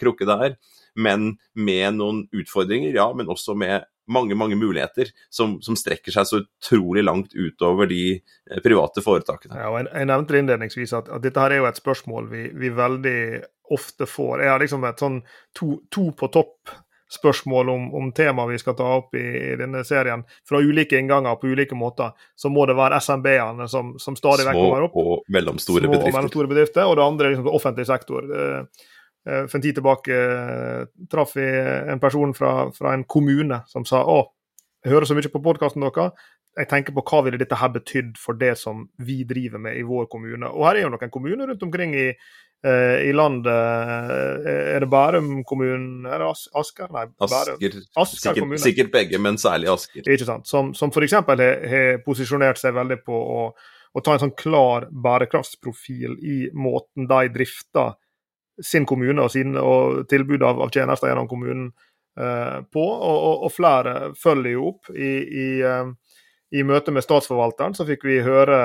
krukke 0.00 0.28
det, 0.28 0.36
er. 0.50 0.58
Men 0.98 1.32
med 1.58 1.98
noen 1.98 2.24
utfordringer, 2.34 2.94
ja, 2.94 3.08
men 3.16 3.30
også 3.30 3.56
med 3.58 3.88
mange 4.10 4.34
mange 4.34 4.56
muligheter 4.58 5.12
som, 5.30 5.60
som, 5.62 5.76
strekker 5.78 6.10
seg 6.10 6.26
så 6.26 6.40
utrolig 6.42 7.04
langt 7.06 7.34
utover 7.36 7.86
de 7.90 8.02
eh, 8.16 8.60
private 8.64 9.04
foretakene. 9.04 9.54
Ja, 9.54 9.70
og 9.70 9.84
jeg, 9.84 10.10
nevnte 10.10 10.38
innledningsvis 10.40 10.94
at, 10.98 11.10
at, 11.10 11.22
dette 11.22 11.42
her 11.42 11.54
er 11.54 11.62
jo 11.62 11.70
et 11.70 11.78
spørsmål 11.78 12.30
vi, 12.32 12.44
vi 12.58 12.72
veldig 12.74 13.20
ofte 13.70 14.08
får. 14.10 14.42
Jeg 14.42 14.50
har 14.50 14.62
liksom 14.62 14.86
et 14.88 15.02
sånn 15.02 15.20
to, 15.54 15.76
to 15.94 16.08
på 16.18 16.30
topp 16.34 16.74
spørsmål 17.10 17.68
om, 17.68 17.94
om 17.94 18.12
tema 18.12 18.46
vi 18.46 18.58
skal 18.58 18.76
ta 18.78 18.86
opp 19.00 19.14
i, 19.18 19.24
i, 19.52 19.56
denne 19.58 19.82
serien, 19.86 20.22
fra 20.48 20.60
ulike 20.62 20.98
innganger 20.98 21.38
på 21.40 21.50
ulike 21.50 21.74
måter, 21.78 22.14
så 22.38 22.50
må 22.52 22.66
det 22.70 22.76
være 22.78 23.00
SMB-ene 23.02 23.66
som, 23.70 23.92
som, 23.98 24.16
stadig 24.18 24.46
vekk 24.46 24.58
kommer 24.58 24.86
opp. 24.86 24.94
Små 24.94 25.16
og 25.16 25.36
mellomstore 25.36 25.84
Små 25.84 25.92
bedrifter. 25.92 26.08
Og 26.12 26.18
mellomstore 26.18 26.52
bedrifter. 26.52 26.86
Og 26.86 26.98
det 26.98 27.06
andre 27.06 27.28
er 27.28 27.34
liksom 27.34 27.52
offentlig 27.52 27.86
sektor. 27.90 28.34
Eh, 28.40 28.90
eh, 29.28 29.44
for 29.44 29.58
en 29.58 29.64
tid 29.66 29.80
tilbake 29.80 30.18
eh, 30.26 30.82
traff 31.10 31.34
vi 31.38 31.48
en 31.94 32.02
person 32.02 32.36
fra, 32.36 32.52
fra 32.76 32.94
en 32.94 33.06
kommune 33.10 33.62
som 33.70 33.88
sa 33.88 34.04
å, 34.06 34.20
jeg 34.84 34.94
hører 34.94 35.10
så 35.10 35.16
mye 35.18 35.32
på 35.32 35.42
podkasten 35.44 35.82
deres, 35.84 36.28
jeg 36.58 36.66
tenker 36.70 36.94
på 36.94 37.02
hva 37.06 37.20
ville 37.26 37.38
dette 37.38 37.58
her 37.58 37.70
betydd 37.72 38.16
for 38.18 38.38
det 38.38 38.56
som 38.58 38.82
vi 39.06 39.20
driver 39.28 39.62
med 39.62 39.78
i 39.78 39.84
vår 39.86 40.08
kommune. 40.10 40.48
Og 40.50 40.66
her 40.66 40.80
er 40.80 40.86
jo 40.86 40.94
noen 40.94 41.12
kommuner 41.12 41.46
rundt 41.46 41.62
omkring 41.62 41.94
i, 41.94 42.08
i 42.68 43.12
landet 43.16 43.48
eh, 43.48 44.74
Er 44.74 44.84
det 44.84 44.88
Bærum 44.92 45.30
kommunen? 45.48 46.04
Er 46.04 46.20
det 46.20 46.28
As 46.28 46.42
Asker? 46.60 46.90
Nei, 46.92 47.06
Bærum. 47.08 47.56
Asker, 47.56 47.78
Asker 47.96 48.34
sikkert, 48.34 48.60
sikkert, 48.60 48.90
begge, 48.92 49.20
men 49.22 49.38
særlig 49.40 49.70
Asker. 49.72 50.04
Ikke 50.04 50.28
sant. 50.28 50.48
Som, 50.50 50.74
som 50.76 50.92
f.eks. 50.92 51.16
har, 51.16 51.44
har 51.72 52.02
posisjonert 52.04 52.60
seg 52.60 52.76
veldig 52.76 53.00
på 53.06 53.16
å, 53.16 53.46
å, 53.56 54.04
ta 54.04 54.14
en 54.14 54.24
sånn 54.26 54.36
klar 54.36 54.90
bærekraftsprofil 54.92 56.18
i 56.20 56.38
måten 56.52 57.08
de 57.08 57.32
drifter 57.32 57.96
sin 58.60 58.84
kommune 58.84 59.24
og, 59.24 59.32
sin, 59.32 59.56
og 59.56 60.04
tilbud 60.10 60.44
av, 60.44 60.60
av 60.60 60.74
tjenester 60.74 61.08
gjennom 61.08 61.30
kommunen 61.30 61.70
på. 62.12 62.82
Og, 62.84 63.16
og, 63.16 63.46
og, 63.46 63.52
flere 63.54 64.10
følger 64.20 64.58
jo 64.58 64.72
opp. 64.74 64.90
I, 64.92 65.12
i, 65.24 65.48
i 66.60 66.64
møte 66.66 66.92
med 66.92 67.06
statsforvalteren 67.06 67.72
så 67.78 67.88
fikk 67.88 68.04
vi 68.04 68.20
høre 68.26 68.58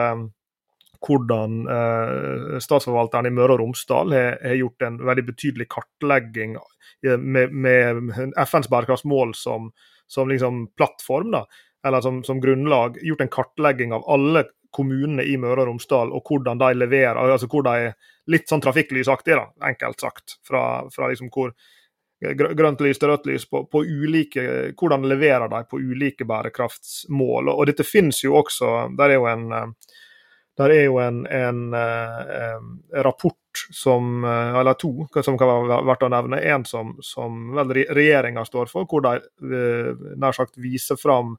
hvordan 1.03 1.67
eh, 1.71 2.55
statsforvalteren 2.63 3.29
i 3.29 3.33
Møre 3.35 3.55
og 3.55 3.61
Romsdal 3.63 4.13
har, 4.15 4.39
har, 4.41 4.57
gjort 4.59 4.87
en 4.87 4.99
veldig 5.07 5.25
betydelig 5.29 5.67
kartlegging 5.73 6.57
eh, 6.57 7.17
med, 7.17 7.53
med 7.53 8.11
FNs 8.45 8.69
bærekraftsmål 8.71 9.35
som, 9.37 9.71
som 10.07 10.31
liksom 10.31 10.67
plattform, 10.77 11.33
da, 11.35 11.45
eller 11.87 12.05
som, 12.05 12.23
som, 12.27 12.41
grunnlag. 12.41 12.99
Gjort 13.03 13.25
en 13.25 13.33
kartlegging 13.33 13.95
av 13.95 14.07
alle 14.09 14.47
kommunene 14.75 15.23
i 15.23 15.37
Møre 15.39 15.63
og 15.63 15.71
Romsdal 15.71 16.11
og 16.11 16.27
hvordan 16.27 16.59
de 16.59 16.73
leverer. 16.75 17.21
altså 17.21 17.49
hvor 17.51 17.65
de 17.67 17.93
Litt 18.25 18.49
sånn 18.49 18.57
trafikklysaktig, 18.57 19.35
da, 19.37 19.43
enkelt 19.69 20.01
sagt. 20.01 20.39
Fra, 20.47 20.61
fra 20.89 21.11
liksom 21.11 21.27
hvor 21.29 21.51
grønt 22.33 22.81
lys 22.81 22.99
til 22.99 23.11
rødt 23.11 23.27
lys 23.29 23.45
på, 23.49 23.65
på, 23.69 23.83
ulike, 23.83 24.71
hvordan 24.79 25.05
leverer 25.09 25.49
de 25.51 25.61
på 25.69 25.79
ulike 25.79 26.25
bærekraftsmål. 26.25 27.49
Og, 27.49 27.59
og 27.59 27.69
dette 27.69 27.85
finnes 27.87 28.23
jo 28.23 28.37
også, 28.39 28.71
der 28.97 29.13
er 29.13 29.19
jo 29.19 29.27
en 29.29 29.45
eh, 29.53 29.93
der 30.57 30.71
er 30.71 30.85
jo 30.85 30.99
en, 31.03 31.25
en, 31.27 31.73
en 31.73 31.75
eh, 31.75 33.01
rapport 33.03 33.35
som, 33.71 34.23
eh, 34.23 34.59
eller 34.59 34.77
to 34.79 35.07
som 35.23 35.37
kan 35.39 35.51
være 35.51 35.81
verdt 35.89 36.07
å 36.07 36.11
nevne. 36.11 36.39
En 36.47 36.63
som, 36.67 36.95
som 37.03 37.51
vel 37.57 37.73
regjeringa 37.95 38.45
står 38.47 38.71
for, 38.71 38.87
hvor 38.87 39.03
de 39.03 39.19
eh, 39.19 40.09
nær 40.15 40.35
sagt 40.37 40.57
viser 40.61 40.99
fram 40.99 41.35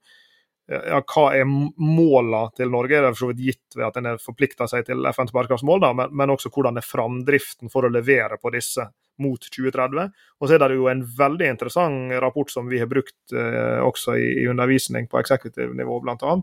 ja, 0.66 0.98
hva 0.98 1.28
er 1.38 1.44
målene 1.46 2.50
til 2.58 2.72
Norge. 2.74 2.98
Det 2.98 3.06
er 3.06 3.12
for 3.14 3.20
så 3.20 3.28
vidt 3.30 3.42
gitt 3.44 3.76
ved 3.76 3.86
at 3.86 3.98
en 4.00 4.08
har 4.10 4.22
forplikta 4.22 4.66
seg 4.66 4.88
til 4.88 5.06
FNs 5.12 5.30
bærekraftsmål, 5.34 5.78
da, 5.84 5.92
men, 5.94 6.10
men, 6.10 6.32
også 6.34 6.50
hvordan 6.50 6.80
er 6.80 6.86
framdriften 6.86 7.70
for 7.70 7.86
å 7.86 7.92
levere 7.92 8.34
på 8.42 8.50
disse 8.50 8.88
mot 9.22 9.46
2030. 9.46 10.10
Og 10.42 10.50
så 10.50 10.56
er 10.56 10.64
det 10.66 10.80
jo 10.80 10.88
en 10.90 11.04
veldig 11.06 11.52
interessant 11.54 12.16
rapport 12.20 12.50
som 12.50 12.66
vi 12.68 12.82
har 12.82 12.90
brukt 12.90 13.32
eh, 13.32 13.78
også 13.86 14.18
i, 14.18 14.26
i, 14.42 14.48
undervisning 14.50 15.06
på 15.08 15.22
eksekutivnivå, 15.22 15.78
nivå, 15.78 16.00
bl.a., 16.02 16.34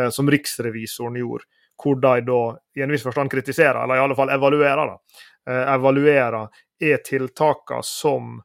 eh, 0.00 0.08
som 0.14 0.32
riksrevisoren 0.32 1.20
gjorde 1.20 1.44
hvor 1.82 2.00
de 2.00 2.20
da 2.26 2.40
i 2.76 2.82
en 2.84 2.92
viss 2.92 3.04
forstand 3.06 3.30
kritiserer, 3.30 3.82
eller 3.82 3.98
i 3.98 4.04
alle 4.04 4.16
fall 4.18 4.32
evaluerer. 4.32 4.96
Eh, 5.48 5.64
evaluerer 5.74 6.48
er 6.80 7.02
tiltakene 7.04 7.84
som 7.84 8.36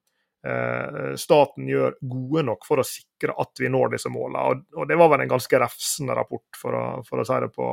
eh, 0.48 1.16
staten 1.16 1.68
gjør 1.68 1.96
gode 2.02 2.46
nok 2.48 2.66
for 2.68 2.82
å 2.82 2.88
sikre 2.88 3.36
at 3.42 3.62
vi 3.62 3.70
når 3.72 3.96
disse 3.96 4.12
målene. 4.12 4.44
Og, 4.50 4.66
og 4.78 4.90
det 4.90 5.00
var 5.00 5.14
vel 5.14 5.26
en 5.26 5.34
ganske 5.36 5.62
refsende 5.62 6.18
rapport, 6.18 6.48
for 6.58 6.78
å, 6.78 6.86
for 7.08 7.22
å 7.22 7.28
si 7.28 7.40
det 7.44 7.52
på, 7.56 7.72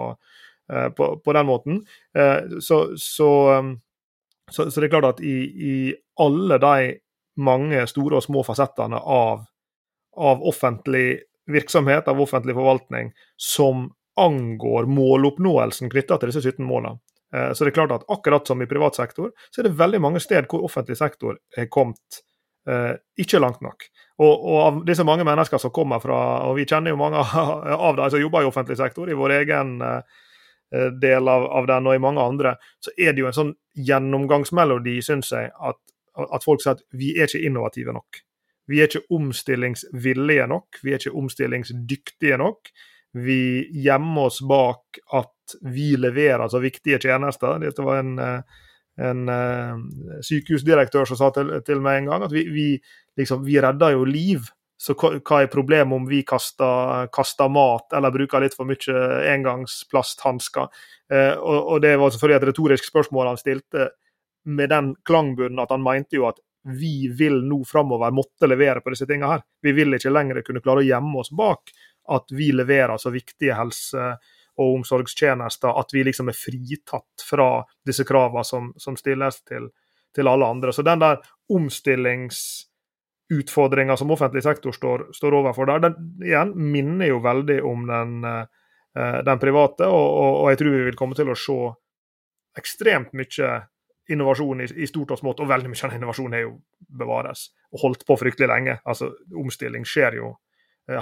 eh, 0.73 0.89
på, 0.95 1.11
på, 1.25 1.37
den 1.37 1.49
måten. 1.49 1.83
Eh, 2.17 2.59
så, 2.65 2.83
så, 3.01 3.31
um, 3.59 3.75
så, 4.51 4.69
så, 4.71 4.81
det 4.81 4.89
er 4.89 4.97
klart 4.97 5.13
at 5.17 5.23
i, 5.25 5.37
i, 5.73 5.77
alle 6.21 6.59
de 6.63 6.91
mange 7.39 7.85
store 7.87 8.19
og 8.19 8.25
små 8.25 8.43
fasettene 8.43 8.99
av, 8.99 9.45
av 10.19 10.41
offentlig 10.47 11.21
virksomhet, 11.49 12.09
av 12.11 12.19
offentlig 12.21 12.57
forvaltning, 12.57 13.13
som 13.41 13.87
angår 14.25 14.89
måloppnåelsen 14.91 15.91
knytta 15.93 16.19
til 16.19 16.33
disse 16.33 16.43
17 16.45 16.65
målene. 16.67 16.99
Eh, 17.35 17.53
så 17.53 17.65
det 17.65 17.73
er 17.73 17.79
klart 17.81 17.93
at 17.93 18.07
akkurat 18.09 18.47
som 18.47 18.63
i 18.63 18.67
privat 18.67 18.97
sektor, 18.97 19.33
så 19.51 19.61
er 19.61 19.69
det 19.69 19.79
veldig 19.79 20.01
mange 20.01 20.21
steder 20.21 20.49
hvor 20.49 20.65
offentlig 20.65 20.97
sektor 20.99 21.39
er 21.57 21.69
kommet 21.73 22.23
eh, 22.69 22.95
ikke 23.21 23.41
langt 23.43 23.61
nok. 23.65 23.89
Og, 24.19 24.33
og, 24.33 24.57
av 24.63 24.81
disse 24.89 25.05
mange 25.07 25.27
mennesker 25.29 25.61
som 25.63 25.75
kommer 25.75 26.01
fra, 26.03 26.21
og 26.49 26.57
vi 26.59 26.67
kjenner 26.69 26.95
jo 26.95 27.01
mange 27.01 27.23
av 27.89 27.99
dem 27.99 28.11
som 28.11 28.23
jobber 28.23 28.47
i 28.47 28.51
offentlig 28.51 28.79
sektor, 28.81 29.11
i 29.11 29.19
vår 29.19 29.37
egen 29.43 29.77
eh, 29.85 30.17
del 31.01 31.29
av, 31.29 31.47
av, 31.61 31.69
den 31.69 31.89
og 31.89 31.97
i 31.97 32.03
mange 32.03 32.25
andre, 32.25 32.57
så 32.85 32.93
er 32.97 33.15
det 33.15 33.25
jo 33.25 33.31
en 33.31 33.37
sånn 33.37 33.55
gjennomgangsmelodi, 33.89 34.99
syns 35.05 35.33
jeg, 35.33 35.53
at, 35.53 35.79
at 36.29 36.45
folk 36.45 36.65
sier 36.65 36.77
at 36.77 36.83
vi 36.97 37.15
er 37.17 37.29
ikke 37.29 37.45
innovative 37.47 37.95
nok. 37.97 38.25
Vi 38.69 38.83
er 38.83 38.91
ikke 38.91 39.17
omstillingsvillige 39.17 40.45
nok, 40.51 40.81
vi 40.85 40.93
er 40.93 41.01
ikke 41.01 41.17
omstillingsdyktige 41.17 42.37
nok 42.41 42.69
vi 43.25 43.69
gjemmer 43.85 44.29
oss 44.29 44.41
bak 44.43 45.01
at 45.13 45.59
vi 45.61 45.97
leverer 45.97 46.49
så 46.49 46.61
viktige 46.63 47.01
tjenester. 47.03 47.59
Dette 47.63 47.85
var 47.85 48.03
en, 48.03 48.19
eh, 48.19 48.65
en 49.09 49.29
uh, 49.29 50.21
sykehusdirektør 50.25 51.09
som 51.09 51.21
sa 51.21 51.31
til, 51.35 51.53
til, 51.67 51.81
meg 51.85 52.03
en 52.03 52.11
gang 52.13 52.25
at 52.27 52.35
vi, 52.35 52.45
vi, 52.53 52.69
liksom, 53.19 53.45
vi 53.47 53.61
redder 53.63 53.95
jo 53.97 54.07
liv. 54.09 54.51
Så 54.79 54.95
hva 54.95 55.41
er 55.43 55.51
problemet 55.51 55.97
om 55.97 56.05
vi 56.07 56.21
kaster, 56.27 57.09
kaster, 57.11 57.49
mat 57.51 57.97
eller 57.99 58.15
bruker 58.15 58.45
litt 58.45 58.55
for 58.55 58.69
mye 58.69 59.07
engangsplasthansker? 59.33 60.69
Eh, 61.11 61.35
og, 61.35 61.57
og, 61.59 61.81
det 61.83 61.97
var 61.99 62.13
selvfølgelig 62.15 62.39
et 62.39 62.51
retorisk 62.53 62.91
spørsmål 62.91 63.33
han 63.33 63.41
stilte 63.41 63.89
med 64.49 64.71
den 64.71 64.93
klangbunnen 65.05 65.59
at 65.61 65.75
han 65.75 65.83
mente 65.83 66.17
jo 66.17 66.29
at 66.29 66.39
vi 66.79 67.09
vil 67.19 67.41
nå 67.49 67.63
framover 67.67 68.13
måtte 68.15 68.49
levere 68.51 68.83
på 68.85 68.93
disse 68.93 69.07
tingene 69.09 69.33
her. 69.33 69.45
Vi 69.63 69.73
vil 69.73 69.95
ikke 69.97 70.13
lenger 70.13 70.43
kunne 70.47 70.63
klare 70.63 70.83
å 70.83 70.87
gjemme 70.87 71.23
oss 71.23 71.31
bak 71.35 71.73
at 72.09 72.35
vi 72.35 72.51
leverer 72.53 72.99
så 72.99 73.13
viktige 73.15 73.57
helse- 73.59 74.17
og 74.59 74.75
omsorgstjenester 74.75 75.77
at 75.79 75.93
vi 75.95 76.03
liksom 76.07 76.29
er 76.33 76.37
fritatt 76.37 77.23
fra 77.23 77.65
disse 77.87 78.05
kravene 78.05 78.45
som, 78.45 78.73
som 78.77 78.97
stilles 78.99 79.43
til, 79.47 79.69
til, 80.15 80.29
alle 80.29 80.47
andre. 80.47 80.73
Så 80.75 80.83
den 80.83 80.99
der 80.99 81.17
omstillingsutfordringa 81.55 83.97
som 83.97 84.11
offentlig 84.11 84.43
sektor 84.43 84.73
står, 84.75 85.13
står 85.15 85.35
overfor 85.41 85.67
der, 85.71 85.79
den 85.87 85.95
igjen 86.27 86.53
minner 86.59 87.07
jo 87.13 87.19
veldig 87.23 87.63
om 87.63 87.87
den, 87.87 88.25
eh, 88.25 88.45
den 89.31 89.39
private, 89.39 89.87
og, 89.87 90.09
og, 90.09 90.43
og, 90.43 90.51
jeg 90.51 90.59
tror 90.59 90.71
vi 90.75 90.87
vil 90.89 90.99
komme 90.99 91.15
til 91.19 91.29
å 91.31 91.35
se 91.39 91.61
ekstremt 92.59 93.13
mye 93.15 93.49
innovasjon 94.11 94.61
i, 94.65 94.67
i 94.83 94.87
stort 94.91 95.11
og 95.15 95.19
smått, 95.21 95.41
og 95.45 95.53
veldig 95.53 95.71
mye 95.71 95.87
av 95.87 95.95
innovasjonen 95.95 96.35
er 96.35 96.43
jo 96.49 96.53
bevares 96.99 97.41
og 97.71 97.79
holdt 97.85 98.03
på 98.09 98.15
fryktelig 98.19 98.49
lenge. 98.51 98.75
Altså, 98.89 99.07
Omstilling 99.37 99.85
skjer 99.87 100.13
jo 100.19 100.27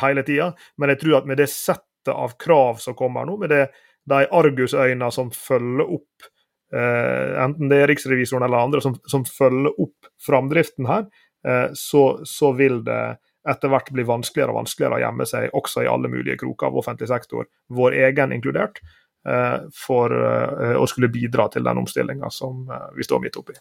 hele 0.03 0.24
tida. 0.26 0.53
Men 0.76 0.93
jeg 0.93 1.03
tror 1.03 1.20
at 1.20 1.28
med 1.30 1.41
det 1.41 1.51
settet 1.53 2.14
av 2.14 2.37
krav 2.41 2.80
som 2.82 2.97
kommer 2.99 3.26
nå, 3.26 3.37
med 3.41 3.53
det, 3.55 3.66
de 4.07 4.26
argusøyne 4.39 5.11
som 5.14 5.30
følger 5.34 5.95
opp, 5.99 6.26
eh, 6.74 7.39
enten 7.43 7.70
det 7.70 7.82
er 7.82 7.91
riksrevisoren 7.91 8.47
eller 8.47 8.68
andre 8.68 8.82
som, 8.84 8.97
som 9.11 9.24
følger 9.26 9.72
opp 9.82 10.11
framdriften 10.26 10.87
her, 10.91 11.09
eh, 11.47 11.68
så, 11.74 12.05
så, 12.24 12.53
vil 12.59 12.82
det 12.87 13.16
etter 13.47 13.70
hvert 13.70 13.91
bli 13.95 14.07
vanskeligere 14.07 14.55
og 14.55 14.61
vanskeligere 14.62 14.99
å 14.99 15.03
gjemme 15.05 15.26
seg 15.30 15.59
også 15.59 15.84
i 15.84 15.91
alle 15.91 16.11
mulige 16.11 16.39
kroker 16.41 16.70
av 16.70 16.78
offentlig 16.82 17.11
sektor, 17.11 17.47
vår 17.74 17.99
egen 18.09 18.34
inkludert, 18.34 18.80
eh, 19.28 19.59
for 19.87 20.14
eh, 20.14 20.76
å 20.78 20.87
skulle 20.91 21.11
bidra 21.14 21.49
til 21.53 21.66
den 21.66 21.82
omstillinga 21.82 22.30
som 22.34 22.66
eh, 22.70 22.89
vi 22.99 23.07
står 23.07 23.22
midt 23.26 23.39
oppi. 23.43 23.59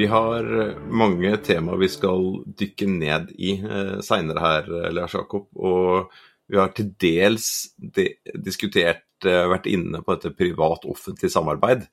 Vi 0.00 0.06
har 0.08 0.46
mange 0.88 1.34
temaer 1.44 1.80
vi 1.82 1.88
skal 1.92 2.22
dykke 2.56 2.86
ned 2.88 3.34
i 3.36 3.58
eh, 3.60 3.98
seinere 4.04 4.40
her, 4.40 4.70
Lars 4.96 5.12
Jakob. 5.18 5.50
Og 5.52 6.08
vi 6.48 6.56
har 6.56 6.72
til 6.72 6.94
dels 7.02 7.50
de 7.76 8.06
diskutert 8.32 9.04
vært, 9.20 9.50
vært 9.50 9.66
inne 9.70 10.00
på 10.04 10.16
dette 10.16 10.32
privat-offentlig 10.36 11.30
samarbeid. 11.32 11.86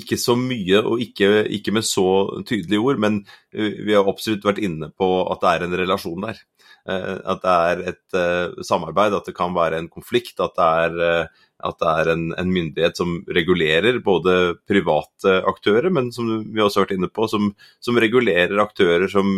Ikke 0.00 0.18
så 0.20 0.36
mye 0.38 0.80
og 0.82 1.02
ikke, 1.02 1.46
ikke, 1.58 1.72
med 1.72 1.84
så 1.84 2.06
tydelige 2.46 2.80
ord, 2.80 3.00
men 3.02 3.22
vi 3.52 3.94
har 3.94 4.08
absolutt 4.08 4.46
vært 4.46 4.62
inne 4.62 4.90
på 4.90 5.10
at 5.30 5.42
det 5.42 5.52
er 5.52 5.66
en 5.66 5.78
relasjon 5.82 6.26
der. 6.26 6.40
At 6.88 7.44
det 7.44 7.54
er 7.54 7.84
et 7.92 8.66
samarbeid, 8.66 9.14
at 9.14 9.28
det 9.28 9.36
kan 9.36 9.54
være 9.54 9.78
en 9.78 9.90
konflikt, 9.92 10.40
at 10.40 10.56
det 10.56 10.72
er 10.86 11.30
at 11.60 11.76
det 11.80 11.90
er 12.02 12.12
en, 12.14 12.22
en, 12.40 12.52
myndighet 12.52 12.96
som 12.96 13.18
regulerer 13.28 14.00
både 14.04 14.56
private 14.68 15.40
aktører, 15.48 15.90
men 15.92 16.08
som 16.14 16.30
vi 16.46 16.62
også 16.62 16.80
har 16.80 16.86
vært 16.86 16.96
inne 16.96 17.10
på, 17.12 17.26
som, 17.28 17.50
som 17.84 18.00
regulerer 18.00 18.62
aktører 18.62 19.10
som 19.12 19.28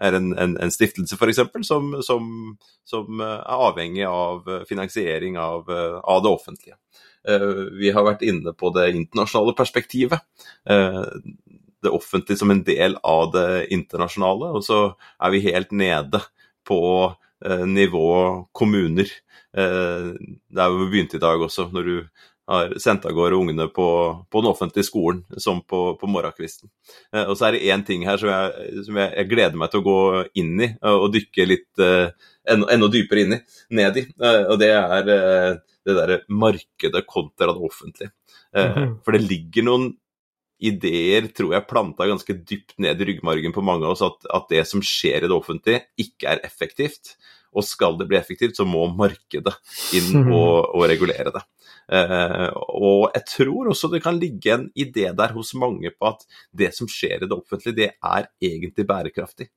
er 0.00 0.16
en, 0.16 0.32
en, 0.38 0.56
en 0.62 0.72
stiftelse 0.72 1.16
f.eks., 1.18 1.42
som, 1.66 1.94
som, 2.04 2.26
som 2.88 3.22
er 3.24 3.64
avhengig 3.68 4.06
av 4.08 4.48
finansiering 4.68 5.38
av, 5.40 5.70
av, 5.70 6.22
det 6.24 6.32
offentlige. 6.32 6.78
Eh, 7.28 7.48
vi 7.80 7.92
har 7.94 8.06
vært 8.06 8.24
inne 8.26 8.54
på 8.56 8.72
det 8.76 8.90
internasjonale 8.96 9.54
perspektivet. 9.58 10.24
Eh, 10.68 11.02
det 11.80 11.92
offentlige 11.96 12.40
som 12.40 12.52
en 12.52 12.64
del 12.64 12.96
av 13.06 13.30
det 13.34 13.70
internasjonale, 13.72 14.52
og 14.56 14.64
så 14.64 14.80
er 15.20 15.34
vi 15.34 15.44
helt 15.48 15.72
nede 15.72 16.20
på 16.68 16.80
eh, 17.44 17.66
nivå 17.68 18.10
kommuner. 18.52 19.12
Det 19.50 20.60
er 20.62 20.68
jo 20.70 20.84
begynt 20.86 21.16
i 21.16 21.18
dag 21.18 21.40
også, 21.42 21.64
når 21.74 21.88
du 21.88 21.94
har 22.50 22.74
sendt 22.82 23.06
av 23.06 23.14
gårde 23.14 23.38
ungene 23.38 23.68
på, 23.70 23.86
på, 24.30 24.42
den 24.42 24.50
offentlige 24.50 24.88
skolen, 24.88 25.22
som 25.38 25.62
på, 25.62 25.82
på 26.00 26.10
morgenkvisten. 26.10 26.70
Eh, 27.14 27.24
og 27.24 27.36
så 27.38 27.48
er 27.48 27.56
det 27.56 27.64
én 27.70 27.84
ting 27.86 28.04
her 28.08 28.20
som, 28.20 28.32
jeg, 28.32 28.84
som 28.88 28.98
jeg, 28.98 29.12
jeg, 29.14 29.30
gleder 29.30 29.60
meg 29.60 29.72
til 29.72 29.82
å 29.82 29.86
gå 29.86 29.98
inn 30.42 30.54
i, 30.66 30.70
og, 30.82 31.06
og 31.06 31.14
dykke 31.14 31.48
litt 31.48 31.84
eh, 31.84 32.10
enda, 32.50 32.70
enda, 32.74 32.90
dypere 32.92 33.24
inn 33.24 33.38
i, 33.38 33.40
ned 33.80 34.02
i. 34.02 34.06
Eh, 34.18 34.42
og 34.46 34.60
det 34.62 34.72
er 34.74 35.14
eh, 35.16 35.50
det 35.86 35.96
derre 35.96 36.20
markedet 36.28 37.06
kontra 37.08 37.52
det 37.52 37.70
offentlige. 37.70 38.12
Mm 38.56 38.72
-hmm. 38.74 38.94
For 39.04 39.12
det 39.12 39.28
ligger 39.30 39.62
noen 39.62 39.92
ideer, 40.60 41.28
tror 41.32 41.54
jeg, 41.54 41.68
planta 41.68 42.06
ganske 42.06 42.34
dypt 42.34 42.76
ned 42.78 43.00
i 43.00 43.04
ryggmargen 43.08 43.52
på 43.52 43.64
mange 43.64 43.86
av 43.86 43.96
oss, 43.96 44.02
at, 44.02 44.26
at 44.28 44.48
det 44.52 44.66
som 44.68 44.82
skjer 44.84 45.24
i 45.24 45.30
det 45.30 45.36
offentlige, 45.36 45.84
ikke 45.96 46.34
er 46.34 46.42
effektivt. 46.44 47.16
Og 47.50 47.66
skal 47.66 47.96
det 47.98 48.06
bli 48.10 48.18
effektivt, 48.18 48.58
så 48.58 48.66
må 48.68 48.84
markedet 48.94 49.56
inn 49.98 50.20
og, 50.22 50.70
og 50.76 50.84
regulere 50.90 51.32
det. 51.34 51.42
Uh, 51.90 52.46
og 52.78 53.00
jeg 53.16 53.24
tror 53.32 53.72
også 53.72 53.90
det 53.90 54.02
kan 54.04 54.18
ligge 54.20 54.52
en 54.54 54.68
idé 54.78 55.08
der 55.16 55.34
hos 55.34 55.50
mange 55.58 55.90
på 55.90 56.12
at 56.12 56.22
det 56.54 56.70
som 56.76 56.90
skjer 56.90 57.24
i 57.24 57.26
det 57.26 57.34
offentlige, 57.34 57.74
det 57.74 57.88
er 57.98 58.28
egentlig 58.38 58.86
bærekraftig. 58.86 59.50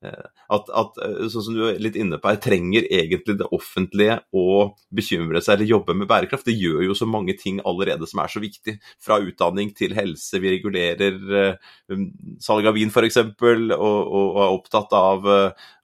Uh, 0.00 0.28
at, 0.56 0.70
at, 0.72 0.98
eh, 1.04 1.26
sånn 1.28 1.44
som 1.44 1.56
du 1.56 1.64
er 1.68 1.80
litt 1.82 1.96
inne 2.00 2.16
på, 2.16 2.30
her, 2.30 2.38
trenger 2.40 2.86
egentlig 2.88 3.34
det 3.36 3.48
offentlige 3.52 4.16
å 4.32 4.70
bekymre 4.96 5.42
seg 5.44 5.58
eller 5.58 5.72
jobbe 5.74 5.96
med 5.98 6.08
bærekraft. 6.08 6.48
Det 6.48 6.56
gjør 6.56 6.86
jo 6.86 6.96
så 6.96 7.08
mange 7.10 7.34
ting 7.36 7.60
allerede 7.68 8.08
som 8.08 8.22
er 8.24 8.32
så 8.32 8.40
viktig. 8.42 8.78
Fra 9.04 9.20
utdanning 9.20 9.74
til 9.76 9.92
helse. 9.98 10.40
Vi 10.40 10.54
regulerer 10.56 11.20
uh, 11.28 12.06
salg 12.40 12.70
av 12.70 12.78
vin 12.78 12.92
f.eks. 12.92 13.20
Og, 13.20 13.74
og, 13.76 14.24
og 14.24 14.40
er 14.46 14.54
opptatt 14.56 14.96
av, 14.96 15.28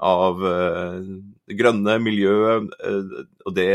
av 0.00 0.46
grønne 1.60 1.98
miljø. 2.02 2.36
og 3.46 3.54
det 3.56 3.70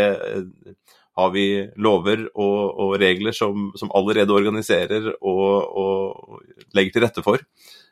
har 1.19 1.31
vi 1.33 1.45
lover 1.81 2.25
og, 2.31 2.59
og 2.81 2.95
regler 3.01 3.35
som, 3.35 3.69
som, 3.79 3.91
allerede 3.97 4.33
organiserer 4.33 5.11
og, 5.19 6.41
legger 6.77 6.95
til 6.95 7.05
rette 7.05 7.23
for. 7.25 7.43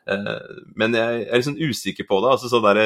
Eh, 0.08 0.62
men 0.80 0.96
jeg 0.96 1.24
er 1.28 1.44
sånn 1.44 1.58
usikker 1.60 2.06
på 2.08 2.20
det. 2.24 2.32
altså 2.34 2.50
sånn 2.50 2.64
der, 2.64 2.80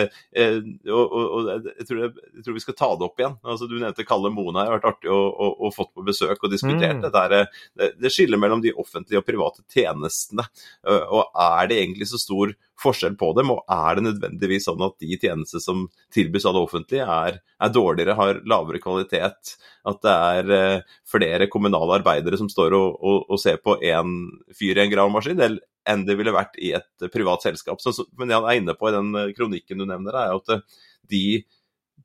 og, 0.91 1.05
og, 1.05 1.25
og 1.25 1.69
jeg, 1.69 1.87
tror 1.89 2.03
jeg, 2.03 2.12
jeg, 2.33 2.45
tror 2.45 2.59
vi 2.59 2.65
skal 2.65 2.79
ta 2.79 2.91
det 2.95 3.09
opp 3.09 3.23
igjen. 3.23 3.39
altså 3.43 3.71
Du 3.71 3.77
nevnte 3.79 4.09
Kalle 4.09 4.33
Mona. 4.35 4.61
Det 4.61 4.73
har 4.73 4.79
vært 4.79 4.91
artig 4.93 5.15
å, 5.15 5.21
å, 5.31 5.51
å 5.69 5.73
fått 5.75 5.95
på 5.95 6.07
besøk 6.07 6.45
og 6.45 6.53
diskutert 6.53 6.99
mm. 7.01 7.05
det. 7.07 7.12
Der, 7.15 7.37
det. 7.79 7.91
Det 8.03 8.12
skillet 8.12 8.41
mellom 8.41 8.62
de 8.65 8.75
offentlige 8.75 9.23
og 9.23 9.29
private 9.29 9.65
tjenestene. 9.73 10.47
Eh, 10.87 11.05
og 11.05 11.31
er 11.47 11.71
det 11.71 11.81
egentlig 11.83 12.11
så 12.11 12.21
stor 12.21 12.55
forskjell 12.81 13.15
på 13.19 13.31
dem, 13.39 13.53
og 13.55 13.62
er 13.71 13.99
det 13.99 14.07
nødvendigvis 14.09 14.67
sånn 14.69 14.83
at 14.85 14.97
de 15.03 15.19
tjenester 15.21 15.62
som 15.62 15.87
tilbys 16.15 16.47
av 16.49 16.57
det 16.57 16.65
offentlige, 16.67 17.07
er, 17.07 17.39
er 17.62 17.73
dårligere, 17.73 18.17
har 18.19 18.41
lavere 18.51 18.81
kvalitet? 18.83 19.55
At 19.87 20.01
det 20.05 20.15
er 20.15 20.51
eh, 20.57 20.97
flere 21.09 21.49
kommunale 21.53 22.01
arbeidere 22.01 22.39
som 22.41 22.51
står 22.51 22.75
og, 22.77 22.99
og, 22.99 23.31
og 23.31 23.41
ser 23.41 23.61
på 23.62 23.77
én 23.85 24.17
fyr 24.57 24.81
i 24.81 24.85
en 24.85 24.93
gravemaskin, 24.93 25.41
enn 25.89 26.05
det 26.09 26.16
ville 26.18 26.35
vært 26.35 26.57
i 26.62 26.72
et 26.76 27.07
privat 27.12 27.45
selskap. 27.45 27.82
Så, 27.82 27.93
men 28.18 28.30
det 28.30 28.39
han 28.39 28.49
er 28.49 28.61
inne 28.61 28.76
på 28.78 28.89
i 28.89 28.95
den 28.95 29.12
eh, 29.20 29.32
kronikken 29.37 29.80
du 29.80 29.87
nevner, 29.89 30.16
er 30.16 30.35
at 30.39 30.55
eh, 30.55 30.80
de 31.11 31.24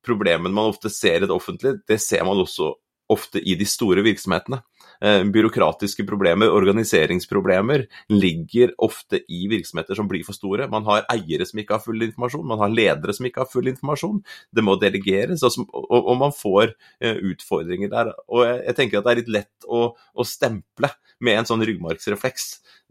problemene 0.06 0.54
man 0.54 0.72
ofte 0.72 0.92
ser 0.94 1.24
i 1.24 1.28
det 1.28 1.36
offentlige, 1.36 1.82
det 1.88 2.00
ser 2.04 2.26
man 2.28 2.40
også 2.42 2.74
ofte 3.10 3.42
i 3.42 3.56
de 3.60 3.66
store 3.68 4.04
virksomhetene. 4.06 4.62
Eh, 5.02 5.24
byråkratiske 5.24 6.04
problemer, 6.08 6.52
organiseringsproblemer, 6.52 7.86
ligger 8.12 8.74
ofte 8.78 9.22
i 9.32 9.48
virksomheter 9.48 9.96
som 9.96 10.08
blir 10.12 10.26
for 10.28 10.36
store. 10.36 10.68
Man 10.72 10.84
har 10.90 11.06
eiere 11.14 11.48
som 11.48 11.62
ikke 11.62 11.78
har 11.78 11.84
full 11.84 12.04
informasjon, 12.04 12.48
man 12.48 12.60
har 12.60 12.74
ledere 12.74 13.16
som 13.16 13.28
ikke 13.30 13.46
har 13.46 13.52
full 13.52 13.72
informasjon. 13.72 14.22
Det 14.52 14.66
må 14.66 14.76
delegeres, 14.82 15.44
og, 15.44 16.16
man 16.20 16.36
får 16.36 16.74
eh, 17.00 17.16
utfordringer 17.32 17.94
der. 17.94 18.14
Og 18.28 18.44
jeg, 18.48 18.76
tenker 18.80 19.00
at 19.00 19.08
det 19.08 19.14
er 19.14 19.22
litt 19.24 19.36
lett 19.40 19.70
å, 19.70 19.86
å 19.96 20.28
stemple 20.28 20.92
med 21.24 21.40
en 21.40 21.48
sånn 21.48 21.64
ryggmargsrefleks 21.64 22.50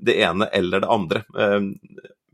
det 0.08 0.16
ene 0.24 0.48
eller 0.54 0.84
det 0.84 0.92
andre. 0.92 1.24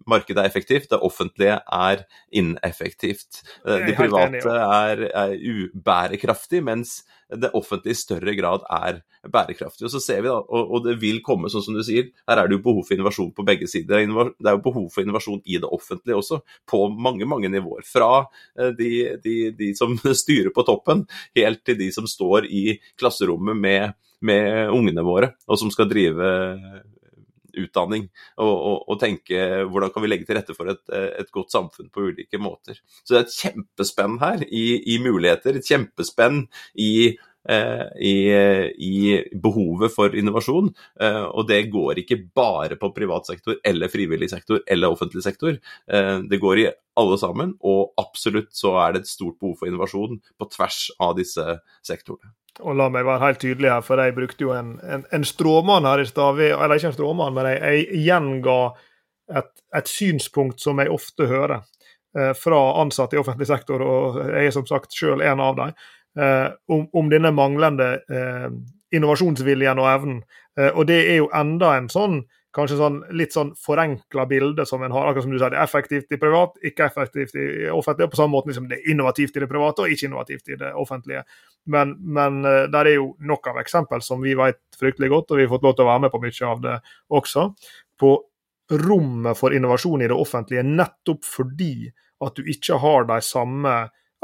Eh, 0.04 0.10
markedet 0.10 0.42
er 0.42 0.50
effektivt, 0.50 0.90
det 0.90 1.00
offentlige 1.00 1.58
er 1.72 2.04
ineffektivt. 2.32 3.42
Det 3.64 3.96
private 3.96 4.54
er, 4.54 5.08
er 5.14 5.34
ubærekraftig, 5.38 6.62
mens 6.64 7.02
det 7.34 7.50
offentlige 7.54 7.94
i 7.94 7.98
større 7.98 8.34
grad 8.36 8.64
er 8.70 9.00
bærekraftig. 9.32 9.86
Og 9.86 9.90
så 9.90 10.00
ser 10.00 10.22
vi 10.22 10.28
da, 10.28 10.36
og, 10.36 10.70
og, 10.70 10.84
det 10.84 10.96
vil 11.00 11.20
komme, 11.24 11.50
sånn 11.50 11.64
som 11.64 11.76
du 11.76 11.82
sier, 11.86 12.10
her 12.28 12.40
er 12.40 12.48
det 12.48 12.58
jo 12.58 12.64
behov 12.66 12.84
for 12.86 12.96
innovasjon 12.96 13.32
på 13.34 13.46
begge 13.46 13.68
sider. 13.70 14.04
Det 14.04 14.48
er 14.48 14.56
jo 14.58 14.64
behov 14.64 14.88
for 14.92 15.04
innovasjon 15.04 15.42
i 15.44 15.58
det 15.62 15.70
offentlige 15.70 16.20
også, 16.20 16.40
på 16.70 16.84
mange 16.92 17.28
mange 17.28 17.50
nivåer. 17.52 17.84
Fra 17.88 18.10
eh, 18.58 18.72
de, 18.76 18.90
de, 19.24 19.36
de 19.58 19.72
som 19.78 19.96
styrer 20.24 20.52
på 20.54 20.66
toppen, 20.68 21.06
helt 21.38 21.64
til 21.64 21.80
de 21.80 21.90
som 21.94 22.08
står 22.10 22.48
i 22.50 22.78
klasserommet 23.00 23.58
med, 23.58 23.96
med 24.24 24.74
ungene 24.74 25.06
våre, 25.06 25.34
og 25.48 25.60
som 25.60 25.72
skal 25.72 25.90
drive 25.90 26.34
utdanning. 27.60 28.08
Og, 28.38 28.52
og, 28.52 28.78
og, 28.88 28.98
tenke 29.02 29.64
hvordan 29.68 29.92
kan 29.94 30.04
vi 30.04 30.10
legge 30.10 30.28
til 30.28 30.38
rette 30.38 30.56
for 30.56 30.72
et, 30.72 30.82
et, 30.94 31.30
godt 31.34 31.54
samfunn 31.54 31.90
på 31.92 32.08
ulike 32.10 32.40
måter. 32.40 32.78
Så 33.02 33.14
det 33.14 33.20
er 33.20 33.26
et 33.26 33.38
kjempespenn 33.42 34.18
her 34.22 34.44
i, 34.46 34.64
i 34.94 34.98
muligheter, 35.02 35.58
et 35.58 35.70
kjempespenn 35.70 36.44
i 36.80 36.92
i, 37.44 38.14
i, 38.80 38.94
behovet 39.42 39.92
for 39.92 40.14
innovasjon. 40.16 40.70
Eh, 41.00 41.24
og 41.24 41.48
det 41.48 41.66
går 41.72 42.00
ikke 42.04 42.20
bare 42.36 42.78
på 42.80 42.92
privat 42.96 43.28
sektor 43.28 43.58
eller 43.64 43.92
frivillig 43.92 44.30
sektor 44.32 44.62
eller 44.66 44.94
offentlig 44.94 45.24
sektor. 45.26 45.58
Eh, 45.90 46.16
det 46.30 46.40
går 46.40 46.62
i 46.62 46.70
alle 47.00 47.18
sammen, 47.18 47.56
og 47.66 47.92
absolutt 48.00 48.54
så 48.54 48.76
er 48.84 48.94
det 48.94 49.04
et 49.04 49.12
stort 49.12 49.36
behov 49.40 49.58
for 49.60 49.68
innovasjon 49.68 50.20
på 50.38 50.48
tvers 50.54 50.86
av 51.02 51.16
disse 51.18 51.58
sektorene. 51.84 52.32
Og 52.62 52.76
la 52.78 52.86
meg 52.92 53.06
være 53.06 53.24
helt 53.24 53.40
tydelig 53.42 53.72
her, 53.72 53.82
for 53.82 53.98
jeg 53.98 54.14
brukte 54.14 54.46
jo 54.46 54.52
en, 54.54 54.76
en, 54.86 55.02
en 55.10 55.24
stråmann 55.26 55.88
her 55.88 56.04
i 56.04 56.06
stad. 56.06 56.38
Eller 56.38 56.76
ikke 56.78 56.92
en 56.92 56.96
stråmann, 56.96 57.34
men 57.34 57.50
jeg, 57.50 57.62
jeg 57.64 58.04
gjenga 58.06 58.58
et, 59.40 59.50
et, 59.74 59.90
synspunkt 59.90 60.62
som 60.62 60.78
jeg 60.78 60.92
ofte 60.92 61.26
hører 61.26 61.58
eh, 61.58 62.30
fra 62.38 62.60
ansatte 62.82 63.16
i 63.16 63.20
offentlig 63.20 63.48
sektor, 63.50 63.82
og 63.82 64.20
jeg 64.22 64.50
er 64.50 64.54
som 64.54 64.66
sagt 64.68 64.94
sjøl 64.94 65.24
en 65.24 65.42
av 65.42 65.58
dem, 65.58 65.74
eh, 65.74 65.82
om, 66.16 66.86
om, 66.92 67.10
denne 67.10 67.32
manglende 67.34 67.90
eh, 68.08 68.48
innovasjonsviljen 68.94 69.80
og 69.82 69.90
evnen. 69.90 70.22
Eh, 70.58 70.70
og 70.70 70.86
det 70.90 71.00
er 71.10 71.22
jo 71.22 71.30
enda 71.34 71.74
en 71.78 71.90
sånn 71.92 72.22
kanskje 72.54 72.76
sånn, 72.78 73.00
litt 73.18 73.34
sånn 73.34 73.50
forenkla 73.58 74.28
bilde 74.30 74.62
som 74.68 74.84
en 74.86 74.92
har. 74.94 75.08
akkurat 75.08 75.24
som 75.24 75.32
du 75.32 75.40
sa, 75.40 75.48
Det 75.50 75.58
er 75.58 75.66
effektivt 75.66 76.12
i 76.14 76.18
privat, 76.22 76.54
ikke 76.62 76.84
effektivt 76.86 77.34
i 77.34 77.66
offentlig. 77.66 78.04
og 78.04 78.10
På 78.12 78.16
samme 78.16 78.30
måte 78.36 78.52
liksom 78.52 78.68
det 78.68 78.78
er 78.78 78.90
innovativt 78.92 79.36
i 79.36 79.40
det 79.40 79.48
private 79.50 79.82
og 79.82 79.90
ikke 79.90 80.06
innovativt 80.06 80.48
i 80.48 80.58
det 80.60 80.70
offentlige. 80.72 81.24
Men, 81.66 81.96
men 81.98 82.42
der 82.42 82.86
er 82.86 82.94
jo 82.94 83.16
nok 83.18 83.48
av 83.48 83.58
eksempel 83.58 84.02
som 84.02 84.22
vi 84.22 84.36
vet 84.38 84.60
fryktelig 84.78 85.10
godt, 85.10 85.30
og 85.30 85.36
vi 85.36 85.42
har 85.42 85.50
fått 85.50 85.66
lov 85.66 85.74
til 85.74 85.82
å 85.82 85.90
være 85.90 86.04
med 86.06 86.12
på 86.12 86.22
mye 86.22 86.46
av 86.46 86.62
det 86.62 86.78
også. 87.10 87.48
På 87.98 88.12
rommet 88.70 89.36
for 89.36 89.50
innovasjon 89.50 90.02
i 90.02 90.08
det 90.08 90.16
offentlige, 90.16 90.62
nettopp 90.62 91.24
fordi 91.26 91.90
at 92.24 92.38
du 92.38 92.46
ikke 92.48 92.78
har 92.78 93.08
de 93.10 93.18
samme 93.24 93.74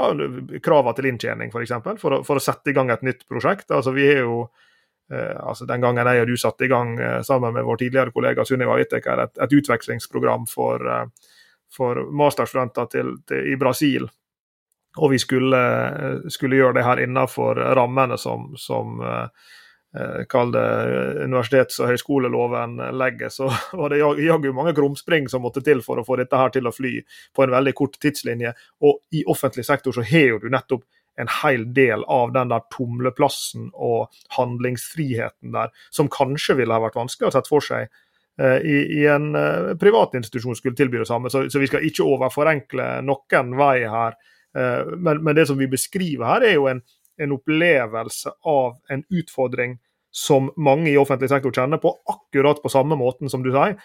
ja, 0.00 0.58
kravene 0.64 0.96
til 0.96 1.10
inntjening, 1.12 1.52
f.eks., 1.52 1.54
for, 1.54 1.66
eksempel, 1.66 2.00
for, 2.00 2.18
for 2.26 2.40
å 2.40 2.42
sette 2.42 2.72
i 2.72 2.76
gang 2.76 2.90
et 2.90 3.04
nytt 3.06 3.26
prosjekt. 3.28 3.68
Altså, 3.70 3.92
vi 3.96 4.08
er 4.08 4.24
jo 4.24 4.48
Eh, 5.12 5.46
altså 5.48 5.66
Den 5.66 5.80
gangen 5.80 6.06
jeg 6.06 6.22
og 6.22 6.28
du 6.30 6.36
satte 6.38 6.64
i 6.64 6.70
gang 6.70 6.94
eh, 7.00 7.20
sammen 7.26 7.54
med 7.54 7.66
vår 7.66 7.80
tidligere 7.82 8.14
kollega 8.14 8.44
Sunniva 8.46 8.76
Whittaker 8.78 9.24
et, 9.24 9.38
et 9.42 9.54
utvekslingsprogram 9.58 10.46
for, 10.46 10.86
eh, 10.86 11.32
for 11.76 12.04
masterstudenter 12.14 12.86
til, 12.92 13.16
til, 13.26 13.48
i 13.50 13.56
Brasil, 13.58 14.06
og 14.98 15.10
vi 15.10 15.18
skulle, 15.22 15.58
skulle, 16.30 16.58
gjøre 16.58 16.78
det 16.78 16.86
her 16.86 17.02
innenfor 17.02 17.58
rammene 17.78 18.18
som, 18.18 18.52
som 18.58 18.98
kall 20.30 20.52
det 20.54 20.66
universitets- 21.24 21.80
og 21.82 21.90
høyskoleloven 21.90 22.76
legger, 22.94 23.32
så 23.34 23.48
var 23.80 23.90
det 23.90 23.98
jaggu 23.98 24.52
mange 24.54 24.74
krumspring 24.76 25.26
som 25.28 25.42
måtte 25.42 25.64
til 25.66 25.82
for 25.82 25.98
å 25.98 26.04
få 26.06 26.20
dette 26.20 26.38
her 26.38 26.52
til 26.54 26.70
å 26.70 26.74
fly 26.74 27.00
på 27.34 27.44
en 27.44 27.54
veldig 27.56 27.74
kort 27.78 27.98
tidslinje. 28.02 28.54
Og 28.86 29.00
i 29.18 29.24
offentlig 29.26 29.66
sektor 29.66 29.96
så 29.96 30.04
har 30.06 30.38
du 30.38 30.46
nettopp 30.52 30.86
en 31.20 31.30
hel 31.42 31.66
del 31.74 32.04
av 32.06 32.30
den 32.32 32.52
der 32.52 32.62
tumleplassen 32.72 33.72
og 33.74 34.14
handlingsfriheten 34.36 35.50
der, 35.56 35.74
som 35.90 36.08
kanskje 36.12 36.60
ville 36.62 36.76
ha 36.76 36.84
vært 36.86 37.00
vanskelig 37.00 37.28
å 37.28 37.34
sette 37.34 37.50
for 37.50 37.64
seg 37.64 37.88
eh, 38.40 38.62
i, 38.62 38.76
i, 39.00 39.04
en 39.10 39.34
privat 39.80 40.14
institusjon 40.16 40.56
skulle 40.56 40.78
tilby 40.78 41.02
det 41.02 41.10
samme. 41.10 41.32
Så, 41.34 41.48
så 41.50 41.60
vi 41.60 41.68
skal 41.68 41.84
ikke 41.86 42.06
overforenkle 42.06 42.92
noen 43.06 43.56
vei 43.58 43.78
her. 43.90 44.20
Men, 44.50 45.20
men, 45.22 45.36
det 45.38 45.44
som 45.46 45.54
vi 45.60 45.68
beskriver 45.70 46.26
her, 46.26 46.42
er 46.42 46.56
jo 46.56 46.64
en, 46.66 46.80
en 47.20 47.36
opplevelse 47.36 48.32
av 48.48 48.78
en 48.90 49.04
utfordring 49.08 49.78
som 50.10 50.50
mange 50.56 50.90
i 50.90 50.98
offentlig 50.98 51.30
sektor 51.30 51.54
kjenner 51.54 51.78
på, 51.82 51.92
akkurat 52.10 52.62
på 52.62 52.72
samme 52.72 52.98
måten 52.98 53.30
som 53.30 53.44
du 53.44 53.52
sier. 53.54 53.76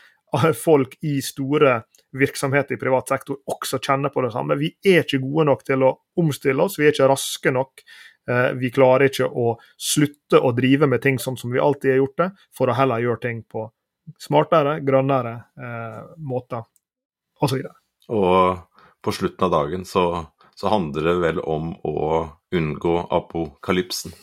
Folk 0.58 0.98
i 1.06 1.20
store 1.24 1.84
virksomheter 2.16 2.76
i 2.76 2.82
privat 2.82 3.12
sektor 3.12 3.38
også 3.52 3.80
kjenner 3.84 4.12
på 4.14 4.24
det 4.26 4.32
samme. 4.34 4.58
Vi 4.60 4.72
er 4.86 5.04
ikke 5.04 5.22
gode 5.24 5.46
nok 5.52 5.64
til 5.68 5.86
å 5.86 5.94
omstille 6.20 6.66
oss, 6.66 6.80
vi 6.80 6.88
er 6.88 6.96
ikke 6.96 7.10
raske 7.12 7.54
nok. 7.54 7.86
Eh, 8.26 8.52
vi 8.58 8.72
klarer 8.74 9.12
ikke 9.12 9.28
å 9.30 9.54
slutte 9.78 10.42
å 10.42 10.50
drive 10.58 10.90
med 10.90 11.04
ting 11.04 11.20
sånn 11.22 11.38
som 11.38 11.52
vi 11.54 11.62
alltid 11.62 11.94
har 11.94 12.00
gjort 12.02 12.22
det, 12.24 12.30
for 12.58 12.72
å 12.72 12.78
heller 12.78 13.04
gjøre 13.04 13.22
ting 13.28 13.44
på 13.46 13.68
smartere, 14.22 14.80
grønnere 14.86 15.36
eh, 15.62 16.02
måter, 16.26 16.66
osv. 17.42 17.62
Og, 18.10 18.18
og 18.18 18.88
på 19.06 19.14
slutten 19.14 19.46
av 19.46 19.54
dagen 19.54 19.86
så, 19.86 20.08
så 20.56 20.72
handler 20.72 21.10
det 21.10 21.16
vel 21.20 21.40
om 21.44 21.74
å 21.84 22.02
unngå 22.56 22.94
apokalypsen. 23.12 24.14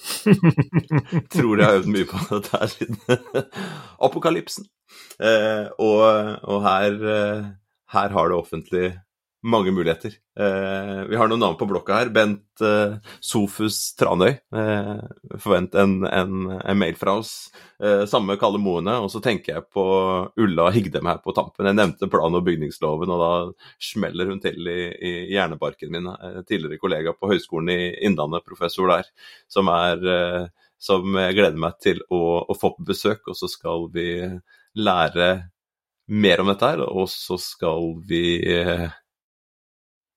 Tror 1.34 1.60
jeg 1.60 1.66
har 1.66 1.80
øvd 1.80 1.90
mye 1.92 2.08
på 2.08 2.20
dette 2.30 2.56
her 2.56 2.70
siden 2.72 2.96
apokalypsen. 4.08 4.68
Eh, 5.20 5.66
og, 5.80 6.00
og 6.48 6.64
her 6.64 6.96
eh, 7.16 7.50
her 7.92 8.14
har 8.16 8.28
det 8.28 8.38
offentlige 8.38 8.92
mange 9.43 9.72
muligheter. 9.74 10.14
Eh, 10.38 11.03
vi 11.09 11.16
har 11.16 11.28
noen 11.28 11.40
navn 11.43 11.57
på 11.59 11.66
blokka 11.66 11.97
her. 11.99 12.11
Bent 12.14 12.62
eh, 12.62 12.95
Sofus 13.20 13.78
Tranøy. 13.99 14.30
Eh, 14.55 14.93
forvent 15.43 15.74
en, 15.78 15.97
en, 16.07 16.36
en, 16.57 16.78
mail 16.78 16.95
fra 16.99 17.16
oss. 17.18 17.51
Eh, 17.82 18.05
samme 18.11 18.36
Kalle 18.40 18.61
Moene. 18.62 18.95
Og 19.03 19.11
så 19.12 19.22
tenker 19.24 19.57
jeg 19.57 19.66
på 19.74 19.84
Ulla 20.38 20.68
Higdem 20.74 21.11
her 21.11 21.18
på 21.24 21.34
tampen. 21.36 21.66
Jeg 21.66 21.78
nevnte 21.78 22.11
plan- 22.12 22.38
og 22.38 22.47
bygningsloven, 22.47 23.11
og 23.11 23.22
da 23.24 23.32
smeller 23.82 24.30
hun 24.30 24.43
til 24.43 24.70
i, 24.70 24.80
i 24.95 25.12
hjernebarken 25.34 25.90
min. 25.95 26.11
Eh, 26.12 26.43
tidligere 26.47 26.80
kollega 26.82 27.16
på 27.16 27.32
Høgskolen 27.34 27.74
i 27.74 27.80
Innlandet, 28.07 28.47
professor 28.47 28.95
der, 28.95 29.11
som 29.51 29.70
er 29.74 30.07
eh, 30.07 30.51
som 30.82 31.18
jeg 31.18 31.38
gleder 31.38 31.59
meg 31.62 31.78
til 31.82 32.03
å, 32.11 32.43
å 32.47 32.59
få 32.59 32.76
på 32.76 32.86
besøk. 32.95 33.26
Og 33.26 33.38
så 33.38 33.51
skal 33.51 33.90
vi 33.95 34.09
lære 34.78 35.32
mer 36.12 36.43
om 36.43 36.51
dette 36.51 36.74
her, 36.74 36.82
og 36.86 37.07
så 37.11 37.38
skal 37.40 37.95
vi 38.07 38.24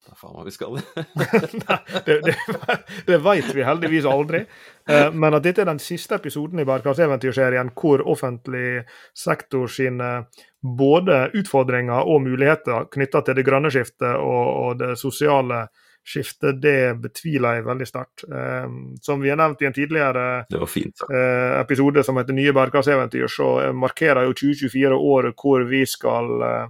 eh, 0.05 0.11
Hva 0.11 0.17
faen 0.19 0.35
hva 0.35 0.45
vi 0.45 0.53
skal? 0.53 0.79
Nei, 1.65 1.77
det 2.05 2.17
det, 2.25 2.35
det 3.09 3.19
veit 3.25 3.53
vi 3.55 3.65
heldigvis 3.65 4.07
aldri. 4.09 4.43
Eh, 4.89 5.07
men 5.13 5.37
at 5.37 5.45
dette 5.45 5.63
er 5.65 5.71
den 5.71 5.81
siste 5.81 6.19
episoden 6.19 6.61
i 6.61 6.67
Bærekrafteventyrserien 6.67 7.73
hvor 7.75 8.03
offentlig 8.05 8.83
sektor 9.13 9.71
sine 9.71 10.27
både 10.65 11.29
utfordringer 11.37 12.07
og 12.09 12.23
muligheter 12.25 12.87
knytta 12.93 13.21
til 13.25 13.37
det 13.37 13.45
grønne 13.45 13.69
skiftet 13.73 14.15
og, 14.17 14.45
og 14.65 14.79
det 14.81 14.95
sosiale 14.97 15.67
skiftet, 16.05 16.61
det 16.61 16.95
betviler 17.01 17.59
jeg 17.59 17.65
veldig 17.65 17.87
sterkt. 17.89 18.25
Eh, 18.29 18.67
som 19.01 19.21
vi 19.21 19.31
har 19.31 19.39
nevnt 19.41 19.63
i 19.63 19.69
en 19.69 19.75
tidligere 19.75 20.25
fint, 20.69 21.01
eh, 21.09 21.59
episode 21.59 22.03
som 22.05 22.17
heter 22.21 22.37
Nye 22.37 22.53
bærekraftseventyr, 22.53 23.27
så 23.27 23.73
markerer 23.73 24.27
jo 24.27 24.35
2024 24.37 24.95
året 24.95 25.41
hvor 25.41 25.65
vi 25.69 25.81
skal 25.89 26.29
eh, 26.45 26.51
eh, 26.61 26.69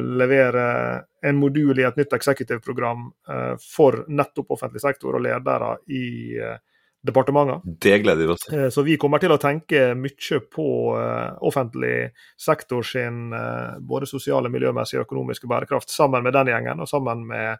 levere 0.00 0.64
en 1.26 1.36
modul 1.36 1.78
i 1.78 1.84
et 1.84 1.96
nytt 2.00 2.16
executive-program 2.16 3.06
eh, 3.28 3.54
for 3.60 4.04
nettopp 4.08 4.56
offentlig 4.56 4.82
sektor 4.82 5.18
og 5.18 5.24
ledere 5.26 5.74
i 5.92 6.04
eh, 6.38 6.56
departementer. 7.04 7.60
Det 7.64 7.98
gleder 8.02 8.24
vi 8.24 8.32
oss 8.32 8.46
til. 8.46 8.64
Så 8.72 8.84
vi 8.84 8.96
kommer 9.00 9.20
til 9.20 9.32
å 9.32 9.40
tenke 9.40 9.90
mye 9.96 10.40
på 10.52 10.66
offentlig 11.48 12.10
sektor 12.36 12.84
sin 12.84 13.32
både 13.88 14.08
sosiale, 14.08 14.52
miljømessige 14.52 15.00
og 15.00 15.06
økonomiske 15.06 15.48
bærekraft 15.48 15.88
sammen 15.88 16.26
med 16.26 16.36
den 16.36 16.50
gjengen 16.52 16.84
og 16.84 16.90
sammen 16.90 17.24
med 17.28 17.56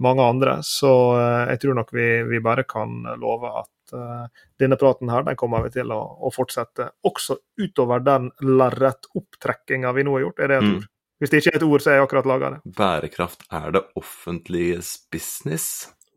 mange 0.00 0.22
andre. 0.22 0.58
Så 0.62 0.92
eh, 1.18 1.50
jeg 1.52 1.62
tror 1.64 1.76
nok 1.80 1.92
vi, 1.94 2.08
vi 2.28 2.40
bare 2.44 2.64
kan 2.68 3.02
love 3.20 3.50
at 3.62 3.94
uh, 3.94 4.46
denne 4.60 4.78
praten 4.80 5.10
her, 5.12 5.24
den 5.26 5.38
kommer 5.38 5.64
vi 5.66 5.74
til 5.74 5.92
å, 5.92 6.00
å 6.24 6.32
fortsette 6.34 6.90
også 7.06 7.40
utover 7.60 8.02
den 8.04 8.30
lerretopptrekkinga 8.46 9.92
vi 9.96 10.06
nå 10.06 10.16
har 10.16 10.26
gjort. 10.26 10.40
Er 10.40 10.52
det 10.52 10.60
et 10.60 10.68
mm. 10.70 10.80
Hvis 11.20 11.30
det 11.30 11.36
ikke 11.42 11.50
er 11.52 11.58
et 11.60 11.66
ord, 11.66 11.82
så 11.84 11.90
er 11.92 11.96
jeg 11.98 12.06
akkurat 12.06 12.28
laga 12.28 12.48
det. 12.54 12.60
Bærekraft 12.76 13.42
er 13.52 13.68
det 13.76 13.82
offentliges 14.00 14.88
business. 15.12 15.64